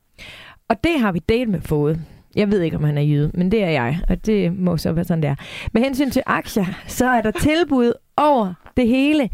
Og 0.70 0.84
det 0.84 0.99
har 0.99 1.12
vi 1.12 1.20
delt 1.30 1.49
med 1.49 1.62
fået. 1.62 1.99
Jeg 2.36 2.51
ved 2.51 2.62
ikke, 2.62 2.78
om 2.78 2.84
han 2.84 2.97
er 2.97 3.01
jyde, 3.01 3.32
men 3.34 3.51
det 3.51 3.64
er 3.64 3.70
jeg, 3.70 3.99
og 4.10 4.26
det 4.26 4.60
må 4.60 4.78
så 4.78 4.91
være 4.91 5.05
sådan, 5.05 5.24
der. 5.24 5.36
Med 5.74 5.82
hensyn 5.82 6.10
til 6.10 6.24
aktier, 6.26 6.66
så 6.88 7.05
er 7.07 7.22
der 7.22 7.32
tilbud 7.32 7.93
over 8.18 8.53
det 8.78 8.88
hele. 8.88 9.30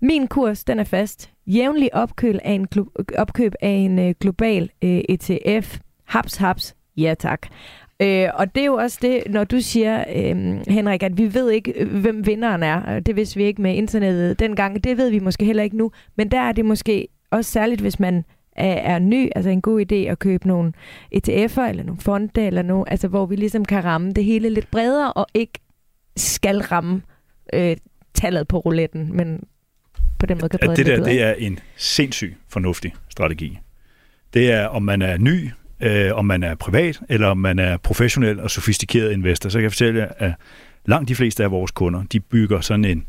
Min 0.00 0.26
kurs, 0.26 0.64
den 0.64 0.78
er 0.78 0.84
fast. 0.84 1.33
Jævnlig 1.46 1.94
opkøb 1.94 2.34
af 2.44 2.52
en, 2.52 2.68
opkøb 3.18 3.54
af 3.60 3.68
en 3.68 3.98
øh, 3.98 4.14
global 4.20 4.70
øh, 4.84 5.00
ETF. 5.08 5.78
Haps, 6.04 6.36
haps. 6.36 6.76
Ja, 6.96 7.14
tak. 7.18 7.46
Øh, 8.02 8.28
og 8.34 8.54
det 8.54 8.60
er 8.60 8.66
jo 8.66 8.74
også 8.74 8.98
det, 9.02 9.22
når 9.26 9.44
du 9.44 9.60
siger, 9.60 10.04
øh, 10.16 10.60
Henrik, 10.68 11.02
at 11.02 11.18
vi 11.18 11.34
ved 11.34 11.50
ikke, 11.50 11.72
øh, 11.76 12.00
hvem 12.00 12.26
vinderen 12.26 12.62
er. 12.62 13.00
Det 13.00 13.16
vidste 13.16 13.36
vi 13.36 13.44
ikke 13.44 13.62
med 13.62 13.74
internettet 13.74 14.38
dengang. 14.38 14.84
Det 14.84 14.96
ved 14.96 15.10
vi 15.10 15.18
måske 15.18 15.44
heller 15.44 15.62
ikke 15.62 15.76
nu. 15.76 15.90
Men 16.16 16.30
der 16.30 16.40
er 16.40 16.52
det 16.52 16.64
måske 16.64 17.08
også 17.30 17.50
særligt, 17.50 17.80
hvis 17.80 18.00
man 18.00 18.24
er, 18.56 18.94
er 18.94 18.98
ny, 18.98 19.30
altså 19.36 19.50
en 19.50 19.62
god 19.62 19.80
idé 19.92 19.94
at 19.94 20.18
købe 20.18 20.48
nogle 20.48 20.72
ETF'er 21.16 21.60
eller 21.60 21.82
nogle 21.82 22.00
fonde, 22.00 22.46
eller 22.46 22.62
nogle, 22.62 22.90
altså 22.90 23.08
hvor 23.08 23.26
vi 23.26 23.36
ligesom 23.36 23.64
kan 23.64 23.84
ramme 23.84 24.12
det 24.12 24.24
hele 24.24 24.48
lidt 24.48 24.70
bredere, 24.70 25.12
og 25.12 25.26
ikke 25.34 25.60
skal 26.16 26.58
ramme 26.58 27.02
øh, 27.52 27.76
tallet 28.14 28.48
på 28.48 28.58
rouletten, 28.58 29.16
men 29.16 29.40
på 30.24 30.28
den 30.34 30.38
måde 30.40 30.48
kan 30.48 30.58
brede 30.64 30.76
det 30.76 30.86
der, 30.86 31.04
det 31.04 31.22
er 31.22 31.32
en 31.32 31.58
sindssyg 31.76 32.36
fornuftig 32.48 32.94
strategi. 33.10 33.58
Det 34.34 34.50
er, 34.50 34.66
om 34.66 34.82
man 34.82 35.02
er 35.02 35.18
ny, 35.18 35.50
øh, 35.80 36.14
om 36.14 36.24
man 36.24 36.42
er 36.42 36.54
privat, 36.54 37.00
eller 37.08 37.28
om 37.28 37.38
man 37.38 37.58
er 37.58 37.76
professionel 37.76 38.40
og 38.40 38.50
sofistikeret 38.50 39.12
investor. 39.12 39.48
Så 39.50 39.58
kan 39.58 39.62
jeg 39.62 39.72
fortælle 39.72 40.00
jer, 40.00 40.08
at 40.18 40.32
langt 40.86 41.08
de 41.08 41.14
fleste 41.14 41.44
af 41.44 41.50
vores 41.50 41.70
kunder, 41.70 42.02
de 42.12 42.20
bygger 42.20 42.60
sådan 42.60 42.84
en 42.84 43.04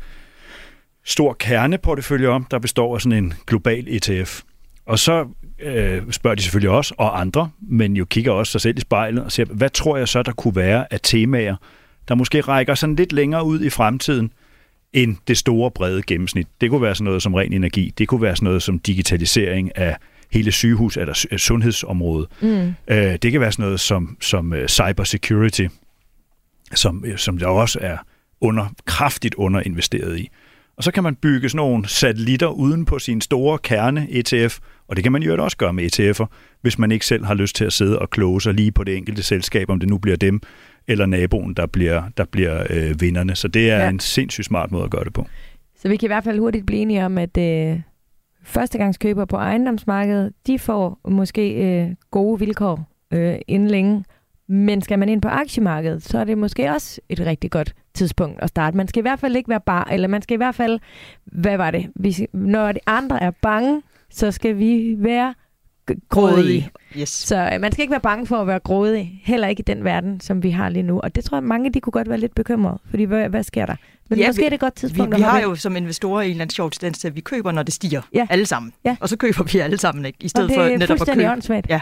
stor 1.04 1.32
kerneportefølje 1.32 2.28
om, 2.28 2.46
der 2.50 2.58
består 2.58 2.94
af 2.94 3.00
sådan 3.00 3.24
en 3.24 3.34
global 3.46 3.84
ETF. 3.88 4.42
Og 4.86 4.98
så 4.98 5.28
øh, 5.62 6.02
spørger 6.10 6.34
de 6.34 6.42
selvfølgelig 6.42 6.70
også, 6.70 6.94
og 6.98 7.20
andre, 7.20 7.50
men 7.60 7.96
jo 7.96 8.04
kigger 8.04 8.32
også 8.32 8.50
sig 8.50 8.60
selv 8.60 8.78
i 8.78 8.80
spejlet 8.80 9.24
og 9.24 9.32
siger, 9.32 9.46
hvad 9.46 9.70
tror 9.70 9.96
jeg 9.96 10.08
så, 10.08 10.22
der 10.22 10.32
kunne 10.32 10.56
være 10.56 10.92
af 10.92 11.00
temaer, 11.02 11.56
der 12.08 12.14
måske 12.14 12.40
rækker 12.40 12.74
sådan 12.74 12.96
lidt 12.96 13.12
længere 13.12 13.44
ud 13.44 13.60
i 13.60 13.70
fremtiden, 13.70 14.32
end 14.92 15.16
det 15.28 15.38
store 15.38 15.70
brede 15.70 16.02
gennemsnit. 16.02 16.46
Det 16.60 16.70
kunne 16.70 16.82
være 16.82 16.94
sådan 16.94 17.04
noget 17.04 17.22
som 17.22 17.34
ren 17.34 17.52
energi, 17.52 17.92
det 17.98 18.08
kunne 18.08 18.22
være 18.22 18.36
sådan 18.36 18.44
noget 18.46 18.62
som 18.62 18.78
digitalisering 18.78 19.78
af 19.78 19.96
hele 20.32 20.52
sygehus- 20.52 20.96
eller 20.96 21.36
sundhedsområdet. 21.36 22.28
Mm. 22.40 22.74
Øh, 22.88 23.16
det 23.22 23.32
kan 23.32 23.40
være 23.40 23.52
sådan 23.52 23.64
noget 23.64 23.80
som, 23.80 24.16
som 24.20 24.52
uh, 24.52 24.66
cybersecurity, 24.66 25.66
som, 26.74 27.04
øh, 27.06 27.18
som 27.18 27.38
der 27.38 27.46
også 27.46 27.78
er 27.82 27.96
under, 28.40 28.66
kraftigt 28.84 29.34
underinvesteret 29.34 30.18
i. 30.18 30.30
Og 30.76 30.84
så 30.84 30.92
kan 30.92 31.02
man 31.02 31.14
bygge 31.14 31.48
sådan 31.48 31.56
nogle 31.56 31.88
satellitter 31.88 32.46
uden 32.46 32.84
på 32.84 32.98
sin 32.98 33.20
store 33.20 33.58
kerne 33.58 34.06
ETF, 34.10 34.58
og 34.88 34.96
det 34.96 35.02
kan 35.02 35.12
man 35.12 35.22
jo 35.22 35.44
også 35.44 35.56
gøre 35.56 35.72
med 35.72 35.98
ETF'er, 35.98 36.26
hvis 36.62 36.78
man 36.78 36.92
ikke 36.92 37.06
selv 37.06 37.24
har 37.24 37.34
lyst 37.34 37.56
til 37.56 37.64
at 37.64 37.72
sidde 37.72 37.98
og 37.98 38.10
kloge 38.10 38.42
sig 38.42 38.54
lige 38.54 38.72
på 38.72 38.84
det 38.84 38.96
enkelte 38.96 39.22
selskab, 39.22 39.70
om 39.70 39.80
det 39.80 39.88
nu 39.88 39.98
bliver 39.98 40.16
dem, 40.16 40.40
eller 40.88 41.06
naboen, 41.06 41.54
der 41.54 41.66
bliver, 41.66 42.02
der 42.16 42.24
bliver 42.24 42.66
øh, 42.70 43.00
vinderne. 43.00 43.34
Så 43.34 43.48
det 43.48 43.70
er 43.70 43.78
ja. 43.78 43.88
en 43.88 44.00
sindssygt 44.00 44.46
smart 44.46 44.72
måde 44.72 44.84
at 44.84 44.90
gøre 44.90 45.04
det 45.04 45.12
på. 45.12 45.26
Så 45.76 45.88
vi 45.88 45.96
kan 45.96 46.06
i 46.06 46.12
hvert 46.12 46.24
fald 46.24 46.38
hurtigt 46.38 46.66
blive 46.66 46.80
enige 46.80 47.04
om, 47.04 47.18
at 47.18 47.36
øh, 47.38 47.80
førstegangskøber 48.42 49.24
på 49.24 49.36
ejendomsmarkedet, 49.36 50.32
de 50.46 50.58
får 50.58 51.00
måske 51.08 51.52
øh, 51.52 51.90
gode 52.10 52.38
vilkår 52.38 52.88
øh, 53.10 53.36
inden 53.48 53.68
længe. 53.68 54.04
Men 54.48 54.82
skal 54.82 54.98
man 54.98 55.08
ind 55.08 55.22
på 55.22 55.28
aktiemarkedet, 55.28 56.02
så 56.02 56.18
er 56.18 56.24
det 56.24 56.38
måske 56.38 56.70
også 56.70 57.00
et 57.08 57.20
rigtig 57.20 57.50
godt 57.50 57.74
tidspunkt 57.94 58.42
at 58.42 58.48
starte. 58.48 58.76
Man 58.76 58.88
skal 58.88 59.00
i 59.00 59.02
hvert 59.02 59.18
fald 59.18 59.36
ikke 59.36 59.48
være 59.48 59.60
bare, 59.60 59.92
eller 59.92 60.08
man 60.08 60.22
skal 60.22 60.34
i 60.34 60.36
hvert 60.36 60.54
fald, 60.54 60.80
hvad 61.24 61.56
var 61.56 61.70
det? 61.70 61.90
Vi, 61.94 62.26
når 62.32 62.72
de 62.72 62.80
andre 62.86 63.22
er 63.22 63.30
bange, 63.30 63.82
så 64.10 64.30
skal 64.30 64.58
vi 64.58 64.94
være 64.98 65.34
grådige. 66.08 66.70
Yes. 66.98 67.08
Så 67.08 67.50
øh, 67.52 67.60
man 67.60 67.72
skal 67.72 67.82
ikke 67.82 67.90
være 67.90 68.00
bange 68.00 68.26
for 68.26 68.36
at 68.36 68.46
være 68.46 68.58
grådig, 68.58 69.20
heller 69.24 69.48
ikke 69.48 69.60
i 69.60 69.64
den 69.64 69.84
verden, 69.84 70.20
som 70.20 70.42
vi 70.42 70.50
har 70.50 70.68
lige 70.68 70.82
nu. 70.82 71.00
Og 71.00 71.14
det 71.14 71.24
tror 71.24 71.36
jeg, 71.36 71.44
mange 71.44 71.72
de 71.72 71.80
kunne 71.80 71.92
godt 71.92 72.08
være 72.08 72.18
lidt 72.18 72.34
bekymrede, 72.34 72.78
fordi 72.90 73.04
hvad, 73.04 73.28
hvad 73.28 73.42
sker 73.42 73.66
der? 73.66 73.74
Men 74.10 74.18
ja, 74.18 74.28
måske 74.28 74.40
vi, 74.40 74.44
er 74.44 74.48
det 74.48 74.54
et 74.54 74.60
godt 74.60 74.74
tidspunkt. 74.74 75.12
Vi, 75.12 75.16
vi 75.16 75.22
har 75.22 75.40
jo 75.40 75.54
som 75.54 75.76
investorer 75.76 76.22
en 76.22 76.30
eller 76.30 76.42
anden 76.42 76.54
sjov 76.54 76.70
tendens 76.70 76.98
til, 76.98 77.08
at 77.08 77.16
vi 77.16 77.20
køber, 77.20 77.52
når 77.52 77.62
det 77.62 77.74
stiger. 77.74 78.02
Ja. 78.14 78.26
Alle 78.30 78.46
sammen. 78.46 78.72
Ja. 78.84 78.96
Og 79.00 79.08
så 79.08 79.16
køber 79.16 79.44
vi 79.52 79.58
alle 79.58 79.78
sammen, 79.78 80.04
ikke? 80.04 80.18
I 80.20 80.28
stedet 80.28 80.52
for 80.54 80.64
netop 80.78 81.00
at 81.00 81.08
købe. 81.14 81.30
Åndssvagt. 81.30 81.70
Ja. 81.70 81.80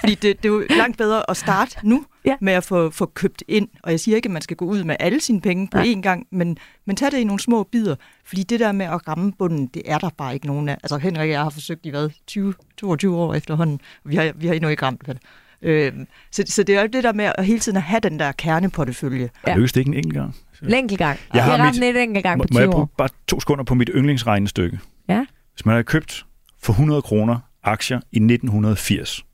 Fordi 0.00 0.14
det, 0.14 0.22
det 0.22 0.44
er 0.44 0.48
jo 0.48 0.62
langt 0.70 0.98
bedre 0.98 1.30
at 1.30 1.36
starte 1.36 1.76
nu 1.82 2.04
ja. 2.28 2.36
med 2.40 2.52
at 2.52 2.64
få, 2.64 2.90
få 2.90 3.06
købt 3.06 3.42
ind. 3.48 3.68
Og 3.82 3.90
jeg 3.90 4.00
siger 4.00 4.16
ikke, 4.16 4.26
at 4.26 4.30
man 4.30 4.42
skal 4.42 4.56
gå 4.56 4.64
ud 4.64 4.84
med 4.84 4.96
alle 5.00 5.20
sine 5.20 5.40
penge 5.40 5.68
på 5.68 5.78
én 5.78 6.00
gang, 6.00 6.26
men, 6.30 6.58
men 6.86 6.96
tag 6.96 7.10
det 7.10 7.18
i 7.18 7.24
nogle 7.24 7.40
små 7.40 7.62
bidder. 7.62 7.96
Fordi 8.24 8.42
det 8.42 8.60
der 8.60 8.72
med 8.72 8.86
at 8.86 9.08
ramme 9.08 9.32
bunden, 9.32 9.66
det 9.66 9.82
er 9.86 9.98
der 9.98 10.10
bare 10.18 10.34
ikke 10.34 10.46
nogen 10.46 10.68
af. 10.68 10.74
Altså 10.82 10.98
Henrik 10.98 11.20
og 11.20 11.30
jeg 11.30 11.42
har 11.42 11.50
forsøgt 11.50 11.86
i 11.86 11.90
hvad, 11.90 12.10
20, 12.26 12.54
22 12.76 13.16
år 13.16 13.34
efterhånden. 13.34 13.80
Vi 14.04 14.16
har, 14.16 14.32
vi 14.36 14.46
har 14.46 14.54
endnu 14.54 14.68
ikke 14.68 14.82
ramt 14.82 15.06
det. 15.06 15.18
Øh, 15.62 15.92
så, 16.30 16.44
så 16.46 16.62
det 16.62 16.76
er 16.76 16.80
jo 16.80 16.86
det 16.86 17.04
der 17.04 17.12
med 17.12 17.32
at 17.38 17.46
hele 17.46 17.60
tiden 17.60 17.76
at 17.76 17.82
have 17.82 18.00
den 18.00 18.18
der 18.18 18.32
kerneportefølje. 18.32 19.30
Ja. 19.46 19.56
Løs 19.56 19.72
det 19.72 19.80
ikke 19.80 19.88
en 19.88 19.94
enkelt 19.94 20.14
gang? 20.14 20.36
En 20.62 20.74
enkelt 20.74 20.98
gang. 20.98 21.18
Jeg 21.34 21.44
har 21.44 21.72
mit, 21.72 21.82
en 21.82 21.96
enkelt 21.96 22.22
gang 22.22 22.40
på 22.40 22.46
20 22.48 22.54
Må 22.54 22.60
jeg 22.60 22.70
bruge 22.70 22.86
bare 22.98 23.08
to 23.26 23.40
sekunder 23.40 23.64
på 23.64 23.74
mit 23.74 23.90
yndlingsregnestykke? 23.94 24.78
Ja. 25.08 25.24
Hvis 25.54 25.66
man 25.66 25.72
havde 25.72 25.84
købt 25.84 26.26
for 26.62 26.72
100 26.72 27.02
kroner 27.02 27.38
aktier 27.62 27.96
i 28.12 28.16
1980, 28.16 29.24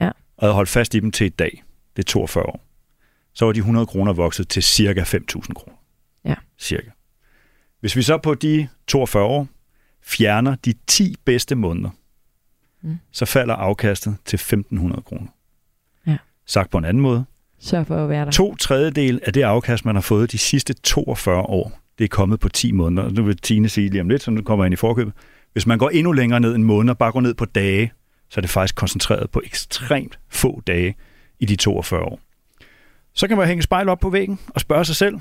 ja. 0.00 0.06
og 0.06 0.14
havde 0.40 0.54
holdt 0.54 0.68
fast 0.68 0.94
i 0.94 1.00
dem 1.00 1.10
til 1.10 1.26
i 1.26 1.28
dag, 1.28 1.62
det 1.96 2.02
er 2.04 2.10
42 2.10 2.46
år, 2.46 2.66
så 3.32 3.44
var 3.44 3.52
de 3.52 3.58
100 3.58 3.86
kroner 3.86 4.12
vokset 4.12 4.48
til 4.48 4.62
cirka 4.62 5.02
5.000 5.02 5.52
kroner. 5.52 5.78
Ja. 6.24 6.34
Cirka. 6.58 6.90
Hvis 7.80 7.96
vi 7.96 8.02
så 8.02 8.18
på 8.18 8.34
de 8.34 8.68
42 8.86 9.24
år 9.24 9.48
fjerner 10.02 10.54
de 10.54 10.74
10 10.86 11.16
bedste 11.24 11.54
måneder, 11.54 11.90
mm. 12.82 12.98
så 13.12 13.24
falder 13.24 13.54
afkastet 13.54 14.16
til 14.24 14.36
1.500 14.36 15.00
kroner. 15.00 15.26
Ja. 16.06 16.16
Sagt 16.46 16.70
på 16.70 16.78
en 16.78 16.84
anden 16.84 17.02
måde. 17.02 17.24
Sørg 17.60 17.86
for 17.86 18.04
at 18.04 18.08
være 18.08 18.24
der. 18.24 18.30
To 18.30 18.54
tredjedel 18.54 19.20
af 19.26 19.32
det 19.32 19.42
afkast, 19.42 19.84
man 19.84 19.94
har 19.94 20.02
fået 20.02 20.32
de 20.32 20.38
sidste 20.38 20.74
42 20.74 21.40
år, 21.42 21.80
det 21.98 22.04
er 22.04 22.08
kommet 22.08 22.40
på 22.40 22.48
10 22.48 22.72
måneder. 22.72 23.10
Nu 23.10 23.22
vil 23.22 23.36
Tine 23.36 23.68
sige 23.68 23.88
lige 23.88 24.00
om 24.00 24.08
lidt, 24.08 24.22
så 24.22 24.30
nu 24.30 24.42
kommer 24.42 24.64
jeg 24.64 24.66
ind 24.66 24.72
i 24.72 24.76
forkøbet. 24.76 25.14
Hvis 25.52 25.66
man 25.66 25.78
går 25.78 25.90
endnu 25.90 26.12
længere 26.12 26.40
ned 26.40 26.54
en 26.54 26.64
måned, 26.64 26.94
bare 26.94 27.12
går 27.12 27.20
ned 27.20 27.34
på 27.34 27.44
dage, 27.44 27.92
så 28.28 28.40
er 28.40 28.42
det 28.42 28.50
faktisk 28.50 28.74
koncentreret 28.74 29.30
på 29.30 29.42
ekstremt 29.44 30.18
få 30.28 30.62
dage 30.66 30.94
i 31.42 31.44
de 31.44 31.56
42 31.56 32.00
år. 32.00 32.20
Så 33.14 33.28
kan 33.28 33.36
man 33.36 33.46
hænge 33.46 33.62
spejl 33.62 33.88
op 33.88 34.00
på 34.00 34.10
væggen 34.10 34.38
og 34.48 34.60
spørge 34.60 34.84
sig 34.84 34.96
selv, 34.96 35.16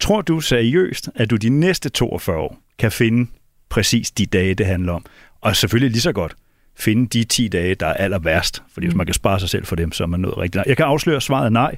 tror 0.00 0.22
du 0.22 0.40
seriøst, 0.40 1.10
at 1.14 1.30
du 1.30 1.36
de 1.36 1.48
næste 1.48 1.88
42 1.88 2.36
år 2.36 2.58
kan 2.78 2.92
finde 2.92 3.30
præcis 3.68 4.10
de 4.10 4.26
dage, 4.26 4.54
det 4.54 4.66
handler 4.66 4.92
om? 4.92 5.04
Og 5.40 5.56
selvfølgelig 5.56 5.90
lige 5.90 6.00
så 6.00 6.12
godt, 6.12 6.34
finde 6.78 7.06
de 7.08 7.24
10 7.24 7.48
dage, 7.48 7.74
der 7.74 7.86
er 7.86 7.94
aller 7.94 8.18
værst. 8.18 8.62
Fordi 8.72 8.86
hvis 8.86 8.94
mm. 8.94 8.96
man 8.96 9.06
kan 9.06 9.14
spare 9.14 9.40
sig 9.40 9.48
selv 9.48 9.66
for 9.66 9.76
dem, 9.76 9.92
så 9.92 10.02
er 10.02 10.06
man 10.06 10.20
nået 10.20 10.38
rigtig 10.38 10.56
langt. 10.56 10.68
Jeg 10.68 10.76
kan 10.76 10.86
afsløre 10.86 11.20
svaret 11.20 11.52
nej. 11.52 11.76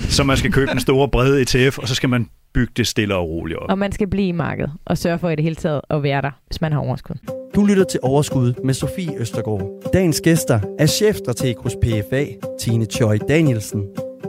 så 0.00 0.24
man 0.24 0.36
skal 0.36 0.52
købe 0.52 0.70
en 0.70 0.80
stor, 0.80 1.06
brede 1.06 1.42
ETF, 1.42 1.78
og 1.78 1.88
så 1.88 1.94
skal 1.94 2.08
man 2.08 2.28
bygge 2.52 2.72
det 2.76 2.86
stille 2.86 3.14
og 3.14 3.28
roligt 3.28 3.58
op. 3.58 3.70
Og 3.70 3.78
man 3.78 3.92
skal 3.92 4.06
blive 4.06 4.28
i 4.28 4.32
markedet 4.32 4.72
og 4.84 4.98
sørge 4.98 5.18
for 5.18 5.30
i 5.30 5.36
det 5.36 5.42
hele 5.42 5.56
taget 5.56 5.80
at 5.90 6.02
være 6.02 6.22
der, 6.22 6.30
hvis 6.46 6.60
man 6.60 6.72
har 6.72 6.80
overskud. 6.80 7.41
Du 7.54 7.64
lytter 7.64 7.84
til 7.84 8.00
Overskud 8.02 8.54
med 8.64 8.74
Sofie 8.74 9.20
Østergaard. 9.20 9.90
Dagens 9.92 10.20
gæster 10.20 10.60
er 10.78 10.86
chefstrateg 10.86 11.54
hos 11.58 11.76
PFA, 11.82 12.24
Tine 12.60 12.84
Choi 12.84 13.18
Danielsen, 13.18 13.84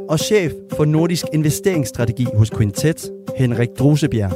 og 0.10 0.20
chef 0.20 0.52
for 0.76 0.86
nordisk 0.86 1.26
investeringsstrategi 1.34 2.28
hos 2.36 2.52
Quintet, 2.58 3.12
Henrik 3.38 3.70
Drusebjerg. 3.80 4.32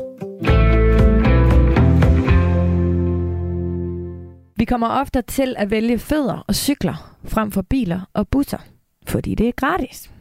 Vi 4.56 4.66
kommer 4.66 4.88
ofte 4.88 5.22
til 5.22 5.56
at 5.58 5.72
vælge 5.72 6.00
fødder 6.00 6.46
og 6.48 6.56
cykler 6.56 7.18
frem 7.26 7.52
for 7.52 7.62
biler 7.62 8.10
og 8.14 8.28
busser, 8.28 8.66
fordi 9.08 9.36
det 9.36 9.48
er 9.48 9.52
gratis. 9.52 10.12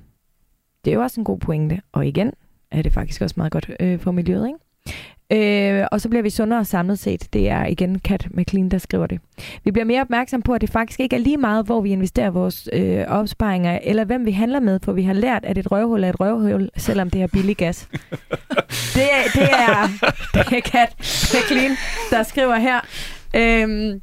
Det 0.85 0.91
er 0.91 0.95
jo 0.95 1.03
også 1.03 1.21
en 1.21 1.25
god 1.25 1.39
pointe, 1.39 1.81
og 1.93 2.07
igen 2.07 2.33
er 2.71 2.83
det 2.83 2.93
faktisk 2.93 3.23
også 3.23 3.35
meget 3.37 3.53
godt 3.53 3.71
øh, 3.81 4.01
for 4.01 4.11
miljøet, 4.11 4.47
ikke? 4.47 4.59
Øh, 5.32 5.84
og 5.93 6.01
så 6.01 6.09
bliver 6.09 6.22
vi 6.22 6.30
sundere 6.30 6.64
samlet 6.64 6.99
set. 6.99 7.28
Det 7.32 7.49
er 7.49 7.66
igen 7.66 7.99
Kat 7.99 8.26
McLean, 8.30 8.68
der 8.68 8.78
skriver 8.78 9.07
det. 9.07 9.20
Vi 9.64 9.70
bliver 9.70 9.84
mere 9.84 10.01
opmærksom 10.01 10.43
på, 10.43 10.55
at 10.55 10.61
det 10.61 10.70
faktisk 10.70 11.01
ikke 11.01 11.16
er 11.16 11.20
lige 11.20 11.37
meget, 11.37 11.66
hvor 11.66 11.80
vi 11.80 11.91
investerer 11.91 12.30
vores 12.30 12.68
øh, 12.72 13.05
opsparinger, 13.09 13.78
eller 13.82 14.05
hvem 14.05 14.26
vi 14.26 14.30
handler 14.30 14.61
med, 14.61 14.80
for 14.82 14.93
vi 14.93 15.03
har 15.03 15.12
lært, 15.12 15.45
at 15.45 15.59
et 15.59 15.72
røvhul 15.72 16.05
er 16.05 16.09
et 16.09 16.20
røvhul, 16.20 16.70
selvom 16.76 17.11
det 17.11 17.22
er 17.22 17.26
billig 17.26 17.57
gas. 17.57 17.89
det, 18.97 19.09
er, 19.12 19.30
det, 19.34 19.49
er, 19.53 19.89
det 20.34 20.57
er 20.57 20.61
Kat 20.61 20.95
McLean, 21.34 21.70
der 22.11 22.22
skriver 22.22 22.57
her. 22.57 22.80
Øhm, 23.37 24.01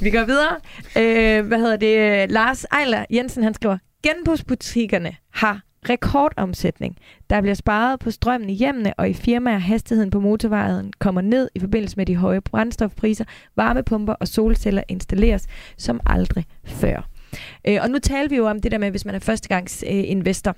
Vi 0.00 0.10
går 0.10 0.24
videre. 0.24 0.56
Øh, 0.96 1.46
hvad 1.46 1.58
hedder 1.58 1.76
det? 1.76 2.30
Lars 2.30 2.64
Ejler 2.64 3.04
Jensen, 3.10 3.42
han 3.42 3.54
skriver, 3.54 3.78
genbrugsbutikkerne 4.02 5.12
har 5.34 5.60
rekordomsætning. 5.90 6.96
Der 7.30 7.40
bliver 7.40 7.54
sparet 7.54 8.00
på 8.00 8.10
strømmen 8.10 8.50
i 8.50 8.54
hjemmene, 8.54 8.94
og 8.98 9.08
i 9.08 9.12
firmaer 9.12 9.58
hastigheden 9.58 10.10
på 10.10 10.20
motorvejen 10.20 10.92
kommer 10.98 11.20
ned 11.20 11.48
i 11.54 11.60
forbindelse 11.60 11.96
med 11.96 12.06
de 12.06 12.16
høje 12.16 12.40
brændstofpriser. 12.40 13.24
Varmepumper 13.56 14.12
og 14.12 14.28
solceller 14.28 14.82
installeres 14.88 15.46
som 15.76 16.00
aldrig 16.06 16.44
før. 16.64 17.08
Øh, 17.68 17.78
og 17.82 17.90
nu 17.90 17.98
taler 17.98 18.28
vi 18.28 18.36
jo 18.36 18.46
om 18.46 18.60
det 18.60 18.72
der 18.72 18.78
med, 18.78 18.90
hvis 18.90 19.04
man 19.04 19.14
er 19.14 19.18
førstegangsinvestor, 19.18 20.50
øh, 20.50 20.56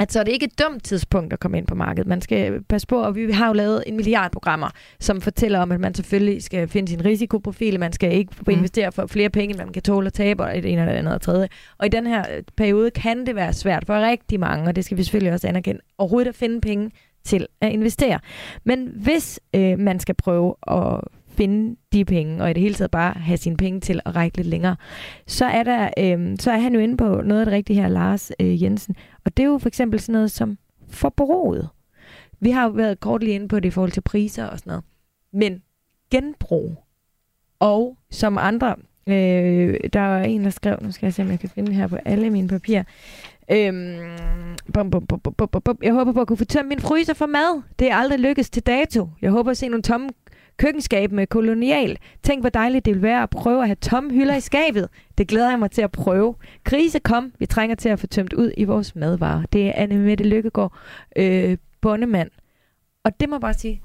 at 0.00 0.12
så 0.12 0.20
er 0.20 0.24
det 0.24 0.32
ikke 0.32 0.46
et 0.46 0.58
dumt 0.58 0.84
tidspunkt 0.84 1.32
at 1.32 1.40
komme 1.40 1.58
ind 1.58 1.66
på 1.66 1.74
markedet. 1.74 2.06
Man 2.06 2.20
skal 2.20 2.62
passe 2.62 2.86
på, 2.86 3.02
og 3.02 3.16
vi 3.16 3.32
har 3.32 3.46
jo 3.46 3.52
lavet 3.52 3.84
en 3.86 3.96
milliard 3.96 4.32
programmer, 4.32 4.68
som 5.00 5.20
fortæller 5.20 5.58
om, 5.58 5.72
at 5.72 5.80
man 5.80 5.94
selvfølgelig 5.94 6.42
skal 6.42 6.68
finde 6.68 6.88
sin 6.88 7.04
risikoprofil, 7.04 7.80
man 7.80 7.92
skal 7.92 8.12
ikke 8.12 8.32
mm. 8.46 8.52
investere 8.52 8.92
for 8.92 9.06
flere 9.06 9.30
penge, 9.30 9.56
man 9.56 9.72
kan 9.72 9.82
tåle 9.82 10.06
at 10.06 10.12
tabe, 10.12 10.42
og 10.42 10.54
det 10.54 10.72
ene 10.72 10.80
eller 10.80 10.94
andet 10.94 11.14
og 11.14 11.20
tredje. 11.20 11.48
Og 11.78 11.86
i 11.86 11.88
den 11.88 12.06
her 12.06 12.24
øh, 12.36 12.42
periode 12.56 12.90
kan 12.90 13.26
det 13.26 13.34
være 13.34 13.52
svært 13.52 13.84
for 13.86 13.94
rigtig 13.94 14.40
mange, 14.40 14.68
og 14.68 14.76
det 14.76 14.84
skal 14.84 14.98
vi 14.98 15.02
selvfølgelig 15.02 15.32
også 15.32 15.48
anerkende, 15.48 15.80
overhovedet 15.98 16.28
at 16.28 16.34
finde 16.34 16.60
penge 16.60 16.90
til 17.24 17.46
at 17.60 17.72
investere. 17.72 18.18
Men 18.64 18.92
hvis 18.96 19.40
øh, 19.54 19.78
man 19.78 20.00
skal 20.00 20.14
prøve 20.14 20.54
at 20.66 21.00
finde 21.36 21.76
de 21.92 22.04
penge, 22.04 22.42
og 22.42 22.50
i 22.50 22.52
det 22.52 22.62
hele 22.62 22.74
taget 22.74 22.90
bare 22.90 23.12
have 23.16 23.36
sine 23.36 23.56
penge 23.56 23.80
til 23.80 24.00
at 24.04 24.16
række 24.16 24.36
lidt 24.36 24.48
længere, 24.48 24.76
så 25.26 25.44
er, 25.44 25.62
der, 25.62 25.90
øh, 25.98 26.36
så 26.40 26.50
er 26.50 26.58
han 26.58 26.74
jo 26.74 26.80
inde 26.80 26.96
på 26.96 27.22
noget 27.24 27.40
af 27.40 27.46
det 27.46 27.52
rigtige 27.52 27.80
her, 27.80 27.88
Lars 27.88 28.32
øh, 28.40 28.62
Jensen. 28.62 28.96
Og 29.24 29.36
det 29.36 29.42
er 29.42 29.46
jo 29.46 29.58
for 29.58 29.68
eksempel 29.68 30.00
sådan 30.00 30.12
noget 30.12 30.30
som 30.30 30.58
forbruget. 30.88 31.68
Vi 32.40 32.50
har 32.50 32.64
jo 32.64 32.70
været 32.70 33.00
kort 33.00 33.22
lige 33.22 33.34
inde 33.34 33.48
på 33.48 33.60
det 33.60 33.68
i 33.68 33.70
forhold 33.70 33.92
til 33.92 34.00
priser 34.00 34.46
og 34.46 34.58
sådan 34.58 34.70
noget. 34.70 34.84
Men 35.32 35.62
genbrug, 36.10 36.84
og 37.58 37.96
som 38.10 38.38
andre, 38.38 38.76
øh, 39.06 39.76
der 39.92 40.00
er 40.00 40.24
en, 40.24 40.44
der 40.44 40.50
skrev, 40.50 40.78
nu 40.82 40.92
skal 40.92 41.06
jeg 41.06 41.14
se, 41.14 41.22
om 41.22 41.30
jeg 41.30 41.40
kan 41.40 41.48
finde 41.48 41.68
det 41.68 41.76
her 41.76 41.86
på 41.86 41.96
alle 41.96 42.30
mine 42.30 42.48
papirer, 42.48 42.84
Øhm, 43.50 43.98
bum, 44.74 44.90
bum, 44.90 45.06
bum, 45.06 45.20
bum, 45.20 45.34
bum, 45.34 45.62
bum. 45.62 45.78
Jeg 45.82 45.92
håber 45.92 46.12
på 46.12 46.20
at 46.20 46.26
kunne 46.26 46.36
få 46.36 46.44
tømt 46.44 46.68
min 46.68 46.80
fryser 46.80 47.14
for 47.14 47.26
mad. 47.26 47.62
Det 47.78 47.90
er 47.90 47.96
aldrig 47.96 48.18
lykkes 48.18 48.50
til 48.50 48.62
dato. 48.62 49.08
Jeg 49.22 49.30
håber 49.30 49.50
at 49.50 49.56
se 49.56 49.68
nogle 49.68 49.82
tomme 49.82 50.08
køkkenskab 50.56 51.12
med 51.12 51.26
kolonial. 51.26 51.98
Tænk, 52.22 52.42
hvor 52.42 52.48
dejligt 52.48 52.84
det 52.84 52.94
vil 52.94 53.02
være 53.02 53.22
at 53.22 53.30
prøve 53.30 53.62
at 53.62 53.68
have 53.68 53.76
tomme 53.76 54.12
hylder 54.12 54.36
i 54.36 54.40
skabet. 54.40 54.88
Det 55.18 55.28
glæder 55.28 55.50
jeg 55.50 55.58
mig 55.58 55.70
til 55.70 55.82
at 55.82 55.92
prøve. 55.92 56.34
Krise 56.64 56.98
kom. 56.98 57.32
Vi 57.38 57.46
trænger 57.46 57.76
til 57.76 57.88
at 57.88 58.00
få 58.00 58.06
tømt 58.06 58.32
ud 58.32 58.52
i 58.56 58.64
vores 58.64 58.96
madvarer. 58.96 59.42
Det 59.52 59.66
er 59.66 59.72
Anne 59.74 59.98
Mette 59.98 60.24
Lykkegaard, 60.24 60.72
øh, 61.16 61.56
bondemand. 61.80 62.30
Og 63.04 63.20
det 63.20 63.28
må 63.28 63.36
jeg 63.36 63.40
bare 63.40 63.54
sige, 63.54 63.82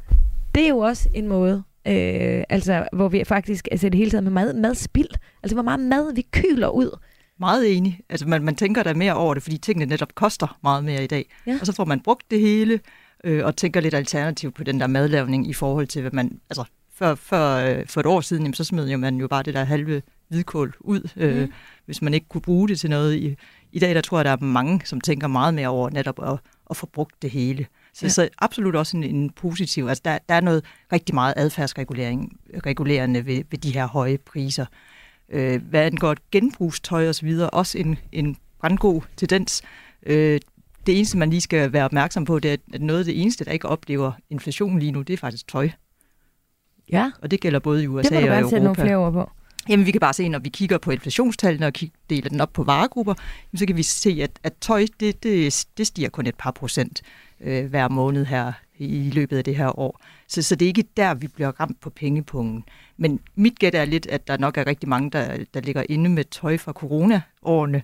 det 0.55 0.63
er 0.63 0.69
jo 0.69 0.77
også 0.77 1.09
en 1.13 1.27
måde, 1.27 1.63
øh, 1.87 2.43
altså, 2.49 2.87
hvor 2.93 3.07
vi 3.07 3.23
faktisk, 3.23 3.67
altså 3.71 3.89
det 3.89 3.97
hele 3.97 4.11
taget 4.11 4.23
med 4.23 4.31
mad, 4.31 4.53
madspild, 4.53 5.09
altså 5.43 5.55
hvor 5.55 5.63
meget 5.63 5.79
mad 5.79 6.15
vi 6.15 6.21
kyler 6.31 6.69
ud. 6.69 6.97
Meget 7.39 7.77
enig. 7.77 7.99
Altså 8.09 8.27
man, 8.27 8.43
man 8.43 8.55
tænker 8.55 8.83
da 8.83 8.93
mere 8.93 9.13
over 9.13 9.33
det, 9.33 9.43
fordi 9.43 9.57
tingene 9.57 9.85
netop 9.85 10.15
koster 10.15 10.57
meget 10.63 10.83
mere 10.83 11.03
i 11.03 11.07
dag. 11.07 11.29
Ja. 11.47 11.57
Og 11.61 11.65
så 11.65 11.73
får 11.73 11.85
man 11.85 11.99
brugt 11.99 12.31
det 12.31 12.39
hele, 12.39 12.79
øh, 13.23 13.45
og 13.45 13.55
tænker 13.55 13.81
lidt 13.81 13.93
alternativt 13.93 14.55
på 14.55 14.63
den 14.63 14.79
der 14.79 14.87
madlavning 14.87 15.49
i 15.49 15.53
forhold 15.53 15.87
til, 15.87 16.01
hvad 16.01 16.11
man... 16.11 16.39
Altså, 16.49 16.63
for, 16.93 17.15
for, 17.15 17.55
øh, 17.55 17.87
for 17.87 17.99
et 17.99 18.05
år 18.05 18.21
siden, 18.21 18.43
jamen, 18.43 18.53
så 18.53 18.63
smed 18.63 18.89
jo 18.89 18.97
man 18.97 19.17
jo 19.17 19.27
bare 19.27 19.43
det 19.43 19.53
der 19.53 19.63
halve 19.63 20.01
hvidkål 20.27 20.73
ud, 20.79 21.09
øh, 21.15 21.41
mm. 21.41 21.53
hvis 21.85 22.01
man 22.01 22.13
ikke 22.13 22.27
kunne 22.29 22.41
bruge 22.41 22.67
det 22.67 22.79
til 22.79 22.89
noget. 22.89 23.15
I, 23.15 23.35
I 23.71 23.79
dag, 23.79 23.95
der 23.95 24.01
tror 24.01 24.17
jeg, 24.17 24.25
der 24.25 24.31
er 24.31 24.37
mange, 24.37 24.81
som 24.85 25.01
tænker 25.01 25.27
meget 25.27 25.53
mere 25.53 25.67
over 25.67 25.89
netop 25.89 26.19
at, 26.23 26.39
at 26.69 26.77
få 26.77 26.85
brugt 26.85 27.21
det 27.21 27.29
hele. 27.29 27.65
Så, 27.93 28.05
ja. 28.05 28.09
så 28.09 28.29
absolut 28.37 28.75
også 28.75 28.97
en, 28.97 29.03
en 29.03 29.29
positiv. 29.29 29.87
Altså, 29.87 30.01
der, 30.05 30.17
der 30.29 30.35
er 30.35 30.41
noget 30.41 30.65
rigtig 30.91 31.15
meget 31.15 31.33
adfærdsregulering 31.37 32.39
regulerende 32.65 33.25
ved, 33.25 33.43
ved 33.51 33.59
de 33.59 33.73
her 33.73 33.87
høje 33.87 34.17
priser. 34.17 34.65
Øh, 35.29 35.61
hvad 35.69 35.85
angår 35.85 36.15
genbrugstøj 36.31 37.11
videre, 37.21 37.49
også 37.49 37.77
en, 37.77 37.97
en 38.11 38.37
brandgod 38.59 39.01
tendens. 39.17 39.61
Øh, 40.05 40.39
det 40.89 40.97
eneste, 40.97 41.17
man 41.17 41.29
lige 41.29 41.41
skal 41.41 41.73
være 41.73 41.85
opmærksom 41.85 42.25
på, 42.25 42.39
det 42.39 42.53
er, 42.53 42.57
at 42.73 42.81
noget 42.81 42.99
af 42.99 43.05
det 43.05 43.21
eneste, 43.21 43.45
der 43.45 43.51
ikke 43.51 43.67
oplever 43.67 44.11
inflation 44.29 44.79
lige 44.79 44.91
nu, 44.91 45.01
det 45.01 45.13
er 45.13 45.17
faktisk 45.17 45.47
tøj. 45.47 45.69
Ja. 46.91 47.11
Og 47.21 47.31
det 47.31 47.41
gælder 47.41 47.59
både 47.59 47.83
i 47.83 47.87
USA 47.87 48.15
og 48.17 48.23
Europa. 48.23 48.35
Det 48.35 48.43
må 48.43 48.49
du 48.49 48.49
bare 48.49 48.63
nogle 48.63 48.75
flere 48.75 48.95
ord 48.95 49.13
på. 49.13 49.29
Jamen, 49.69 49.85
vi 49.85 49.91
kan 49.91 49.99
bare 49.99 50.13
se, 50.13 50.29
når 50.29 50.39
vi 50.39 50.49
kigger 50.49 50.77
på 50.77 50.91
inflationstallene 50.91 51.65
og 51.65 51.73
deler 52.09 52.29
den 52.29 52.41
op 52.41 52.53
på 52.53 52.63
varegrupper, 52.63 53.13
så 53.55 53.65
kan 53.65 53.77
vi 53.77 53.83
se, 53.83 54.19
at, 54.23 54.31
at 54.43 54.53
tøj, 54.61 54.85
det, 54.99 55.23
det, 55.23 55.65
det 55.77 55.87
stiger 55.87 56.09
kun 56.09 56.27
et 56.27 56.35
par 56.35 56.51
procent 56.51 57.01
øh, 57.41 57.65
hver 57.65 57.87
måned 57.87 58.25
her 58.25 58.53
i 58.77 59.09
løbet 59.13 59.37
af 59.37 59.43
det 59.43 59.55
her 59.55 59.79
år. 59.79 60.01
Så, 60.27 60.41
så 60.41 60.55
det 60.55 60.65
er 60.65 60.69
ikke 60.69 60.85
der, 60.97 61.13
vi 61.13 61.27
bliver 61.27 61.51
ramt 61.59 61.79
på 61.79 61.89
pengepungen. 61.89 62.63
Men 62.97 63.19
mit 63.35 63.59
gæt 63.59 63.75
er 63.75 63.85
lidt, 63.85 64.07
at 64.07 64.27
der 64.27 64.37
nok 64.37 64.57
er 64.57 64.67
rigtig 64.67 64.89
mange, 64.89 65.11
der, 65.11 65.37
der 65.53 65.61
ligger 65.61 65.83
inde 65.89 66.09
med 66.09 66.23
tøj 66.23 66.57
fra 66.57 66.71
corona-årene, 66.71 67.81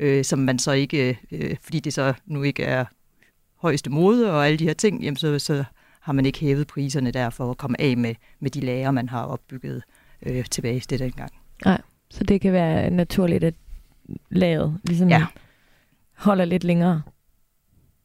øh, 0.00 0.24
som 0.24 0.38
man 0.38 0.58
så 0.58 0.72
ikke, 0.72 1.18
øh, 1.30 1.56
fordi 1.62 1.80
det 1.80 1.94
så 1.94 2.14
nu 2.26 2.42
ikke 2.42 2.62
er 2.62 2.84
højeste 3.56 3.90
mode 3.90 4.32
og 4.32 4.46
alle 4.46 4.58
de 4.58 4.64
her 4.64 4.74
ting, 4.74 5.02
jamen 5.02 5.16
så, 5.16 5.38
så 5.38 5.64
har 6.00 6.12
man 6.12 6.26
ikke 6.26 6.38
hævet 6.38 6.66
priserne 6.66 7.10
der 7.10 7.30
for 7.30 7.50
at 7.50 7.56
komme 7.56 7.80
af 7.80 7.96
med, 7.96 8.14
med 8.40 8.50
de 8.50 8.60
lager, 8.60 8.90
man 8.90 9.08
har 9.08 9.22
opbygget 9.22 9.82
øh, 10.22 10.44
tilbage 10.44 10.80
til 10.80 10.98
dengang. 10.98 11.32
Nej, 11.64 11.80
så 12.10 12.24
det 12.24 12.40
kan 12.40 12.52
være 12.52 12.90
naturligt, 12.90 13.44
at 13.44 13.54
laget 14.30 14.80
ligesom 14.84 15.08
ja. 15.08 15.26
holder 16.14 16.44
lidt 16.44 16.64
længere. 16.64 17.02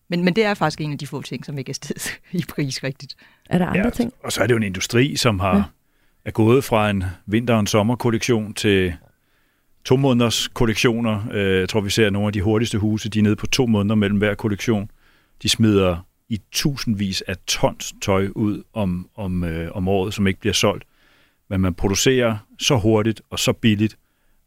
Men, 0.07 0.23
men 0.23 0.35
det 0.35 0.45
er 0.45 0.53
faktisk 0.53 0.81
en 0.81 0.91
af 0.91 0.97
de 0.97 1.07
få 1.07 1.21
ting, 1.21 1.45
som 1.45 1.57
ikke 1.57 1.69
er 1.69 1.73
sted 1.73 2.11
i 2.41 2.45
pris 2.49 2.83
rigtigt. 2.83 3.15
Er 3.49 3.57
der 3.57 3.65
andre 3.65 3.83
ja, 3.83 3.89
ting? 3.89 4.13
Og 4.23 4.31
så 4.31 4.41
er 4.41 4.47
det 4.47 4.51
jo 4.51 4.57
en 4.57 4.63
industri, 4.63 5.15
som 5.15 5.39
har 5.39 5.55
ja. 5.55 5.63
er 6.25 6.31
gået 6.31 6.63
fra 6.63 6.89
en 6.89 7.03
vinter- 7.25 7.55
og 7.55 7.67
sommerkollektion 7.67 8.53
til 8.53 8.93
to 9.85 9.95
måneders 9.95 10.47
kollektioner. 10.47 11.23
Øh, 11.31 11.59
jeg 11.59 11.69
tror, 11.69 11.81
vi 11.81 11.89
ser 11.89 12.09
nogle 12.09 12.27
af 12.27 12.33
de 12.33 12.41
hurtigste 12.41 12.77
huse, 12.77 13.09
de 13.09 13.19
er 13.19 13.23
nede 13.23 13.35
på 13.35 13.47
to 13.47 13.65
måneder 13.65 13.95
mellem 13.95 14.17
hver 14.17 14.33
kollektion. 14.33 14.91
De 15.43 15.49
smider 15.49 15.97
i 16.29 16.41
tusindvis 16.51 17.21
af 17.21 17.35
tons 17.47 17.93
tøj 18.01 18.27
ud 18.35 18.63
om, 18.73 19.09
om, 19.15 19.43
øh, 19.43 19.71
om 19.71 19.87
året, 19.87 20.13
som 20.13 20.27
ikke 20.27 20.39
bliver 20.39 20.53
solgt. 20.53 20.83
Men 21.49 21.61
man 21.61 21.73
producerer 21.73 22.37
så 22.59 22.77
hurtigt 22.77 23.21
og 23.29 23.39
så 23.39 23.53
billigt, 23.53 23.97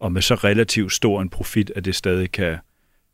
og 0.01 0.13
med 0.13 0.23
så 0.23 0.35
relativt 0.35 0.93
stor 0.93 1.23
en 1.23 1.29
profit, 1.29 1.73
at 1.77 1.85
det 1.85 1.95
stadig 1.95 2.33
kan, 2.33 2.57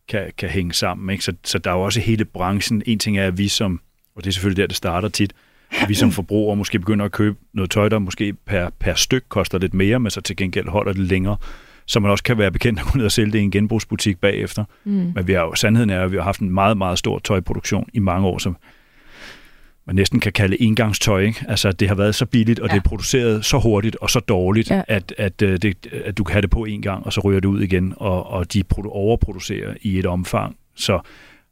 kan, 0.09 0.33
kan 0.39 0.49
hænge 0.49 0.73
sammen. 0.73 1.11
Ikke? 1.11 1.25
Så, 1.25 1.33
så 1.45 1.59
der 1.59 1.71
er 1.71 1.75
jo 1.75 1.81
også 1.81 2.01
hele 2.01 2.25
branchen. 2.25 2.83
En 2.87 2.99
ting 2.99 3.19
er, 3.19 3.27
at 3.27 3.39
vi 3.39 3.49
som, 3.49 3.81
og 4.15 4.25
det 4.25 4.31
er 4.31 4.33
selvfølgelig 4.33 4.63
der, 4.63 4.67
det 4.67 4.77
starter 4.77 5.09
tit, 5.09 5.33
at 5.71 5.89
vi 5.89 5.95
som 5.95 6.11
forbrugere 6.11 6.57
måske 6.57 6.79
begynder 6.79 7.05
at 7.05 7.13
købe 7.13 7.39
noget 7.53 7.71
tøj, 7.71 7.89
der 7.89 7.99
måske 7.99 8.33
per, 8.33 8.71
per 8.79 8.95
styk 8.95 9.25
koster 9.29 9.59
lidt 9.59 9.75
mere, 9.75 10.01
men 10.01 10.11
så 10.11 10.21
til 10.21 10.37
gengæld 10.37 10.69
holder 10.69 10.93
det 10.93 11.03
længere 11.03 11.37
så 11.91 12.01
man 12.01 12.11
også 12.11 12.25
kan 12.25 12.39
være 12.39 12.51
bekendt 12.51 12.81
at 12.81 12.87
gå 12.87 12.99
ned 12.99 13.05
og 13.05 13.13
sælge 13.13 13.33
det 13.33 13.39
i 13.39 13.43
en 13.43 13.51
genbrugsbutik 13.51 14.21
bagefter. 14.21 14.65
Mm. 14.85 15.13
Men 15.15 15.27
vi 15.27 15.33
har 15.33 15.41
jo, 15.41 15.55
sandheden 15.55 15.91
er, 15.91 16.03
at 16.03 16.13
vi 16.13 16.17
har 16.17 16.23
haft 16.23 16.41
en 16.41 16.51
meget, 16.51 16.77
meget 16.77 16.99
stor 16.99 17.19
tøjproduktion 17.19 17.89
i 17.93 17.99
mange 17.99 18.29
år, 18.29 18.39
som 18.39 18.57
man 19.87 19.97
næsten 19.97 20.21
kan 20.21 20.33
kalde 20.33 20.63
engangstøj. 20.63 21.21
Ikke? 21.21 21.45
Altså, 21.49 21.73
det 21.73 21.89
har 21.89 21.95
været 21.95 22.15
så 22.15 22.27
billigt, 22.27 22.61
og 22.61 22.69
ja. 22.69 22.75
det 22.75 22.79
er 22.79 22.89
produceret 22.89 23.45
så 23.45 23.59
hurtigt 23.59 23.97
og 23.97 24.11
så 24.11 24.21
dårligt, 24.21 24.71
ja. 24.71 24.83
at, 24.89 25.15
at, 25.19 25.43
øh, 25.43 25.59
det, 25.63 25.87
at 26.05 26.19
du 26.19 26.25
kan 26.25 26.33
have 26.33 26.43
det 26.43 26.51
på 26.51 26.65
en 26.65 26.83
gang, 26.83 27.07
og 27.07 27.13
så 27.13 27.21
ryger 27.21 27.41
det 27.41 27.49
ud 27.49 27.61
igen, 27.61 27.95
og, 27.97 28.27
og 28.27 28.53
de 28.53 28.63
overproducerer 28.85 29.75
i 29.83 29.99
et 29.99 30.07
omfang. 30.07 30.57
Så, 30.77 31.01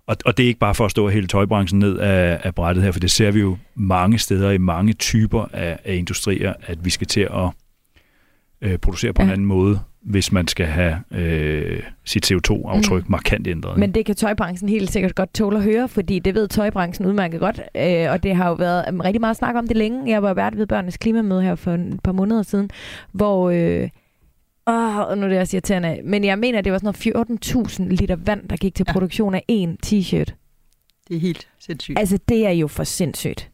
og, 0.07 0.17
og 0.25 0.37
det 0.37 0.43
er 0.43 0.49
ikke 0.49 0.61
bare 0.61 0.75
for 0.75 0.85
at 0.85 0.91
stå 0.91 1.09
hele 1.09 1.27
tøjbranchen 1.27 1.79
ned 1.79 1.99
af, 1.99 2.41
af 2.43 2.55
brættet 2.55 2.85
her, 2.85 2.93
for 2.93 3.01
det 3.01 3.11
ser 3.11 3.31
vi 3.31 3.41
jo 3.41 3.57
mange 3.75 4.19
steder 4.19 4.51
i 4.51 4.59
mange 4.59 4.93
typer 4.93 5.47
af, 5.53 5.79
af 5.85 5.95
industrier, 5.95 6.55
at 6.63 6.85
vi 6.85 6.91
skal 6.91 7.07
til 7.07 7.21
at 7.21 7.51
øh, 8.61 8.79
producere 8.79 9.13
på 9.13 9.23
ja. 9.23 9.27
en 9.27 9.33
anden 9.33 9.47
måde 9.47 9.81
hvis 10.03 10.33
man 10.33 10.49
skal 10.49 10.67
have 10.67 10.97
øh, 11.11 11.83
sit 12.05 12.33
CO2-aftryk 12.33 13.05
mm. 13.05 13.11
markant 13.11 13.47
ændret. 13.47 13.79
Men 13.79 13.93
det 13.95 14.07
kan 14.07 14.15
tøjbranchen 14.15 14.69
helt 14.69 14.93
sikkert 14.93 15.15
godt 15.15 15.35
tåle 15.35 15.57
at 15.57 15.63
høre, 15.63 15.89
fordi 15.89 16.19
det 16.19 16.35
ved 16.35 16.49
tøjbranchen 16.49 17.07
udmærket 17.07 17.41
godt, 17.41 17.61
øh, 17.75 18.11
og 18.11 18.23
det 18.23 18.37
har 18.37 18.49
jo 18.49 18.55
været 18.55 18.85
um, 18.89 19.01
rigtig 19.01 19.21
meget 19.21 19.37
snak 19.37 19.55
om 19.55 19.67
det 19.67 19.77
længe. 19.77 20.11
Jeg 20.11 20.23
var 20.23 20.35
vært 20.35 20.59
ved 20.59 20.67
børnenes 20.67 20.97
klimamøde 20.97 21.43
her 21.43 21.55
for 21.55 21.75
et 21.75 22.01
par 22.05 22.13
måneder 22.13 22.43
siden, 22.43 22.71
hvor... 23.13 23.51
Øh, 23.51 23.89
Åh, 24.67 24.99
oh, 24.99 25.19
nu 25.19 25.25
er 25.25 25.29
det 25.29 25.39
også 25.41 25.57
irriterende. 25.57 26.01
Men 26.05 26.25
jeg 26.25 26.39
mener, 26.39 26.61
det 26.61 26.73
var 26.73 26.79
sådan 26.79 27.15
noget 27.15 27.69
14.000 27.69 27.83
liter 27.83 28.17
vand, 28.17 28.49
der 28.49 28.57
gik 28.57 28.75
til 28.75 28.85
ja. 28.89 28.93
produktion 28.93 29.35
af 29.35 29.45
én 29.53 29.77
t-shirt. 29.87 30.35
Det 31.09 31.17
er 31.17 31.21
helt 31.21 31.49
sindssygt. 31.59 31.99
Altså, 31.99 32.19
det 32.29 32.47
er 32.47 32.51
jo 32.51 32.69
for 32.69 32.85
sindssygt. 32.85 33.51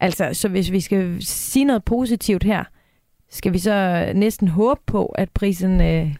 Altså, 0.00 0.30
så 0.32 0.48
hvis 0.48 0.72
vi 0.72 0.80
skal 0.80 1.16
sige 1.20 1.64
noget 1.64 1.84
positivt 1.84 2.44
her, 2.44 2.64
skal 3.34 3.52
vi 3.52 3.58
så 3.58 4.12
næsten 4.14 4.48
håbe 4.48 4.80
på, 4.86 5.06
at 5.06 5.30
prisen... 5.30 5.80
Øh, 5.80 6.14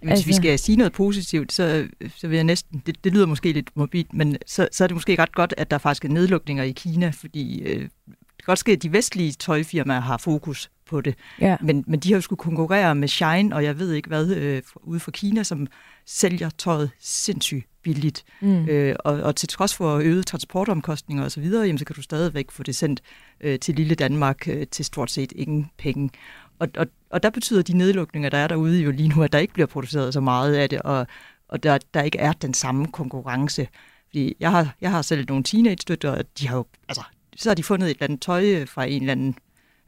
hvis 0.00 0.10
altså... 0.10 0.26
vi 0.26 0.32
skal 0.32 0.58
sige 0.58 0.76
noget 0.76 0.92
positivt, 0.92 1.52
så, 1.52 1.88
så 2.16 2.28
vil 2.28 2.34
jeg 2.34 2.44
næsten, 2.44 2.82
det, 2.86 3.04
det 3.04 3.12
lyder 3.12 3.26
måske 3.26 3.52
lidt 3.52 3.70
mobilt, 3.74 4.14
men 4.14 4.36
så, 4.46 4.68
så 4.72 4.84
er 4.84 4.88
det 4.88 4.94
måske 4.94 5.18
ret 5.18 5.34
godt, 5.34 5.54
at 5.56 5.70
der 5.70 5.78
faktisk 5.78 6.04
er 6.04 6.08
nedlukninger 6.08 6.64
i 6.64 6.70
Kina, 6.70 7.10
fordi 7.10 7.60
øh, 7.60 7.80
det 7.80 7.88
kan 8.06 8.46
godt 8.46 8.58
ske, 8.58 8.72
at 8.72 8.82
de 8.82 8.92
vestlige 8.92 9.32
tøjfirmaer 9.32 10.00
har 10.00 10.16
fokus 10.16 10.70
på 10.86 11.00
det, 11.00 11.14
ja. 11.40 11.56
men, 11.60 11.84
men 11.86 12.00
de 12.00 12.08
har 12.08 12.16
jo 12.16 12.20
skulle 12.20 12.38
konkurrere 12.38 12.94
med 12.94 13.08
Shine, 13.08 13.54
og 13.54 13.64
jeg 13.64 13.78
ved 13.78 13.92
ikke 13.92 14.08
hvad, 14.08 14.30
øh, 14.30 14.62
ude 14.82 15.00
for 15.00 15.10
Kina, 15.10 15.42
som 15.42 15.66
sælger 16.06 16.50
tøjet 16.50 16.90
sindssygt 17.00 17.66
billigt. 17.82 18.24
Mm. 18.40 18.68
Øh, 18.68 18.96
og, 19.04 19.14
og 19.14 19.36
til 19.36 19.48
trods 19.48 19.74
for 19.74 19.96
øgede 19.96 20.22
transportomkostninger 20.22 21.24
osv., 21.24 21.50
så, 21.50 21.62
jamen, 21.62 21.78
så 21.78 21.84
kan 21.84 21.96
du 21.96 22.02
stadigvæk 22.02 22.50
få 22.50 22.62
det 22.62 22.76
sendt 22.76 23.00
øh, 23.40 23.58
til 23.58 23.74
lille 23.74 23.94
Danmark 23.94 24.48
øh, 24.48 24.66
til 24.66 24.84
stort 24.84 25.10
set 25.10 25.32
ingen 25.36 25.70
penge. 25.78 26.10
Og, 26.58 26.68
og 26.76 26.86
og 27.10 27.22
der 27.22 27.30
betyder 27.30 27.62
de 27.62 27.76
nedlukninger, 27.76 28.30
der 28.30 28.38
er 28.38 28.48
derude 28.48 28.82
jo 28.82 28.90
lige 28.90 29.08
nu, 29.08 29.22
at 29.22 29.32
der 29.32 29.38
ikke 29.38 29.54
bliver 29.54 29.66
produceret 29.66 30.12
så 30.14 30.20
meget 30.20 30.54
af 30.54 30.68
det, 30.68 30.82
og, 30.82 31.06
og 31.48 31.62
der, 31.62 31.78
der 31.94 32.02
ikke 32.02 32.18
er 32.18 32.32
den 32.32 32.54
samme 32.54 32.86
konkurrence. 32.86 33.68
Fordi 34.06 34.36
jeg 34.40 34.50
har, 34.50 34.74
jeg 34.80 34.90
har 34.90 35.02
selv 35.02 35.24
nogle 35.28 35.44
teenage-støtter, 35.44 36.10
og 36.10 36.24
de 36.38 36.48
har 36.48 36.56
jo, 36.56 36.66
altså, 36.88 37.02
så 37.36 37.50
har 37.50 37.54
de 37.54 37.62
fundet 37.62 37.86
et 37.86 37.94
eller 37.94 38.04
andet 38.04 38.20
tøj 38.20 38.66
fra 38.66 38.84
en 38.84 39.02
eller 39.02 39.12
anden 39.12 39.34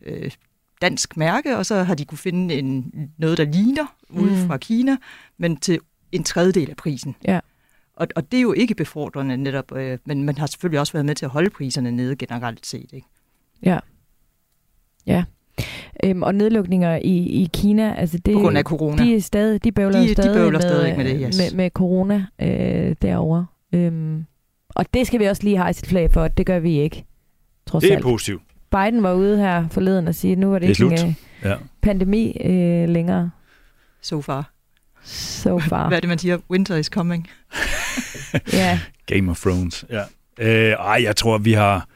øh, 0.02 0.30
dansk 0.82 1.16
mærke, 1.16 1.56
og 1.56 1.66
så 1.66 1.82
har 1.82 1.94
de 1.94 2.04
kunne 2.04 2.18
finde 2.18 2.54
en, 2.54 2.92
noget, 3.18 3.38
der 3.38 3.44
ligner 3.44 3.96
ude 4.10 4.42
mm. 4.42 4.46
fra 4.46 4.56
Kina, 4.56 4.96
men 5.38 5.56
til 5.56 5.80
en 6.12 6.24
tredjedel 6.24 6.70
af 6.70 6.76
prisen. 6.76 7.16
Ja. 7.24 7.40
Og, 7.94 8.08
og 8.16 8.32
det 8.32 8.36
er 8.36 8.42
jo 8.42 8.52
ikke 8.52 8.74
befordrende 8.74 9.36
netop, 9.36 9.72
øh, 9.76 9.98
men 10.04 10.24
man 10.24 10.38
har 10.38 10.46
selvfølgelig 10.46 10.80
også 10.80 10.92
været 10.92 11.06
med 11.06 11.14
til 11.14 11.24
at 11.24 11.30
holde 11.30 11.50
priserne 11.50 11.90
nede 11.90 12.16
generelt 12.16 12.66
set. 12.66 12.92
Ikke? 12.92 13.06
Ja. 13.62 13.78
Ja. 15.06 15.24
Øhm, 16.04 16.22
og 16.22 16.34
nedlukninger 16.34 16.96
i, 16.96 17.16
i 17.16 17.48
Kina, 17.52 17.94
altså 17.94 18.18
det, 18.18 18.34
på 18.34 18.40
grund 18.40 18.58
af 18.58 18.64
corona. 18.64 19.04
De, 19.04 19.16
er 19.16 19.20
stadig, 19.20 19.64
de 19.64 19.72
bøvler 19.72 20.00
de, 20.00 20.12
stadig, 20.12 20.30
de 20.30 20.34
bøvler 20.34 20.58
med, 20.58 20.60
stadig 20.60 20.96
med 20.96 21.04
det, 21.04 21.22
yes. 21.26 21.38
med, 21.38 21.56
med 21.56 21.70
corona 21.70 22.26
øh, 22.42 22.96
derovre. 23.02 23.46
Øhm, 23.72 24.24
og 24.68 24.86
det 24.94 25.06
skal 25.06 25.20
vi 25.20 25.24
også 25.24 25.42
lige 25.42 25.56
have 25.56 25.72
sit 25.72 25.86
flag 25.86 26.10
for, 26.12 26.28
det 26.28 26.46
gør 26.46 26.58
vi 26.58 26.80
ikke. 26.80 27.04
Trods 27.66 27.82
det 27.82 27.90
er 27.92 27.96
alt. 27.96 28.04
positivt. 28.04 28.42
Biden 28.70 29.02
var 29.02 29.12
ude 29.12 29.38
her 29.38 29.68
forleden 29.68 30.08
og 30.08 30.14
sige, 30.14 30.32
at 30.32 30.38
nu 30.38 30.50
var 30.50 30.58
det, 30.58 30.68
det 30.68 30.84
ikke 30.84 31.02
en 31.02 31.16
ja. 31.44 31.54
pandemi 31.82 32.36
øh, 32.44 32.88
længere. 32.88 33.30
So 34.02 34.20
far. 34.20 34.52
So 35.04 35.58
far. 35.58 35.88
Hvad 35.88 35.98
er 35.98 36.00
det, 36.00 36.08
man 36.08 36.18
siger? 36.18 36.38
Winter 36.50 36.76
is 36.76 36.86
coming. 36.86 37.28
ja. 38.52 38.80
Game 39.06 39.30
of 39.30 39.40
Thrones, 39.40 39.84
ja. 39.90 40.02
Øh, 40.38 40.72
ej, 40.72 41.00
jeg 41.02 41.16
tror, 41.16 41.38
vi 41.38 41.52
har, 41.52 41.88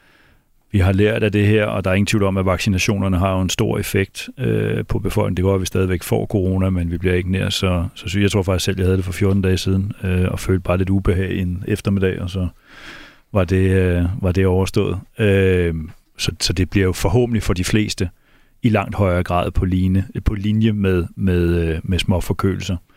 vi 0.75 0.79
har 0.79 0.91
lært 0.91 1.23
af 1.23 1.31
det 1.31 1.47
her, 1.47 1.65
og 1.65 1.83
der 1.83 1.89
er 1.89 1.95
ingen 1.95 2.05
tvivl 2.05 2.23
om, 2.23 2.37
at 2.37 2.45
vaccinationerne 2.45 3.17
har 3.17 3.35
jo 3.35 3.41
en 3.41 3.49
stor 3.49 3.77
effekt 3.77 4.29
øh, 4.37 4.85
på 4.85 4.99
befolkningen. 4.99 5.37
Det 5.37 5.43
går, 5.43 5.55
at 5.55 5.61
vi 5.61 5.65
stadigvæk 5.65 6.03
får 6.03 6.25
corona, 6.25 6.69
men 6.69 6.91
vi 6.91 6.97
bliver 6.97 7.15
ikke 7.15 7.31
nær 7.31 7.49
så, 7.49 7.87
så 7.95 8.09
syge. 8.09 8.23
Jeg 8.23 8.31
tror 8.31 8.43
faktisk 8.43 8.65
selv, 8.65 8.77
jeg 8.77 8.85
havde 8.85 8.97
det 8.97 9.05
for 9.05 9.11
14 9.11 9.41
dage 9.41 9.57
siden, 9.57 9.91
øh, 10.03 10.27
og 10.31 10.39
følte 10.39 10.63
bare 10.63 10.77
lidt 10.77 10.89
ubehag 10.89 11.37
en 11.39 11.63
eftermiddag, 11.67 12.21
og 12.21 12.29
så 12.29 12.47
var 13.33 13.43
det, 13.43 13.69
øh, 13.69 14.05
var 14.21 14.31
det 14.31 14.47
overstået. 14.47 14.99
Øh, 15.19 15.73
så, 16.17 16.31
så 16.39 16.53
det 16.53 16.69
bliver 16.69 16.85
jo 16.85 16.93
forhåbentlig 16.93 17.43
for 17.43 17.53
de 17.53 17.63
fleste 17.63 18.09
i 18.63 18.69
langt 18.69 18.95
højere 18.95 19.23
grad 19.23 19.51
på, 19.51 19.65
line, 19.65 20.05
på 20.25 20.33
linje 20.33 20.71
med, 20.71 21.05
med, 21.15 21.69
øh, 21.69 21.79
med 21.83 21.99
små 21.99 22.19
forkølelser 22.19 22.75
øh, 22.75 22.94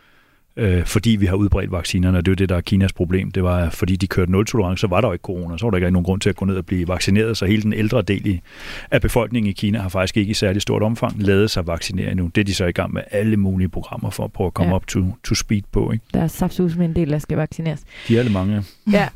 fordi 0.85 1.09
vi 1.09 1.25
har 1.25 1.35
udbredt 1.35 1.71
vaccinerne, 1.71 2.17
og 2.17 2.25
det 2.25 2.31
er 2.31 2.33
jo 2.33 2.35
det, 2.35 2.49
der 2.49 2.55
er 2.55 2.61
Kinas 2.61 2.93
problem. 2.93 3.31
Det 3.31 3.43
var, 3.43 3.69
fordi 3.69 3.95
de 3.95 4.07
kørte 4.07 4.31
nul-tolerance, 4.31 4.81
så 4.81 4.87
var 4.87 5.01
der 5.01 5.07
jo 5.07 5.13
ikke 5.13 5.23
corona, 5.23 5.57
så 5.57 5.65
var 5.65 5.69
der 5.69 5.77
ikke 5.77 5.91
nogen 5.91 6.03
grund 6.03 6.21
til 6.21 6.29
at 6.29 6.35
gå 6.35 6.45
ned 6.45 6.55
og 6.55 6.65
blive 6.65 6.87
vaccineret, 6.87 7.37
så 7.37 7.45
hele 7.45 7.61
den 7.61 7.73
ældre 7.73 8.01
del 8.01 8.41
af 8.91 9.01
befolkningen 9.01 9.49
i 9.49 9.53
Kina 9.53 9.79
har 9.79 9.89
faktisk 9.89 10.17
ikke 10.17 10.31
i 10.31 10.33
særlig 10.33 10.61
stort 10.61 10.83
omfang 10.83 11.23
lavet 11.23 11.51
sig 11.51 11.67
vaccinere 11.67 12.15
nu. 12.15 12.31
Det 12.35 12.41
er 12.41 12.45
de 12.45 12.53
så 12.53 12.65
i 12.65 12.71
gang 12.71 12.93
med 12.93 13.01
alle 13.11 13.37
mulige 13.37 13.69
programmer 13.69 14.09
for 14.09 14.23
at 14.23 14.31
prøve 14.31 14.47
at 14.47 14.53
komme 14.53 14.69
ja. 14.69 14.75
op 14.75 14.87
to, 14.87 15.03
to 15.23 15.35
speed 15.35 15.61
på. 15.71 15.91
Ikke? 15.91 16.05
Der 16.13 16.21
er 16.21 16.27
saftsus 16.27 16.75
med 16.75 16.85
en 16.85 16.95
del, 16.95 17.09
der 17.09 17.19
skal 17.19 17.37
vaccineres. 17.37 17.83
De 18.07 18.15
er 18.15 18.19
alle 18.19 18.31
mange. 18.31 18.63
Ja. 18.91 19.07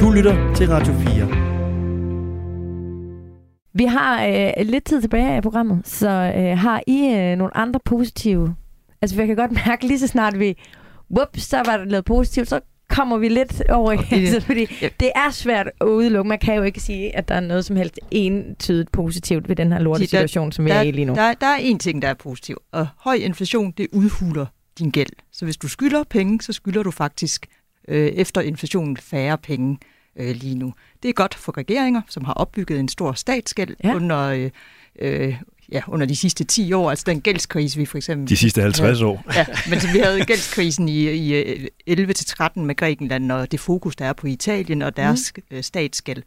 Du 0.00 0.10
lytter 0.10 0.54
til 0.54 0.68
Radio 0.68 0.94
4. 0.94 1.49
Vi 3.72 3.84
har 3.84 4.26
øh, 4.26 4.66
lidt 4.66 4.84
tid 4.84 5.00
tilbage 5.00 5.38
i 5.38 5.40
programmet, 5.40 5.88
så 5.88 6.08
øh, 6.36 6.58
har 6.58 6.82
I 6.86 7.14
øh, 7.14 7.36
nogle 7.36 7.56
andre 7.56 7.80
positive... 7.84 8.54
Altså, 9.02 9.16
jeg 9.16 9.26
kan 9.26 9.36
godt 9.36 9.52
mærke, 9.66 9.86
lige 9.86 9.98
så 9.98 10.06
snart 10.06 10.38
vi... 10.38 10.56
Whoops, 11.10 11.42
så 11.42 11.56
var 11.56 11.76
der 11.76 11.84
noget 11.84 12.04
positivt, 12.04 12.48
så 12.48 12.60
kommer 12.90 13.18
vi 13.18 13.28
lidt 13.28 13.62
over 13.68 13.92
i 13.92 13.98
altså, 14.12 14.40
fordi 14.40 14.66
det 15.00 15.10
er 15.14 15.30
svært 15.30 15.66
at 15.80 15.86
udelukke. 15.86 16.28
Man 16.28 16.38
kan 16.38 16.54
jo 16.54 16.62
ikke 16.62 16.80
sige, 16.80 17.16
at 17.16 17.28
der 17.28 17.34
er 17.34 17.40
noget 17.40 17.64
som 17.64 17.76
helst 17.76 18.00
entydigt 18.10 18.92
positivt 18.92 19.48
ved 19.48 19.56
den 19.56 19.72
her 19.72 19.78
lorte 19.78 20.06
situation, 20.06 20.52
som 20.52 20.64
vi 20.64 20.70
der, 20.70 20.76
er 20.76 20.82
i 20.82 20.90
lige 20.90 21.04
nu. 21.04 21.14
Der, 21.14 21.34
der 21.34 21.46
er 21.46 21.56
en 21.56 21.78
ting, 21.78 22.02
der 22.02 22.08
er 22.08 22.14
positiv, 22.14 22.56
og 22.72 22.86
høj 22.96 23.14
inflation, 23.14 23.70
det 23.70 23.86
udhuler 23.92 24.46
din 24.78 24.90
gæld. 24.90 25.10
Så 25.32 25.44
hvis 25.44 25.56
du 25.56 25.68
skylder 25.68 26.04
penge, 26.10 26.40
så 26.40 26.52
skylder 26.52 26.82
du 26.82 26.90
faktisk 26.90 27.46
øh, 27.88 28.06
efter 28.06 28.40
inflationen 28.40 28.96
færre 28.96 29.38
penge 29.38 29.78
øh, 30.20 30.34
lige 30.34 30.54
nu. 30.54 30.74
Det 31.02 31.08
er 31.08 31.12
godt 31.12 31.34
for 31.34 31.58
regeringer, 31.58 32.00
som 32.08 32.24
har 32.24 32.32
opbygget 32.32 32.80
en 32.80 32.88
stor 32.88 33.12
statsgæld 33.12 33.76
ja. 33.84 33.94
under, 33.94 34.20
øh, 34.20 34.50
øh, 34.98 35.36
ja, 35.72 35.82
under 35.88 36.06
de 36.06 36.16
sidste 36.16 36.44
10 36.44 36.72
år, 36.72 36.90
altså 36.90 37.04
den 37.06 37.20
gældskrise, 37.20 37.78
vi 37.78 37.86
for 37.86 37.96
eksempel... 37.96 38.28
De 38.28 38.36
sidste 38.36 38.62
50 38.62 39.02
år. 39.02 39.24
Ja, 39.34 39.46
men 39.70 39.80
så 39.80 39.92
vi 39.92 39.98
havde 39.98 40.24
gældskrisen 40.24 40.88
i, 40.88 41.10
i 41.10 41.42
11-13 41.90 42.60
med 42.60 42.76
Grækenland, 42.76 43.32
og 43.32 43.52
det 43.52 43.60
fokus, 43.60 43.96
der 43.96 44.04
er 44.04 44.12
på 44.12 44.26
Italien 44.26 44.82
og 44.82 44.96
deres 44.96 45.32
mm. 45.50 45.62
statsgæld. 45.62 46.22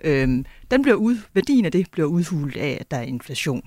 Øhm, 0.00 0.46
den 0.70 0.82
bliver 0.82 0.96
ud, 0.96 1.18
værdien 1.34 1.64
af 1.64 1.72
det 1.72 1.86
bliver 1.90 2.08
udhulet 2.08 2.56
af, 2.56 2.78
at 2.80 2.90
der 2.90 2.96
er 2.96 3.02
inflation. 3.02 3.62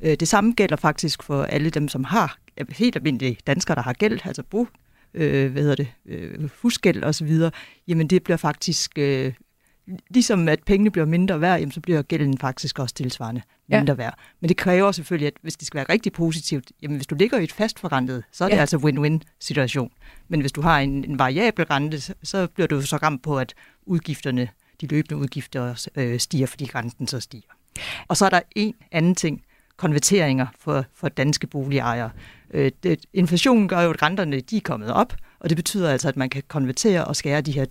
Øh, 0.00 0.16
det 0.20 0.28
samme 0.28 0.52
gælder 0.52 0.76
faktisk 0.76 1.22
for 1.22 1.42
alle 1.42 1.70
dem, 1.70 1.88
som 1.88 2.04
har 2.04 2.38
helt 2.70 2.96
almindelige 2.96 3.38
danskere, 3.46 3.74
der 3.74 3.82
har 3.82 3.92
gæld, 3.92 4.20
altså 4.24 4.42
brug, 4.42 4.68
øh, 5.14 5.52
hvad 5.52 5.62
hedder 5.62 5.76
det, 5.76 5.88
øh, 6.06 6.50
husgæld 6.62 7.24
videre, 7.24 7.50
jamen 7.88 8.06
det 8.06 8.22
bliver 8.22 8.36
faktisk, 8.36 8.98
øh, 8.98 9.32
ligesom 10.10 10.48
at 10.48 10.60
pengene 10.66 10.90
bliver 10.90 11.06
mindre 11.06 11.40
værd, 11.40 11.58
jamen 11.58 11.72
så 11.72 11.80
bliver 11.80 12.02
gælden 12.02 12.38
faktisk 12.38 12.78
også 12.78 12.94
tilsvarende 12.94 13.42
mindre 13.68 13.92
ja. 13.92 13.96
værd. 13.96 14.18
Men 14.40 14.48
det 14.48 14.56
kræver 14.56 14.92
selvfølgelig, 14.92 15.26
at 15.26 15.32
hvis 15.42 15.56
det 15.56 15.66
skal 15.66 15.78
være 15.78 15.86
rigtig 15.88 16.12
positivt, 16.12 16.72
jamen 16.82 16.96
hvis 16.96 17.06
du 17.06 17.14
ligger 17.14 17.38
i 17.38 17.44
et 17.44 17.52
fastforrentet, 17.52 18.24
så 18.32 18.44
er 18.44 18.48
det 18.48 18.56
ja. 18.56 18.60
altså 18.60 18.76
win-win 18.76 19.18
situation. 19.40 19.90
Men 20.28 20.40
hvis 20.40 20.52
du 20.52 20.60
har 20.60 20.80
en, 20.80 21.04
en 21.04 21.18
variabel 21.18 21.64
rente, 21.64 22.14
så 22.22 22.46
bliver 22.46 22.66
du 22.66 22.82
så 22.82 22.96
ramt 22.96 23.22
på, 23.22 23.38
at 23.38 23.54
udgifterne, 23.86 24.48
de 24.80 24.86
løbende 24.86 25.16
udgifter 25.16 25.88
øh, 25.94 26.20
stiger, 26.20 26.46
fordi 26.46 26.70
renten 26.74 27.06
så 27.06 27.20
stiger. 27.20 27.48
Og 28.08 28.16
så 28.16 28.24
er 28.26 28.30
der 28.30 28.40
en 28.56 28.74
anden 28.92 29.14
ting, 29.14 29.42
konverteringer 29.78 30.46
for, 30.58 30.84
for 30.94 31.08
danske 31.08 31.46
boligejere. 31.46 32.10
Øh, 32.54 32.70
det, 32.82 33.06
inflationen 33.14 33.68
gør 33.68 33.80
jo, 33.80 33.90
at 33.90 34.02
renterne 34.02 34.40
de 34.40 34.56
er 34.56 34.60
kommet 34.60 34.92
op, 34.92 35.14
og 35.40 35.48
det 35.48 35.56
betyder 35.56 35.90
altså, 35.90 36.08
at 36.08 36.16
man 36.16 36.30
kan 36.30 36.42
konvertere 36.48 37.04
og 37.04 37.16
skære 37.16 37.40
de 37.40 37.52
her 37.52 37.66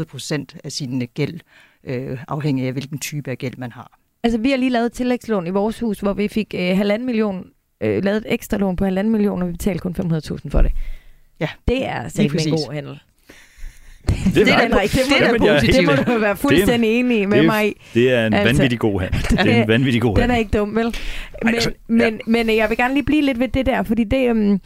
20-30 0.00 0.04
procent 0.04 0.56
af 0.64 0.72
sin 0.72 1.08
gæld, 1.14 1.40
øh, 1.84 2.18
afhængig 2.28 2.66
af 2.66 2.72
hvilken 2.72 2.98
type 2.98 3.30
af 3.30 3.38
gæld 3.38 3.56
man 3.56 3.72
har. 3.72 3.98
Altså, 4.22 4.38
vi 4.38 4.50
har 4.50 4.56
lige 4.56 4.70
lavet 4.70 4.86
et 4.86 4.92
tillægslån 4.92 5.46
i 5.46 5.50
vores 5.50 5.80
hus, 5.80 6.00
hvor 6.00 6.12
vi 6.12 6.28
fik 6.28 6.54
øh, 6.58 6.76
halvanden 6.76 7.06
million, 7.06 7.46
øh, 7.80 8.04
lavet 8.04 8.16
et 8.16 8.32
ekstra 8.32 8.56
lån 8.56 8.76
på 8.76 8.84
halvanden 8.84 9.12
million, 9.12 9.42
og 9.42 9.48
vi 9.48 9.52
betalte 9.52 9.80
kun 9.80 9.94
500.000 9.98 10.48
for 10.48 10.62
det. 10.62 10.72
Ja, 11.40 11.48
det 11.68 11.86
er 11.86 12.08
sikkert 12.08 12.46
en 12.46 12.52
god 12.52 12.72
handel. 12.72 13.00
Det, 14.06 14.34
det, 14.34 14.52
er 14.52 14.68
det, 14.68 14.92
det, 14.92 14.92
det, 15.08 15.22
er 15.22 15.38
positivt. 15.38 15.76
det 15.76 16.06
må 16.06 16.14
du 16.14 16.18
være 16.20 16.36
fuldstændig 16.36 16.90
enig 16.90 17.28
med 17.28 17.38
det, 17.38 17.46
mig 17.46 17.68
i. 17.68 17.80
Det 17.94 18.12
er 18.12 18.26
en 18.26 18.34
altså, 18.34 18.54
vanvittig 18.54 18.78
god 18.78 19.00
handel. 19.00 19.22
Det 19.30 19.40
er 19.40 19.62
en 19.62 19.68
vanvittig 19.74 20.02
god 20.02 20.18
handel. 20.18 20.22
Den 20.22 20.30
er 20.30 20.38
ikke 20.38 20.58
dum, 20.58 20.76
vel? 20.76 20.96
Men, 21.44 21.54
altså, 21.54 21.70
ja. 21.70 21.94
men, 21.94 22.20
men 22.26 22.56
jeg 22.56 22.68
vil 22.68 22.76
gerne 22.76 22.94
lige 22.94 23.04
blive 23.04 23.22
lidt 23.22 23.38
ved 23.38 23.48
det 23.48 23.66
der, 23.66 23.82
fordi 23.82 24.04
det, 24.04 24.30
um, 24.30 24.60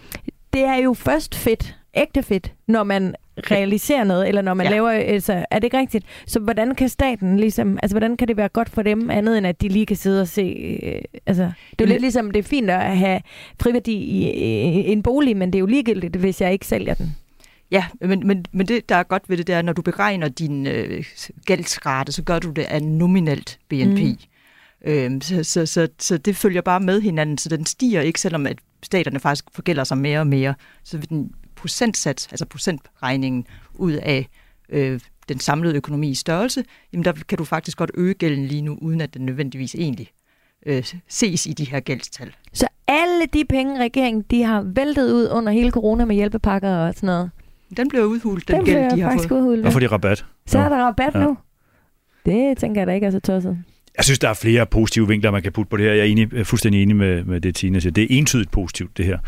det 0.52 0.64
er 0.64 0.76
jo 0.76 0.94
først 0.94 1.34
fedt, 1.34 1.76
ægte 1.94 2.22
fedt, 2.22 2.52
når 2.68 2.84
man 2.84 3.14
realiserer 3.38 4.04
noget, 4.04 4.28
eller 4.28 4.42
når 4.42 4.54
man 4.54 4.66
ja. 4.66 4.72
laver, 4.72 4.90
altså, 4.90 5.44
er 5.50 5.58
det 5.58 5.64
ikke 5.64 5.78
rigtigt? 5.78 6.04
Så 6.26 6.40
hvordan 6.40 6.74
kan 6.74 6.88
staten 6.88 7.36
ligesom, 7.36 7.78
altså 7.82 7.94
hvordan 7.94 8.16
kan 8.16 8.28
det 8.28 8.36
være 8.36 8.48
godt 8.48 8.68
for 8.68 8.82
dem, 8.82 9.10
andet 9.10 9.38
end 9.38 9.46
at 9.46 9.60
de 9.60 9.68
lige 9.68 9.86
kan 9.86 9.96
sidde 9.96 10.20
og 10.20 10.28
se, 10.28 10.78
øh, 10.82 11.00
altså, 11.26 11.42
det 11.42 11.80
er 11.80 11.84
jo 11.84 11.92
lidt 11.92 12.00
ligesom, 12.00 12.30
det 12.30 12.38
er 12.38 12.48
fint 12.48 12.70
at 12.70 12.96
have 12.96 13.20
friværdi 13.62 13.92
i, 13.92 14.30
i 14.30 14.92
en 14.92 15.02
bolig, 15.02 15.36
men 15.36 15.52
det 15.52 15.58
er 15.58 15.60
jo 15.60 15.66
ligegyldigt, 15.66 16.16
hvis 16.16 16.40
jeg 16.40 16.52
ikke 16.52 16.66
sælger 16.66 16.94
den. 16.94 17.16
Ja, 17.70 17.86
men, 18.00 18.26
men, 18.26 18.46
men 18.52 18.68
det, 18.68 18.88
der 18.88 18.94
er 18.96 19.02
godt 19.02 19.28
ved 19.28 19.36
det, 19.36 19.46
det 19.46 19.54
er, 19.54 19.62
når 19.62 19.72
du 19.72 19.82
beregner 19.82 20.28
din 20.28 20.66
øh, 20.66 21.04
gældsrate, 21.44 22.12
så 22.12 22.22
gør 22.22 22.38
du 22.38 22.50
det 22.50 22.62
af 22.62 22.82
nominelt 22.82 23.58
BNP. 23.68 24.00
Mm. 24.00 24.16
Øhm, 24.84 25.20
så, 25.20 25.44
så, 25.44 25.66
så, 25.66 25.88
så 25.98 26.18
det 26.18 26.36
følger 26.36 26.60
bare 26.60 26.80
med 26.80 27.00
hinanden, 27.00 27.38
så 27.38 27.48
den 27.48 27.66
stiger 27.66 28.00
ikke, 28.00 28.20
selvom 28.20 28.46
at 28.46 28.58
staterne 28.82 29.20
faktisk 29.20 29.44
forgælder 29.52 29.84
sig 29.84 29.98
mere 29.98 30.20
og 30.20 30.26
mere. 30.26 30.54
Så 30.84 30.98
vil 30.98 31.08
den 31.08 31.32
procentsats, 31.56 32.28
altså 32.30 32.46
procentregningen 32.46 33.46
ud 33.74 33.92
af 33.92 34.28
øh, 34.68 35.00
den 35.28 35.40
samlede 35.40 35.74
økonomi 35.76 36.10
i 36.10 36.14
størrelse, 36.14 36.64
jamen 36.92 37.04
der 37.04 37.12
kan 37.28 37.38
du 37.38 37.44
faktisk 37.44 37.78
godt 37.78 37.90
øge 37.94 38.14
gælden 38.14 38.46
lige 38.46 38.62
nu, 38.62 38.78
uden 38.82 39.00
at 39.00 39.14
den 39.14 39.26
nødvendigvis 39.26 39.74
egentlig 39.74 40.10
øh, 40.66 40.92
ses 41.08 41.46
i 41.46 41.52
de 41.52 41.64
her 41.64 41.80
gældstal. 41.80 42.34
Så 42.52 42.66
alle 42.88 43.26
de 43.32 43.44
penge, 43.44 43.80
regeringen 43.80 44.24
de 44.30 44.42
har 44.42 44.62
væltet 44.62 45.12
ud 45.12 45.28
under 45.32 45.52
hele 45.52 45.70
corona 45.70 46.04
med 46.04 46.16
hjælpepakker 46.16 46.76
og 46.76 46.94
sådan 46.94 47.06
noget, 47.06 47.30
den 47.76 47.88
bliver 47.88 48.04
udhulet, 48.04 48.48
den, 48.48 48.56
den 48.56 48.64
gæld, 48.64 48.90
de 48.90 49.00
har 49.00 49.18
fået. 49.18 49.30
Udhulet. 49.30 49.66
Og 49.66 49.72
får 49.72 49.80
de 49.80 49.86
rabat. 49.86 50.24
Så 50.46 50.58
er 50.58 50.68
der 50.68 50.76
rabat 50.76 51.14
ja. 51.14 51.20
nu. 51.20 51.36
Det 52.26 52.58
tænker 52.58 52.80
jeg 52.80 52.86
da 52.86 52.92
ikke 52.92 53.06
er 53.06 53.10
så 53.10 53.20
tosset. 53.20 53.58
Jeg 53.96 54.04
synes, 54.04 54.18
der 54.18 54.28
er 54.28 54.34
flere 54.34 54.66
positive 54.66 55.08
vinkler, 55.08 55.30
man 55.30 55.42
kan 55.42 55.52
putte 55.52 55.70
på 55.70 55.76
det 55.76 55.84
her. 55.84 55.92
Jeg 55.92 56.00
er 56.00 56.04
enig, 56.04 56.46
fuldstændig 56.46 56.82
enig 56.82 56.96
med, 56.96 57.24
med 57.24 57.40
det, 57.40 57.54
Tina 57.54 57.78
siger. 57.78 57.92
Det 57.92 58.02
er 58.02 58.18
entydigt 58.18 58.50
positivt, 58.50 58.96
det 58.96 59.04
her. 59.04 59.18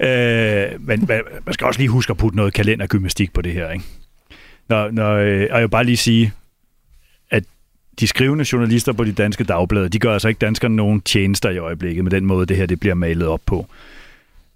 øh, 0.74 0.80
men 0.80 1.04
man, 1.08 1.22
man 1.46 1.54
skal 1.54 1.66
også 1.66 1.80
lige 1.80 1.88
huske 1.88 2.10
at 2.10 2.16
putte 2.16 2.36
noget 2.36 2.54
kalendergymnastik 2.54 3.32
på 3.32 3.42
det 3.42 3.52
her. 3.52 3.70
Ikke? 3.70 3.84
Når, 4.68 4.90
når, 4.90 5.14
øh, 5.14 5.46
og 5.50 5.56
jeg 5.56 5.60
vil 5.60 5.68
bare 5.68 5.84
lige 5.84 5.96
sige, 5.96 6.32
at 7.30 7.44
de 8.00 8.06
skrivende 8.06 8.44
journalister 8.52 8.92
på 8.92 9.04
de 9.04 9.12
danske 9.12 9.44
dagblade, 9.44 9.88
de 9.88 9.98
gør 9.98 10.12
altså 10.12 10.28
ikke 10.28 10.38
danskerne 10.38 10.76
nogen 10.76 11.00
tjenester 11.00 11.50
i 11.50 11.58
øjeblikket 11.58 12.04
med 12.04 12.10
den 12.10 12.26
måde, 12.26 12.46
det 12.46 12.56
her 12.56 12.66
det 12.66 12.80
bliver 12.80 12.94
malet 12.94 13.26
op 13.26 13.40
på. 13.46 13.66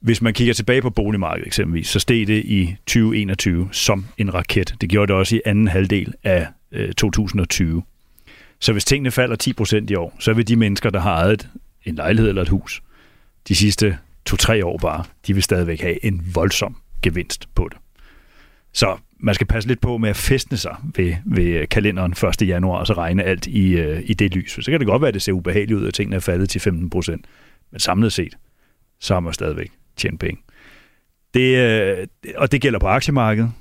Hvis 0.07 0.23
man 0.23 0.35
kigger 0.35 0.55
tilbage 0.55 0.83
på 0.83 0.91
boligmarkedet 0.91 1.47
eksempelvis, 1.47 1.89
så 1.89 1.99
steg 1.99 2.27
det 2.27 2.45
i 2.45 2.77
2021 2.87 3.69
som 3.73 4.07
en 4.19 4.35
raket. 4.35 4.75
Det 4.81 4.89
gjorde 4.89 5.13
det 5.13 5.17
også 5.17 5.37
i 5.37 5.41
anden 5.45 5.69
halvdel 5.69 6.15
af 6.25 6.47
øh, 6.73 6.93
2020. 6.93 7.83
Så 8.61 8.73
hvis 8.73 8.85
tingene 8.85 9.11
falder 9.11 9.37
10% 9.83 9.87
i 9.91 9.95
år, 9.95 10.17
så 10.19 10.33
vil 10.33 10.49
de 10.49 10.57
mennesker, 10.57 10.91
der 10.91 11.01
har 11.01 11.15
ejet 11.15 11.49
en 11.85 11.95
lejlighed 11.95 12.29
eller 12.29 12.43
et 12.43 12.49
hus 12.49 12.83
de 13.49 13.55
sidste 13.55 13.99
to-tre 14.27 14.65
år 14.65 14.79
bare, 14.79 15.05
de 15.27 15.35
vil 15.35 15.43
stadigvæk 15.43 15.81
have 15.81 16.05
en 16.05 16.31
voldsom 16.35 16.77
gevinst 17.03 17.49
på 17.55 17.69
det. 17.69 17.79
Så 18.73 18.97
man 19.19 19.35
skal 19.35 19.47
passe 19.47 19.69
lidt 19.69 19.81
på 19.81 19.99
med 19.99 20.11
at 20.11 20.17
festne 20.17 20.57
sig 20.57 20.77
ved, 20.95 21.15
ved 21.25 21.67
kalenderen 21.67 22.13
1. 22.43 22.49
januar, 22.49 22.79
og 22.79 22.87
så 22.87 22.93
regne 22.93 23.23
alt 23.23 23.47
i, 23.47 23.69
øh, 23.69 24.03
i 24.05 24.15
det 24.15 24.35
lys. 24.35 24.59
Så 24.65 24.71
kan 24.71 24.81
det 24.81 24.87
godt 24.87 25.03
være, 25.03 25.09
at 25.09 25.15
det 25.15 25.23
ser 25.23 25.33
ubehageligt 25.33 25.81
ud, 25.81 25.87
at 25.87 25.95
tingene 25.95 26.17
er 26.17 26.21
faldet 26.21 26.51
til 26.51 26.61
15 26.61 26.91
procent. 26.91 27.25
Men 27.71 27.81
samlet 27.81 28.13
set, 28.13 28.37
så 29.01 29.15
har 29.15 29.21
man 29.21 29.33
stadigvæk 29.33 29.71
tjent 29.97 30.21
penge. 30.21 30.43
Det, 31.35 31.57
øh, 31.57 32.07
og 32.37 32.53
det 32.53 32.61
gælder 32.61 32.79
på 32.79 32.87
aktiemarkedet. 32.87 33.53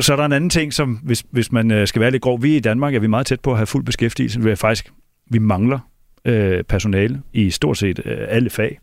Så 0.00 0.12
er 0.12 0.16
der 0.16 0.24
en 0.24 0.32
anden 0.32 0.50
ting, 0.50 0.72
som 0.72 0.94
hvis, 1.02 1.24
hvis 1.30 1.52
man 1.52 1.70
øh, 1.70 1.86
skal 1.86 2.00
være 2.00 2.10
lidt 2.10 2.22
grov, 2.22 2.42
vi 2.42 2.56
i 2.56 2.60
Danmark 2.60 2.94
er 2.94 2.98
vi 2.98 3.06
meget 3.06 3.26
tæt 3.26 3.40
på 3.40 3.50
at 3.50 3.56
have 3.56 3.66
fuld 3.66 3.84
beskæftigelse. 3.84 4.42
Vi, 4.42 4.50
er 4.50 4.54
faktisk, 4.54 4.92
vi 5.30 5.38
mangler 5.38 5.78
øh, 6.24 6.64
personale 6.64 7.22
i 7.32 7.50
stort 7.50 7.78
set 7.78 8.00
øh, 8.04 8.18
alle 8.28 8.50
fag. 8.50 8.78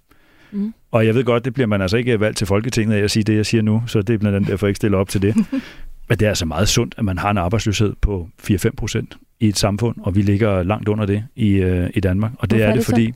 Mm. 0.51 0.73
Og 0.91 1.05
jeg 1.05 1.15
ved 1.15 1.23
godt, 1.23 1.45
det 1.45 1.53
bliver 1.53 1.67
man 1.67 1.81
altså 1.81 1.97
ikke 1.97 2.19
valgt 2.19 2.37
til 2.37 2.47
Folketinget 2.47 2.95
af 2.95 3.03
at 3.03 3.11
sige 3.11 3.23
det, 3.23 3.35
jeg 3.35 3.45
siger 3.45 3.61
nu, 3.61 3.83
så 3.87 4.01
det 4.01 4.13
er 4.13 4.17
blandt 4.17 4.35
andet 4.35 4.49
derfor, 4.49 4.67
jeg 4.67 4.69
ikke 4.69 4.77
stiller 4.77 4.97
op 4.97 5.09
til 5.09 5.21
det. 5.21 5.35
Men 6.09 6.19
det 6.19 6.21
er 6.21 6.29
altså 6.29 6.45
meget 6.45 6.67
sundt, 6.67 6.95
at 6.97 7.05
man 7.05 7.17
har 7.17 7.31
en 7.31 7.37
arbejdsløshed 7.37 7.93
på 8.01 8.29
4-5 8.43 8.69
procent 8.77 9.17
i 9.39 9.47
et 9.47 9.57
samfund, 9.57 9.95
og 10.01 10.15
vi 10.15 10.21
ligger 10.21 10.63
langt 10.63 10.87
under 10.89 11.05
det 11.05 11.23
i, 11.35 11.49
øh, 11.49 11.89
i 11.93 11.99
Danmark. 11.99 12.31
Og 12.39 12.49
det 12.49 12.59
Hvorfor 12.59 12.69
er 12.69 12.73
det, 12.73 12.75
er 12.75 12.79
det 12.79 12.85
fordi, 12.85 13.13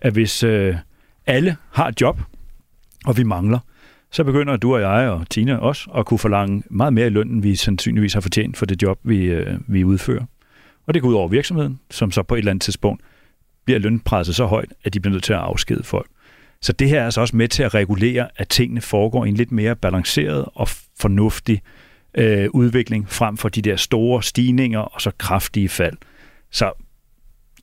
at 0.00 0.12
hvis 0.12 0.44
øh, 0.44 0.74
alle 1.26 1.56
har 1.70 1.88
et 1.88 2.00
job, 2.00 2.20
og 3.06 3.16
vi 3.16 3.22
mangler, 3.22 3.58
så 4.10 4.24
begynder 4.24 4.56
du 4.56 4.74
og 4.74 4.80
jeg 4.80 5.10
og 5.10 5.30
Tina 5.30 5.56
også 5.56 5.90
at 5.90 6.06
kunne 6.06 6.18
forlange 6.18 6.62
meget 6.70 6.92
mere 6.92 7.06
i 7.06 7.10
løn, 7.10 7.28
end 7.28 7.42
vi 7.42 7.56
sandsynligvis 7.56 8.14
har 8.14 8.20
fortjent 8.20 8.56
for 8.56 8.66
det 8.66 8.82
job, 8.82 8.98
vi, 9.02 9.24
øh, 9.24 9.58
vi 9.66 9.84
udfører. 9.84 10.24
Og 10.86 10.94
det 10.94 11.02
går 11.02 11.08
ud 11.08 11.14
over 11.14 11.28
virksomheden, 11.28 11.80
som 11.90 12.10
så 12.10 12.22
på 12.22 12.34
et 12.34 12.38
eller 12.38 12.50
andet 12.50 12.62
tidspunkt 12.62 13.02
bliver 13.64 13.78
lønpresset 13.78 14.36
så 14.36 14.46
højt, 14.46 14.72
at 14.84 14.94
de 14.94 15.00
bliver 15.00 15.12
nødt 15.12 15.24
til 15.24 15.32
at 15.32 15.38
afskede 15.38 15.82
folk. 15.82 16.06
Så 16.60 16.72
det 16.72 16.88
her 16.88 17.00
er 17.00 17.04
altså 17.04 17.20
også 17.20 17.36
med 17.36 17.48
til 17.48 17.62
at 17.62 17.74
regulere, 17.74 18.28
at 18.36 18.48
tingene 18.48 18.80
foregår 18.80 19.24
i 19.24 19.28
en 19.28 19.34
lidt 19.34 19.52
mere 19.52 19.76
balanceret 19.76 20.44
og 20.54 20.68
fornuftig 21.00 21.62
øh, 22.14 22.48
udvikling, 22.50 23.10
frem 23.10 23.36
for 23.36 23.48
de 23.48 23.62
der 23.62 23.76
store 23.76 24.22
stigninger 24.22 24.80
og 24.80 25.00
så 25.00 25.10
kraftige 25.18 25.68
fald. 25.68 25.96
Så 26.50 26.72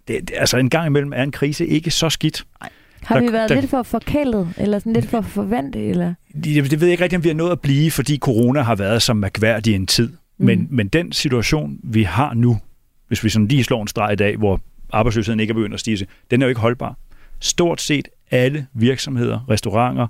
det, 0.08 0.30
det, 0.30 0.32
altså 0.38 0.58
en 0.58 0.70
gang 0.70 0.88
imellem 0.88 1.14
er 1.14 1.24
en 1.24 1.32
krise 1.32 1.68
ikke 1.68 1.92
så 1.92 2.10
skidt. 2.10 2.46
Nej. 2.62 2.70
Har 3.06 3.20
vi 3.20 3.32
været 3.32 3.50
der, 3.50 3.56
lidt 3.56 3.70
for 3.70 3.84
forkælet, 3.84 4.54
eller 4.58 4.80
sådan 4.80 4.94
lidt 4.94 5.06
for 5.06 5.22
forventet? 5.22 5.90
Eller? 5.90 6.14
Det, 6.34 6.72
det 6.72 6.80
ved 6.80 6.88
jeg 6.88 6.92
ikke 6.92 7.04
rigtig, 7.04 7.18
om 7.18 7.24
vi 7.24 7.30
har 7.30 7.36
nået 7.36 7.52
at 7.52 7.62
blive, 7.62 7.92
fordi 7.92 8.18
corona 8.18 8.62
har 8.62 8.76
været 8.76 9.02
så 9.02 9.14
mærkværdig 9.14 9.76
en 9.76 9.88
tid. 9.88 10.08
Mm. 10.08 10.46
Men, 10.46 10.68
men 10.70 10.88
den 10.88 11.12
situation, 11.12 11.80
vi 11.84 12.04
har 12.04 12.34
nu, 12.34 12.60
hvis 13.08 13.24
vi 13.24 13.30
sådan 13.30 13.48
lige 13.48 13.64
slår 13.64 13.82
en 13.82 13.88
streg 13.88 14.14
i 14.14 14.16
dag, 14.16 14.38
hvor 14.38 14.62
arbejdsløsheden 14.94 15.40
ikke 15.40 15.52
er 15.52 15.56
begyndt 15.56 15.74
at 15.74 15.80
stige, 15.80 16.08
den 16.32 16.42
er 16.42 16.46
jo 16.46 16.50
ikke 16.50 16.62
holdbar. 16.62 16.98
Stort 17.40 17.82
set 17.82 18.08
alle 18.32 18.68
virksomheder, 18.74 19.50
restauranter, 19.50 20.08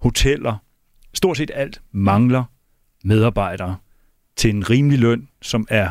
hoteller, 0.00 0.56
stort 1.14 1.36
set 1.36 1.50
alt 1.54 1.80
mangler 1.92 2.44
medarbejdere 3.04 3.76
til 4.36 4.54
en 4.54 4.70
rimelig 4.70 4.98
løn, 4.98 5.28
som 5.42 5.66
er 5.70 5.88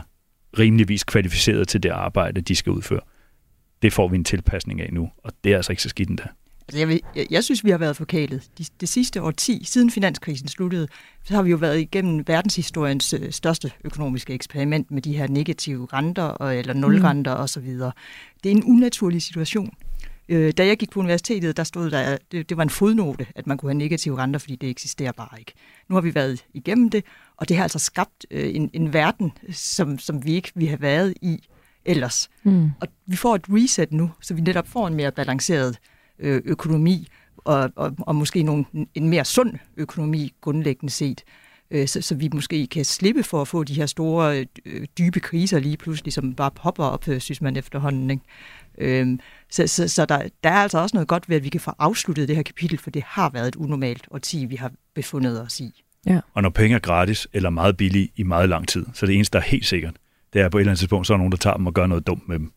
rimeligvis 0.60 1.04
kvalificeret 1.04 1.68
til 1.68 1.84
det 1.84 1.90
arbejde, 1.90 2.42
de 2.42 2.56
skal 2.56 2.72
udføre. 2.72 3.00
Det 3.82 3.94
får 3.94 4.08
vi 4.08 4.16
en 4.16 4.24
tilpasning 4.24 4.82
af 4.82 4.90
nu, 4.94 5.10
og 5.24 5.32
det 5.44 5.52
er 5.52 5.56
altså 5.56 5.72
ikke 5.72 5.84
så 5.84 5.90
skidt 5.90 6.10
endda. 6.10 6.28
Altså 6.68 6.80
jeg, 6.80 6.88
vil, 6.88 7.02
jeg, 7.16 7.28
jeg 7.30 7.44
synes, 7.44 7.64
vi 7.64 7.70
har 7.70 7.78
været 7.78 7.98
forkælet. 7.98 8.50
De, 8.58 8.66
det 8.82 8.90
sidste 8.90 9.22
år 9.22 9.32
10, 9.32 9.64
siden 9.64 9.92
finanskrisen 9.92 10.48
sluttede, 10.48 10.88
så 11.24 11.34
har 11.36 11.42
vi 11.42 11.50
jo 11.50 11.58
været 11.58 11.80
igennem 11.80 12.28
verdenshistoriens 12.28 13.14
øh, 13.14 13.32
største 13.32 13.72
økonomiske 13.84 14.34
eksperiment 14.34 14.92
med 14.92 15.02
de 15.02 15.18
her 15.18 15.28
negative 15.28 15.88
renter, 15.94 16.24
og, 16.24 16.58
eller 16.58 16.74
nulrenter 16.74 17.36
mm. 17.36 17.42
osv. 17.42 17.68
Det 18.44 18.52
er 18.52 18.56
en 18.56 18.64
unaturlig 18.64 19.22
situation. 19.22 19.74
Øh, 20.30 20.54
da 20.58 20.66
jeg 20.66 20.78
gik 20.78 20.92
på 20.92 21.00
universitetet, 21.00 21.58
der 21.58 21.64
stod 21.64 21.92
der, 21.92 22.18
det, 22.32 22.50
det 22.50 22.58
var 22.58 22.64
en 22.64 22.70
fodnote, 22.70 23.28
at 23.36 23.48
man 23.48 23.58
kunne 23.58 23.70
have 23.70 23.78
negative 23.78 24.18
renter, 24.18 24.40
fordi 24.40 24.56
det 24.56 24.70
eksisterer 24.70 25.12
bare 25.12 25.40
ikke. 25.40 25.54
Nu 25.90 25.96
har 25.96 26.02
vi 26.02 26.16
været 26.16 26.46
igennem 26.54 26.90
det, 26.90 27.04
og 27.38 27.50
det 27.50 27.58
har 27.58 27.64
altså 27.64 27.80
skabt 27.80 28.26
øh, 28.32 28.56
en, 28.56 28.70
en 28.74 28.94
verden, 28.94 29.32
som, 29.52 30.00
som 30.00 30.26
vi 30.26 30.34
ikke 30.34 30.52
vi 30.56 30.66
har 30.66 30.78
været 30.78 31.14
i 31.22 31.44
ellers. 31.86 32.30
Mm. 32.44 32.70
Og 32.82 32.88
vi 33.08 33.16
får 33.16 33.36
et 33.36 33.46
reset 33.50 33.92
nu, 33.92 34.12
så 34.22 34.34
vi 34.34 34.42
netop 34.42 34.68
får 34.68 34.88
en 34.88 34.94
mere 34.94 35.12
balanceret 35.12 35.78
øh, 36.20 36.42
økonomi, 36.46 37.08
og, 37.38 37.72
og, 37.76 37.96
og 38.00 38.16
måske 38.16 38.44
nogle, 38.44 38.66
en 38.94 39.10
mere 39.10 39.26
sund 39.26 39.54
økonomi 39.78 40.34
grundlæggende 40.42 40.94
set. 40.94 41.24
Øh, 41.72 41.88
så, 41.88 42.02
så 42.02 42.16
vi 42.16 42.30
måske 42.34 42.68
kan 42.68 42.86
slippe 42.86 43.24
for 43.24 43.42
at 43.42 43.48
få 43.48 43.64
de 43.64 43.74
her 43.74 43.86
store, 43.86 44.46
øh, 44.66 44.86
dybe 44.98 45.20
kriser 45.20 45.60
lige 45.60 45.78
pludselig, 45.78 46.14
som 46.14 46.34
bare 46.34 46.52
popper 46.52 46.84
op, 46.84 47.08
øh, 47.08 47.22
synes 47.22 47.42
man 47.42 47.58
efterhånden. 47.58 48.10
Ikke? 48.10 48.24
Øhm, 48.78 49.20
så 49.52 49.68
så, 49.68 49.88
så 49.88 50.06
der, 50.06 50.28
der 50.44 50.50
er 50.50 50.62
altså 50.62 50.78
også 50.78 50.96
noget 50.96 51.08
godt 51.08 51.30
ved, 51.30 51.36
at 51.36 51.44
vi 51.44 51.50
kan 51.50 51.62
få 51.62 51.72
afsluttet 51.80 52.28
det 52.28 52.36
her 52.36 52.44
kapitel, 52.44 52.78
for 52.78 52.90
det 52.90 53.04
har 53.06 53.30
været 53.30 53.48
et 53.48 53.56
unormalt 53.56 54.08
årti, 54.12 54.46
vi 54.46 54.56
har 54.56 54.72
befundet 54.96 55.42
os 55.42 55.60
i. 55.60 55.84
Ja. 56.06 56.20
Og 56.34 56.42
når 56.42 56.50
penge 56.50 56.76
er 56.76 56.80
gratis 56.80 57.28
eller 57.34 57.50
meget 57.50 57.78
billige 57.78 58.10
i 58.16 58.24
meget 58.24 58.50
lang 58.50 58.68
tid, 58.68 58.86
så 58.94 59.06
det 59.06 59.16
eneste, 59.16 59.34
der 59.34 59.44
er 59.44 59.48
helt 59.48 59.66
sikkert, 59.66 59.96
det 60.36 60.44
er 60.44 60.50
på 60.50 60.58
et 60.58 60.62
eller 60.62 60.72
andet 60.72 60.80
tidspunkt, 60.80 61.08
så 61.08 61.14
er 61.14 61.18
der 61.18 61.20
nogen, 61.20 61.32
der 61.32 61.38
tager 61.38 61.58
dem 61.58 61.68
og 61.68 61.74
gør 61.74 61.88
noget 61.88 62.08
dumt 62.08 62.28
med 62.30 62.40
dem. 62.40 62.52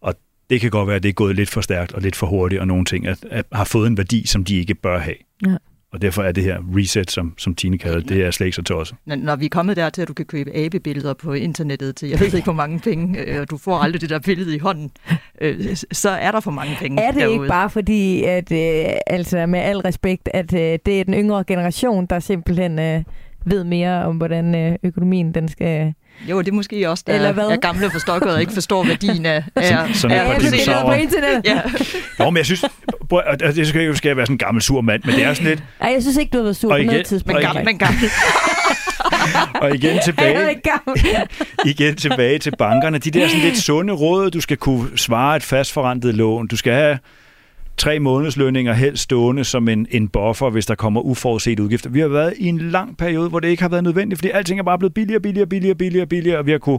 Og 0.00 0.14
det 0.50 0.60
kan 0.60 0.70
godt 0.70 0.86
være, 0.86 0.96
at 0.96 1.02
det 1.02 1.08
er 1.08 1.12
gået 1.12 1.36
lidt 1.36 1.50
for 1.50 1.60
stærkt 1.60 1.92
og 1.92 2.02
lidt 2.02 2.16
for 2.16 2.26
hurtigt, 2.26 2.60
og 2.60 2.66
nogle 2.66 2.84
ting 2.84 3.06
at, 3.06 3.24
at 3.30 3.44
har 3.52 3.64
fået 3.64 3.86
en 3.86 3.96
værdi, 3.96 4.26
som 4.26 4.44
de 4.44 4.56
ikke 4.56 4.74
bør 4.74 4.98
have. 4.98 5.16
Ja. 5.46 5.56
Og 5.92 6.02
derfor 6.02 6.22
er 6.22 6.32
det 6.32 6.44
her 6.44 6.58
reset, 6.76 7.10
som, 7.10 7.34
som 7.38 7.54
Tine 7.54 7.78
kalder 7.78 7.98
det, 8.00 8.08
det 8.08 8.24
er 8.24 8.30
slet 8.30 8.46
ikke 8.46 8.56
så 8.56 8.62
tosset. 8.62 8.96
Når, 9.06 9.16
når 9.16 9.36
vi 9.36 9.44
er 9.44 9.48
kommet 9.48 9.76
der 9.76 9.90
til, 9.90 10.02
at 10.02 10.08
du 10.08 10.14
kan 10.14 10.26
købe 10.26 10.56
abebilleder 10.56 11.14
på 11.14 11.32
internettet 11.32 11.96
til, 11.96 12.08
jeg 12.08 12.20
ved 12.20 12.34
ikke 12.34 12.44
hvor 12.44 12.52
mange 12.52 12.80
penge, 12.80 13.20
øh, 13.20 13.40
og 13.40 13.50
du 13.50 13.56
får 13.56 13.78
aldrig 13.78 14.00
det 14.00 14.10
der 14.10 14.18
billede 14.18 14.54
i 14.54 14.58
hånden, 14.58 14.90
øh, 15.40 15.76
så 15.92 16.10
er 16.10 16.32
der 16.32 16.40
for 16.40 16.50
mange 16.50 16.76
penge 16.80 17.02
Er 17.02 17.10
det 17.10 17.20
derude. 17.20 17.34
ikke 17.34 17.48
bare 17.48 17.70
fordi, 17.70 18.22
at 18.22 18.52
øh, 18.52 18.84
altså 19.06 19.46
med 19.46 19.60
al 19.60 19.78
respekt, 19.78 20.28
at 20.34 20.54
øh, 20.54 20.78
det 20.86 21.00
er 21.00 21.04
den 21.04 21.14
yngre 21.14 21.44
generation, 21.44 22.06
der 22.06 22.18
simpelthen 22.18 22.78
øh, 22.78 23.02
ved 23.44 23.64
mere 23.64 24.04
om, 24.04 24.16
hvordan 24.16 24.54
øh, 24.54 24.76
økonomien 24.82 25.34
den 25.34 25.48
skal 25.48 25.94
jo, 26.28 26.38
det 26.38 26.48
er 26.48 26.52
måske 26.52 26.90
også, 26.90 27.04
der 27.06 27.14
Eller 27.14 27.32
hvad? 27.32 27.44
er 27.44 27.56
gamle 27.56 27.90
forstokket 27.90 28.34
og 28.34 28.40
ikke 28.40 28.52
forstår 28.52 28.84
værdien 28.84 29.26
af, 29.26 29.36
af, 29.56 29.88
sådan, 29.94 30.16
af, 30.16 30.30
af 30.30 30.86
på 30.86 30.92
internet. 30.92 31.42
Ja. 31.44 31.60
Nå, 32.18 32.30
men 32.30 32.36
jeg 32.36 32.46
synes, 32.46 32.64
det 33.54 33.68
skal 33.68 33.82
jo 33.82 33.94
skal 33.94 34.16
være 34.16 34.26
sådan 34.26 34.34
en 34.34 34.38
gammel 34.38 34.62
sur 34.62 34.80
mand, 34.80 35.02
men 35.04 35.14
det 35.14 35.24
er 35.24 35.34
sådan 35.34 35.48
lidt... 35.48 35.62
Nej, 35.80 35.92
jeg 35.92 36.02
synes 36.02 36.16
ikke, 36.16 36.30
du 36.30 36.36
har 36.36 36.42
været 36.42 36.56
sur 36.56 36.70
på 36.70 36.82
noget 36.82 37.06
tidspunkt. 37.06 37.34
Men 37.34 37.42
gammel, 37.42 37.64
men 37.64 37.78
gammel. 37.78 38.10
og 39.62 39.74
igen 39.74 39.98
tilbage, 40.04 40.60
igen 41.64 41.96
tilbage 41.96 42.38
til 42.38 42.52
bankerne. 42.58 42.98
De 42.98 43.10
der 43.10 43.28
sådan 43.28 43.42
lidt 43.42 43.58
sunde 43.58 43.92
råd, 43.92 44.30
du 44.30 44.40
skal 44.40 44.56
kunne 44.56 44.98
svare 44.98 45.36
et 45.36 45.42
fastforrentet 45.42 46.14
lån. 46.14 46.46
Du 46.46 46.56
skal 46.56 46.72
have 46.72 46.98
tre 47.76 48.00
månedslønninger 48.00 48.72
helst 48.72 49.02
stående 49.02 49.44
som 49.44 49.68
en, 49.68 49.86
en 49.90 50.08
buffer, 50.08 50.50
hvis 50.50 50.66
der 50.66 50.74
kommer 50.74 51.00
uforudset 51.00 51.60
udgifter. 51.60 51.90
Vi 51.90 52.00
har 52.00 52.08
været 52.08 52.34
i 52.36 52.46
en 52.46 52.58
lang 52.58 52.96
periode, 52.96 53.28
hvor 53.28 53.40
det 53.40 53.48
ikke 53.48 53.62
har 53.62 53.68
været 53.68 53.84
nødvendigt, 53.84 54.18
fordi 54.18 54.30
alting 54.30 54.60
er 54.60 54.64
bare 54.64 54.78
blevet 54.78 54.94
billigere, 54.94 55.20
billigere, 55.20 55.46
billigere, 55.46 55.74
billigere, 55.76 56.06
billigere, 56.06 56.38
og 56.38 56.46
vi 56.46 56.50
har 56.50 56.58
kunne 56.58 56.78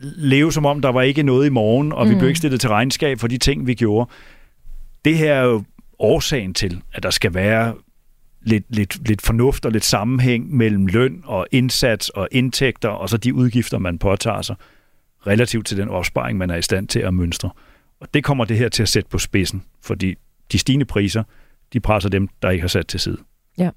leve 0.00 0.52
som 0.52 0.66
om, 0.66 0.80
der 0.80 0.88
var 0.88 1.02
ikke 1.02 1.22
noget 1.22 1.46
i 1.46 1.50
morgen, 1.50 1.92
og 1.92 2.06
mm. 2.06 2.10
vi 2.10 2.18
blev 2.18 2.28
ikke 2.28 2.38
stillet 2.38 2.60
til 2.60 2.70
regnskab 2.70 3.20
for 3.20 3.28
de 3.28 3.38
ting, 3.38 3.66
vi 3.66 3.74
gjorde. 3.74 4.10
Det 5.04 5.18
her 5.18 5.34
er 5.34 5.44
jo 5.44 5.64
årsagen 5.98 6.54
til, 6.54 6.82
at 6.92 7.02
der 7.02 7.10
skal 7.10 7.34
være 7.34 7.74
lidt, 8.42 8.64
lidt, 8.68 9.08
lidt 9.08 9.22
fornuft 9.22 9.66
og 9.66 9.72
lidt 9.72 9.84
sammenhæng 9.84 10.56
mellem 10.56 10.86
løn 10.86 11.22
og 11.24 11.46
indsats 11.52 12.08
og 12.08 12.28
indtægter, 12.32 12.88
og 12.88 13.08
så 13.08 13.16
de 13.16 13.34
udgifter, 13.34 13.78
man 13.78 13.98
påtager 13.98 14.42
sig, 14.42 14.56
relativt 15.26 15.66
til 15.66 15.76
den 15.76 15.88
opsparing, 15.88 16.38
man 16.38 16.50
er 16.50 16.56
i 16.56 16.62
stand 16.62 16.88
til 16.88 17.00
at 17.00 17.14
mønstre. 17.14 17.50
Og 18.00 18.14
det 18.14 18.24
kommer 18.24 18.44
det 18.44 18.58
her 18.58 18.68
til 18.68 18.82
at 18.82 18.88
sætte 18.88 19.10
på 19.10 19.18
spidsen, 19.18 19.62
fordi 19.82 20.14
de 20.52 20.58
stigende 20.58 20.84
priser, 20.84 21.22
de 21.72 21.80
presser 21.80 22.10
dem, 22.10 22.28
der 22.42 22.50
ikke 22.50 22.60
har 22.60 22.68
sat 22.68 22.86
til 22.86 23.00
side. 23.00 23.18
Ja. 23.58 23.70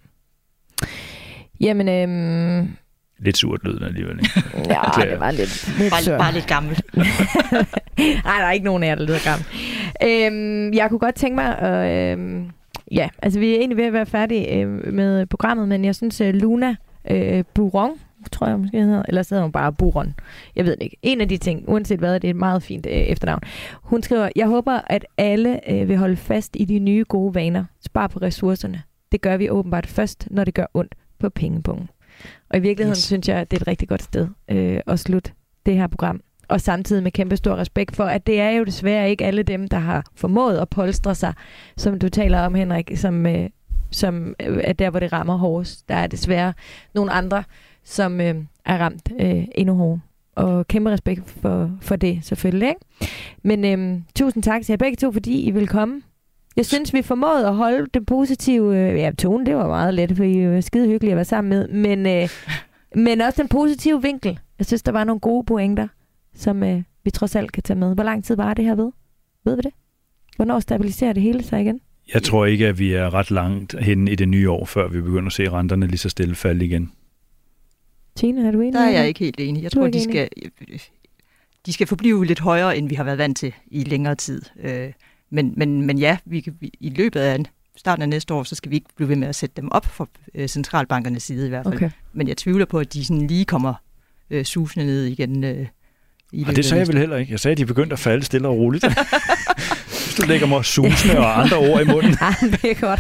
Jamen, 1.60 1.90
øhm... 1.90 2.76
Lidt 3.20 3.38
surt 3.38 3.64
lyden 3.64 3.84
alligevel. 3.84 4.20
Ikke? 4.20 4.44
ja, 4.56 4.82
det 5.02 5.20
var 5.20 5.32
lidt, 5.32 5.74
lidt 5.80 5.92
bare, 5.92 6.18
bare 6.18 6.34
lidt 6.34 6.48
gammel. 6.48 6.80
Nej, 8.26 8.38
der 8.40 8.46
er 8.46 8.52
ikke 8.52 8.66
nogen 8.66 8.84
af 8.84 8.88
jer, 8.88 8.96
der 8.96 9.06
lyder 9.06 9.20
gammel. 9.24 9.46
Øhm, 10.04 10.74
jeg 10.74 10.90
kunne 10.90 11.00
godt 11.00 11.16
tænke 11.16 11.36
mig 11.36 11.60
at... 11.60 12.12
Øhm, 12.12 12.50
ja, 12.92 13.10
altså 13.22 13.40
vi 13.40 13.52
er 13.52 13.56
egentlig 13.56 13.78
ved 13.78 13.86
at 13.86 13.94
være 13.94 14.06
færdige 14.06 14.56
øh, 14.56 14.94
med 14.94 15.26
programmet, 15.26 15.68
men 15.68 15.86
jeg 15.86 15.96
synes, 15.96 16.22
at 16.22 16.36
Luna 16.36 16.76
øh, 17.12 17.44
Buron, 17.54 17.92
tror 18.32 18.48
jeg 18.48 18.60
måske 18.60 18.84
hedder, 18.84 19.04
eller 19.08 19.24
så 19.24 19.36
hedder 19.36 19.44
hun 19.44 19.52
bare 19.52 19.74
Buron. 19.74 20.14
Jeg 20.56 20.66
ved 20.66 20.72
det 20.72 20.84
ikke. 20.84 20.98
En 21.02 21.22
af 21.22 21.30
de 21.30 21.38
ting, 21.38 21.64
uanset 21.68 22.00
hvad, 22.00 22.20
det 22.20 22.28
er 22.28 22.30
et 22.30 22.36
meget 22.36 22.64
fint 22.64 22.86
øh, 22.86 22.94
efternavn. 22.94 23.42
Hun 23.82 24.04
skriver, 24.04 24.30
jeg 24.36 24.48
håber, 24.48 24.82
at 24.88 25.06
alle 25.18 25.72
øh, 25.72 25.88
vil 25.88 25.98
holde 25.98 26.16
fast 26.16 26.56
i 26.60 26.66
de 26.66 26.80
nye 26.80 27.06
gode 27.08 27.36
vaner. 27.36 27.66
Spar 27.82 28.08
på 28.08 28.20
ressourcerne. 28.20 28.82
Det 29.12 29.22
gør 29.22 29.38
vi 29.38 29.50
åbenbart 29.50 29.88
først, 29.88 30.28
når 30.32 30.44
det 30.44 30.54
gør 30.54 30.66
ondt 30.74 30.96
på 31.20 31.30
pengepunkten. 31.30 31.90
Og 32.50 32.58
i 32.58 32.60
virkeligheden 32.60 32.98
yes. 32.98 33.04
synes 33.04 33.30
jeg, 33.30 33.38
at 33.38 33.52
det 33.52 33.58
er 33.58 33.62
et 33.62 33.68
rigtig 33.68 33.90
godt 33.90 34.04
sted 34.04 34.28
øh, 34.52 34.80
at 34.88 35.00
slutte 35.00 35.32
det 35.66 35.76
her 35.76 35.88
program. 35.88 36.22
Og 36.48 36.62
samtidig 36.62 37.04
med 37.04 37.12
kæmpe 37.12 37.38
stor 37.38 37.56
respekt 37.56 37.96
for, 37.96 38.04
at 38.04 38.28
det 38.28 38.40
er 38.40 38.50
jo 38.50 38.64
desværre 38.64 39.10
ikke 39.10 39.26
alle 39.26 39.44
dem, 39.44 39.68
der 39.68 39.78
har 39.78 40.06
formået 40.16 40.58
at 40.58 40.70
polstre 40.70 41.16
sig, 41.16 41.34
som 41.78 42.00
du 42.00 42.10
taler 42.10 42.40
om, 42.40 42.56
Henrik, 42.56 42.92
som, 42.96 43.26
øh, 43.26 43.50
som 43.92 44.36
øh, 44.40 44.62
er 44.64 44.74
der, 44.74 44.90
hvor 44.90 45.00
det 45.00 45.14
rammer 45.14 45.38
hårdest. 45.38 45.90
Der 45.90 45.96
er 45.96 46.08
desværre 46.08 46.54
nogle 46.94 47.12
andre, 47.12 47.44
som 47.90 48.22
øh, 48.22 48.36
er 48.66 48.78
ramt 48.78 49.12
øh, 49.20 49.46
endnu 49.56 49.76
hårdere. 49.76 50.00
og 50.36 50.68
kæmpe 50.68 50.90
respekt 50.92 51.30
for, 51.30 51.72
for 51.82 51.96
det, 51.96 52.20
selvfølgelig. 52.24 52.70
Ikke? 52.70 52.82
Men 53.44 53.66
øhm, 53.66 54.04
tusind 54.16 54.44
tak 54.44 54.62
til 54.62 54.74
jer 54.74 54.78
begge 54.78 54.96
to, 54.96 55.12
fordi 55.12 55.42
I 55.42 55.52
vil 55.52 55.68
komme. 55.68 56.02
Jeg 56.56 56.66
synes, 56.66 56.94
vi 56.94 57.02
formåede 57.02 57.48
at 57.48 57.56
holde 57.56 57.88
det 57.94 58.06
positive... 58.06 58.78
Øh, 58.78 59.00
ja, 59.00 59.12
tone, 59.12 59.46
det 59.46 59.56
var 59.56 59.68
meget 59.68 59.94
let, 59.94 60.18
for 60.18 60.24
I 60.24 60.48
var 60.48 60.62
skide 60.62 60.88
hyggelige 60.88 61.12
at 61.12 61.16
være 61.16 61.26
sammen 61.26 61.50
med. 61.50 61.68
Men, 61.68 62.06
øh, 62.06 62.30
men 63.06 63.22
også 63.22 63.42
den 63.42 63.50
positive 63.50 64.02
vinkel. 64.02 64.40
Jeg 64.60 64.66
synes, 64.66 64.84
der 64.84 64.92
var 64.92 65.04
nogle 65.04 65.20
gode 65.20 65.46
pointer, 65.46 65.88
som 66.36 66.64
øh, 66.64 66.84
vi 67.04 67.12
trods 67.12 67.36
alt 67.36 67.52
kan 67.52 67.64
tage 67.64 67.80
med. 67.80 67.94
Hvor 67.94 68.04
lang 68.04 68.24
tid 68.24 68.36
var 68.36 68.54
det 68.54 68.66
her 68.66 68.76
ved? 68.76 68.92
Ved 69.46 69.56
vi 69.56 69.62
det? 69.62 69.72
Hvornår 70.36 70.60
stabiliserer 70.60 71.14
det 71.14 71.24
hele 71.24 71.44
sig 71.44 71.62
igen? 71.62 71.80
Jeg 72.14 72.24
tror 72.24 72.46
ikke, 72.46 72.68
at 72.68 72.80
vi 72.80 72.94
er 72.94 73.14
ret 73.14 73.32
langt 73.32 73.80
hen 73.80 74.08
i 74.08 74.16
det 74.16 74.28
nye 74.28 74.50
år, 74.50 74.66
før 74.66 74.88
vi 74.88 75.02
begynder 75.02 75.28
at 75.28 75.34
se 75.34 75.50
renterne 75.50 75.88
lige 75.88 75.98
så 75.98 76.10
stille 76.10 76.36
falde 76.36 76.66
igen. 76.66 76.92
Tine, 78.20 78.48
er 78.48 78.52
du 78.52 78.62
enig? 78.62 78.74
Der 78.74 78.80
er 78.80 78.90
jeg 78.90 79.08
ikke 79.08 79.20
helt 79.20 79.40
enig. 79.40 79.64
Jeg 79.64 79.72
tror, 79.72 79.88
de 79.88 80.04
skal, 80.04 80.30
de 81.66 81.74
skal 81.74 81.88
forblive 81.88 82.26
lidt 82.26 82.40
højere, 82.40 82.78
end 82.78 82.90
vi 82.90 82.96
har 82.96 83.04
været 83.04 83.18
vant 83.18 83.38
til 83.38 83.54
i 83.68 83.84
længere 83.84 84.16
tid. 84.16 84.42
Øh, 84.64 84.92
men, 85.30 85.54
men, 85.58 85.86
men 85.86 85.98
ja, 85.98 86.18
vi, 86.26 86.50
vi, 86.60 86.72
i 86.80 86.90
løbet 86.90 87.20
af 87.20 87.40
starten 87.76 88.02
af 88.02 88.10
næste 88.10 88.34
år, 88.34 88.44
så 88.44 88.56
skal 88.56 88.72
vi 88.72 88.76
ikke 88.76 88.90
blive 88.96 89.10
ved 89.10 89.16
med 89.16 89.28
at 89.28 89.36
sætte 89.36 89.62
dem 89.62 89.72
op 89.72 89.86
fra 89.86 90.08
øh, 90.36 90.48
centralbankernes 90.48 91.24
side 91.24 91.46
i 91.46 91.50
hvert 91.50 91.66
fald. 91.66 91.76
Okay. 91.76 91.90
Men 92.14 92.28
jeg 92.28 92.38
tvivler 92.38 92.66
på, 92.66 92.80
at 92.80 92.94
de 92.94 93.06
sådan 93.06 93.28
lige 93.28 93.46
kommer 93.46 93.74
øh, 94.30 94.46
susende 94.46 94.86
ned 94.86 95.04
igen. 95.04 95.44
Øh, 95.44 95.68
i 96.34 96.44
og 96.48 96.56
det 96.56 96.66
sagde 96.66 96.80
jeg 96.80 96.88
vel 96.88 96.98
heller 96.98 97.18
ikke. 97.18 97.32
Jeg 97.32 97.40
sagde, 97.40 97.52
at 97.52 97.58
de 97.58 97.66
begyndte 97.66 97.94
at 97.94 98.00
falde 98.00 98.26
stille 98.26 98.48
og 98.48 98.58
roligt. 98.58 98.86
Hvis 100.06 100.16
du 100.18 100.28
lægger 100.28 100.48
mig 100.48 100.66
susende 100.66 101.18
og 101.18 101.40
andre 101.42 101.58
ord 101.58 101.82
i 101.82 101.86
munden. 101.86 102.12
ja, 102.22 102.34
det 102.42 102.72
er 102.72 102.82
godt. 102.82 103.00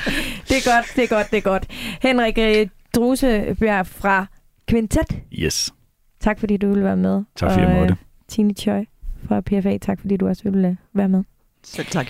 Det 0.50 0.58
er 0.58 0.76
godt, 0.76 0.96
det 0.96 1.04
er 1.04 1.08
godt, 1.08 1.32
det 1.32 1.38
er 1.38 1.42
godt. 1.42 1.66
Henrik 2.02 2.38
øh, 2.38 2.68
Drusebjerg 2.96 3.88
fra 3.88 4.28
Quintet. 4.70 5.22
Yes. 5.34 5.74
Tak 6.20 6.40
fordi 6.40 6.58
du 6.58 6.68
ville 6.68 6.84
være 6.84 6.98
med. 6.98 7.24
Tak 7.36 7.52
fordi 7.52 7.66
jeg 7.66 7.80
måtte. 7.80 7.92
Og, 7.92 7.98
Tine 8.28 8.54
Choi 8.54 8.86
fra 9.28 9.42
PFA, 9.42 9.78
tak 9.78 10.00
fordi 10.00 10.18
du 10.18 10.28
også 10.28 10.44
ville 10.44 10.78
være 10.94 11.10
med. 11.10 11.24
Selv 11.64 11.88
tak. 11.88 12.08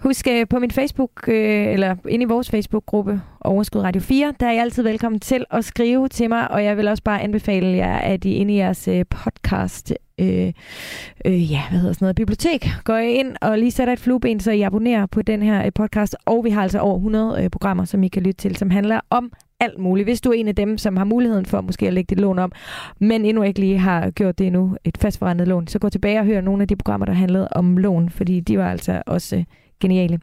Husk 0.00 0.26
uh, 0.30 0.48
på 0.50 0.58
min 0.58 0.70
Facebook, 0.70 1.10
uh, 1.28 1.34
eller 1.34 1.96
ind 2.08 2.22
i 2.22 2.26
vores 2.26 2.50
Facebook-gruppe, 2.50 3.20
Overskud 3.40 3.80
Radio 3.80 4.00
4, 4.00 4.34
der 4.40 4.46
er 4.46 4.52
I 4.52 4.56
altid 4.56 4.82
velkommen 4.82 5.20
til 5.20 5.44
at 5.50 5.64
skrive 5.64 6.08
til 6.08 6.28
mig, 6.28 6.50
og 6.50 6.64
jeg 6.64 6.76
vil 6.76 6.88
også 6.88 7.02
bare 7.02 7.22
anbefale 7.22 7.76
jer, 7.76 7.96
at 7.96 8.24
I 8.24 8.32
inde 8.34 8.54
i 8.54 8.56
jeres 8.56 8.88
uh, 8.88 9.00
podcast, 9.10 9.92
uh, 10.22 10.26
uh, 10.26 11.52
ja, 11.52 11.62
hvad 11.70 11.78
hedder 11.78 11.92
sådan 11.92 12.04
noget, 12.04 12.16
bibliotek, 12.16 12.68
går 12.84 12.96
I 12.96 13.12
ind 13.12 13.36
og 13.40 13.58
lige 13.58 13.70
sætter 13.70 13.92
et 13.92 14.00
flueben, 14.00 14.40
så 14.40 14.50
I 14.50 14.60
abonnerer 14.60 15.06
på 15.06 15.22
den 15.22 15.42
her 15.42 15.64
uh, 15.64 15.70
podcast, 15.74 16.16
og 16.24 16.44
vi 16.44 16.50
har 16.50 16.62
altså 16.62 16.78
over 16.78 16.96
100 16.96 17.42
uh, 17.44 17.50
programmer, 17.50 17.84
som 17.84 18.02
I 18.02 18.08
kan 18.08 18.22
lytte 18.22 18.38
til, 18.38 18.56
som 18.56 18.70
handler 18.70 19.00
om 19.10 19.32
alt 19.60 19.78
muligt. 19.78 20.06
Hvis 20.06 20.20
du 20.20 20.30
er 20.30 20.34
en 20.34 20.48
af 20.48 20.54
dem, 20.54 20.78
som 20.78 20.96
har 20.96 21.04
muligheden 21.04 21.46
for 21.46 21.60
måske 21.60 21.86
at 21.86 21.92
lægge 21.92 22.14
dit 22.14 22.20
lån 22.20 22.38
om, 22.38 22.52
men 23.00 23.24
endnu 23.24 23.42
ikke 23.42 23.60
lige 23.60 23.78
har 23.78 24.10
gjort 24.10 24.38
det 24.38 24.46
endnu, 24.46 24.76
et 24.84 24.98
fastforrentet 24.98 25.48
lån, 25.48 25.66
så 25.66 25.78
gå 25.78 25.88
tilbage 25.88 26.18
og 26.18 26.24
hør 26.24 26.40
nogle 26.40 26.62
af 26.62 26.68
de 26.68 26.76
programmer, 26.76 27.06
der 27.06 27.12
handlede 27.12 27.48
om 27.48 27.76
lån, 27.76 28.10
fordi 28.10 28.40
de 28.40 28.58
var 28.58 28.70
altså 28.70 29.02
også 29.06 29.36
øh, 29.36 29.44
geniale. 29.80 30.20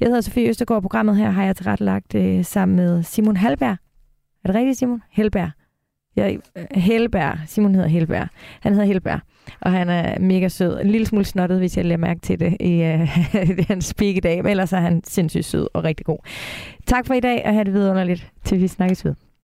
Jeg 0.00 0.06
hedder 0.08 0.20
Sofie 0.20 0.48
Østergaard, 0.48 0.82
programmet 0.82 1.16
her 1.16 1.30
har 1.30 1.44
jeg 1.44 1.56
tilrettelagt 1.56 2.14
øh, 2.14 2.44
sammen 2.44 2.76
med 2.76 3.02
Simon 3.02 3.36
Halberg. 3.36 3.76
Er 4.44 4.48
det 4.48 4.54
rigtigt, 4.54 4.78
Simon? 4.78 5.02
Helberg. 5.10 5.50
Ja, 6.20 6.36
Helberg. 6.70 7.38
Simon 7.46 7.74
hedder 7.74 7.88
Helberg. 7.88 8.28
Han 8.60 8.72
hedder 8.72 8.86
Helberg, 8.86 9.20
og 9.60 9.72
han 9.72 9.88
er 9.88 10.18
mega 10.18 10.48
sød. 10.48 10.80
En 10.80 10.90
lille 10.90 11.06
smule 11.06 11.24
snottet, 11.24 11.58
hvis 11.58 11.76
jeg 11.76 11.84
lægger 11.84 12.06
mærke 12.06 12.20
til 12.20 12.40
det 12.40 12.56
i 12.60 12.82
uh, 12.94 13.66
hans 13.68 13.84
speak 13.84 14.16
i 14.16 14.20
dag, 14.20 14.42
men 14.42 14.50
ellers 14.50 14.72
er 14.72 14.80
han 14.80 15.02
sindssygt 15.04 15.44
sød 15.44 15.68
og 15.74 15.84
rigtig 15.84 16.06
god. 16.06 16.18
Tak 16.86 17.06
for 17.06 17.14
i 17.14 17.20
dag, 17.20 17.42
og 17.44 17.52
have 17.52 17.64
det 17.64 17.72
vidunderligt, 17.72 18.32
til 18.44 18.60
vi 18.60 18.68
snakkes 18.68 19.04
ved. 19.04 19.14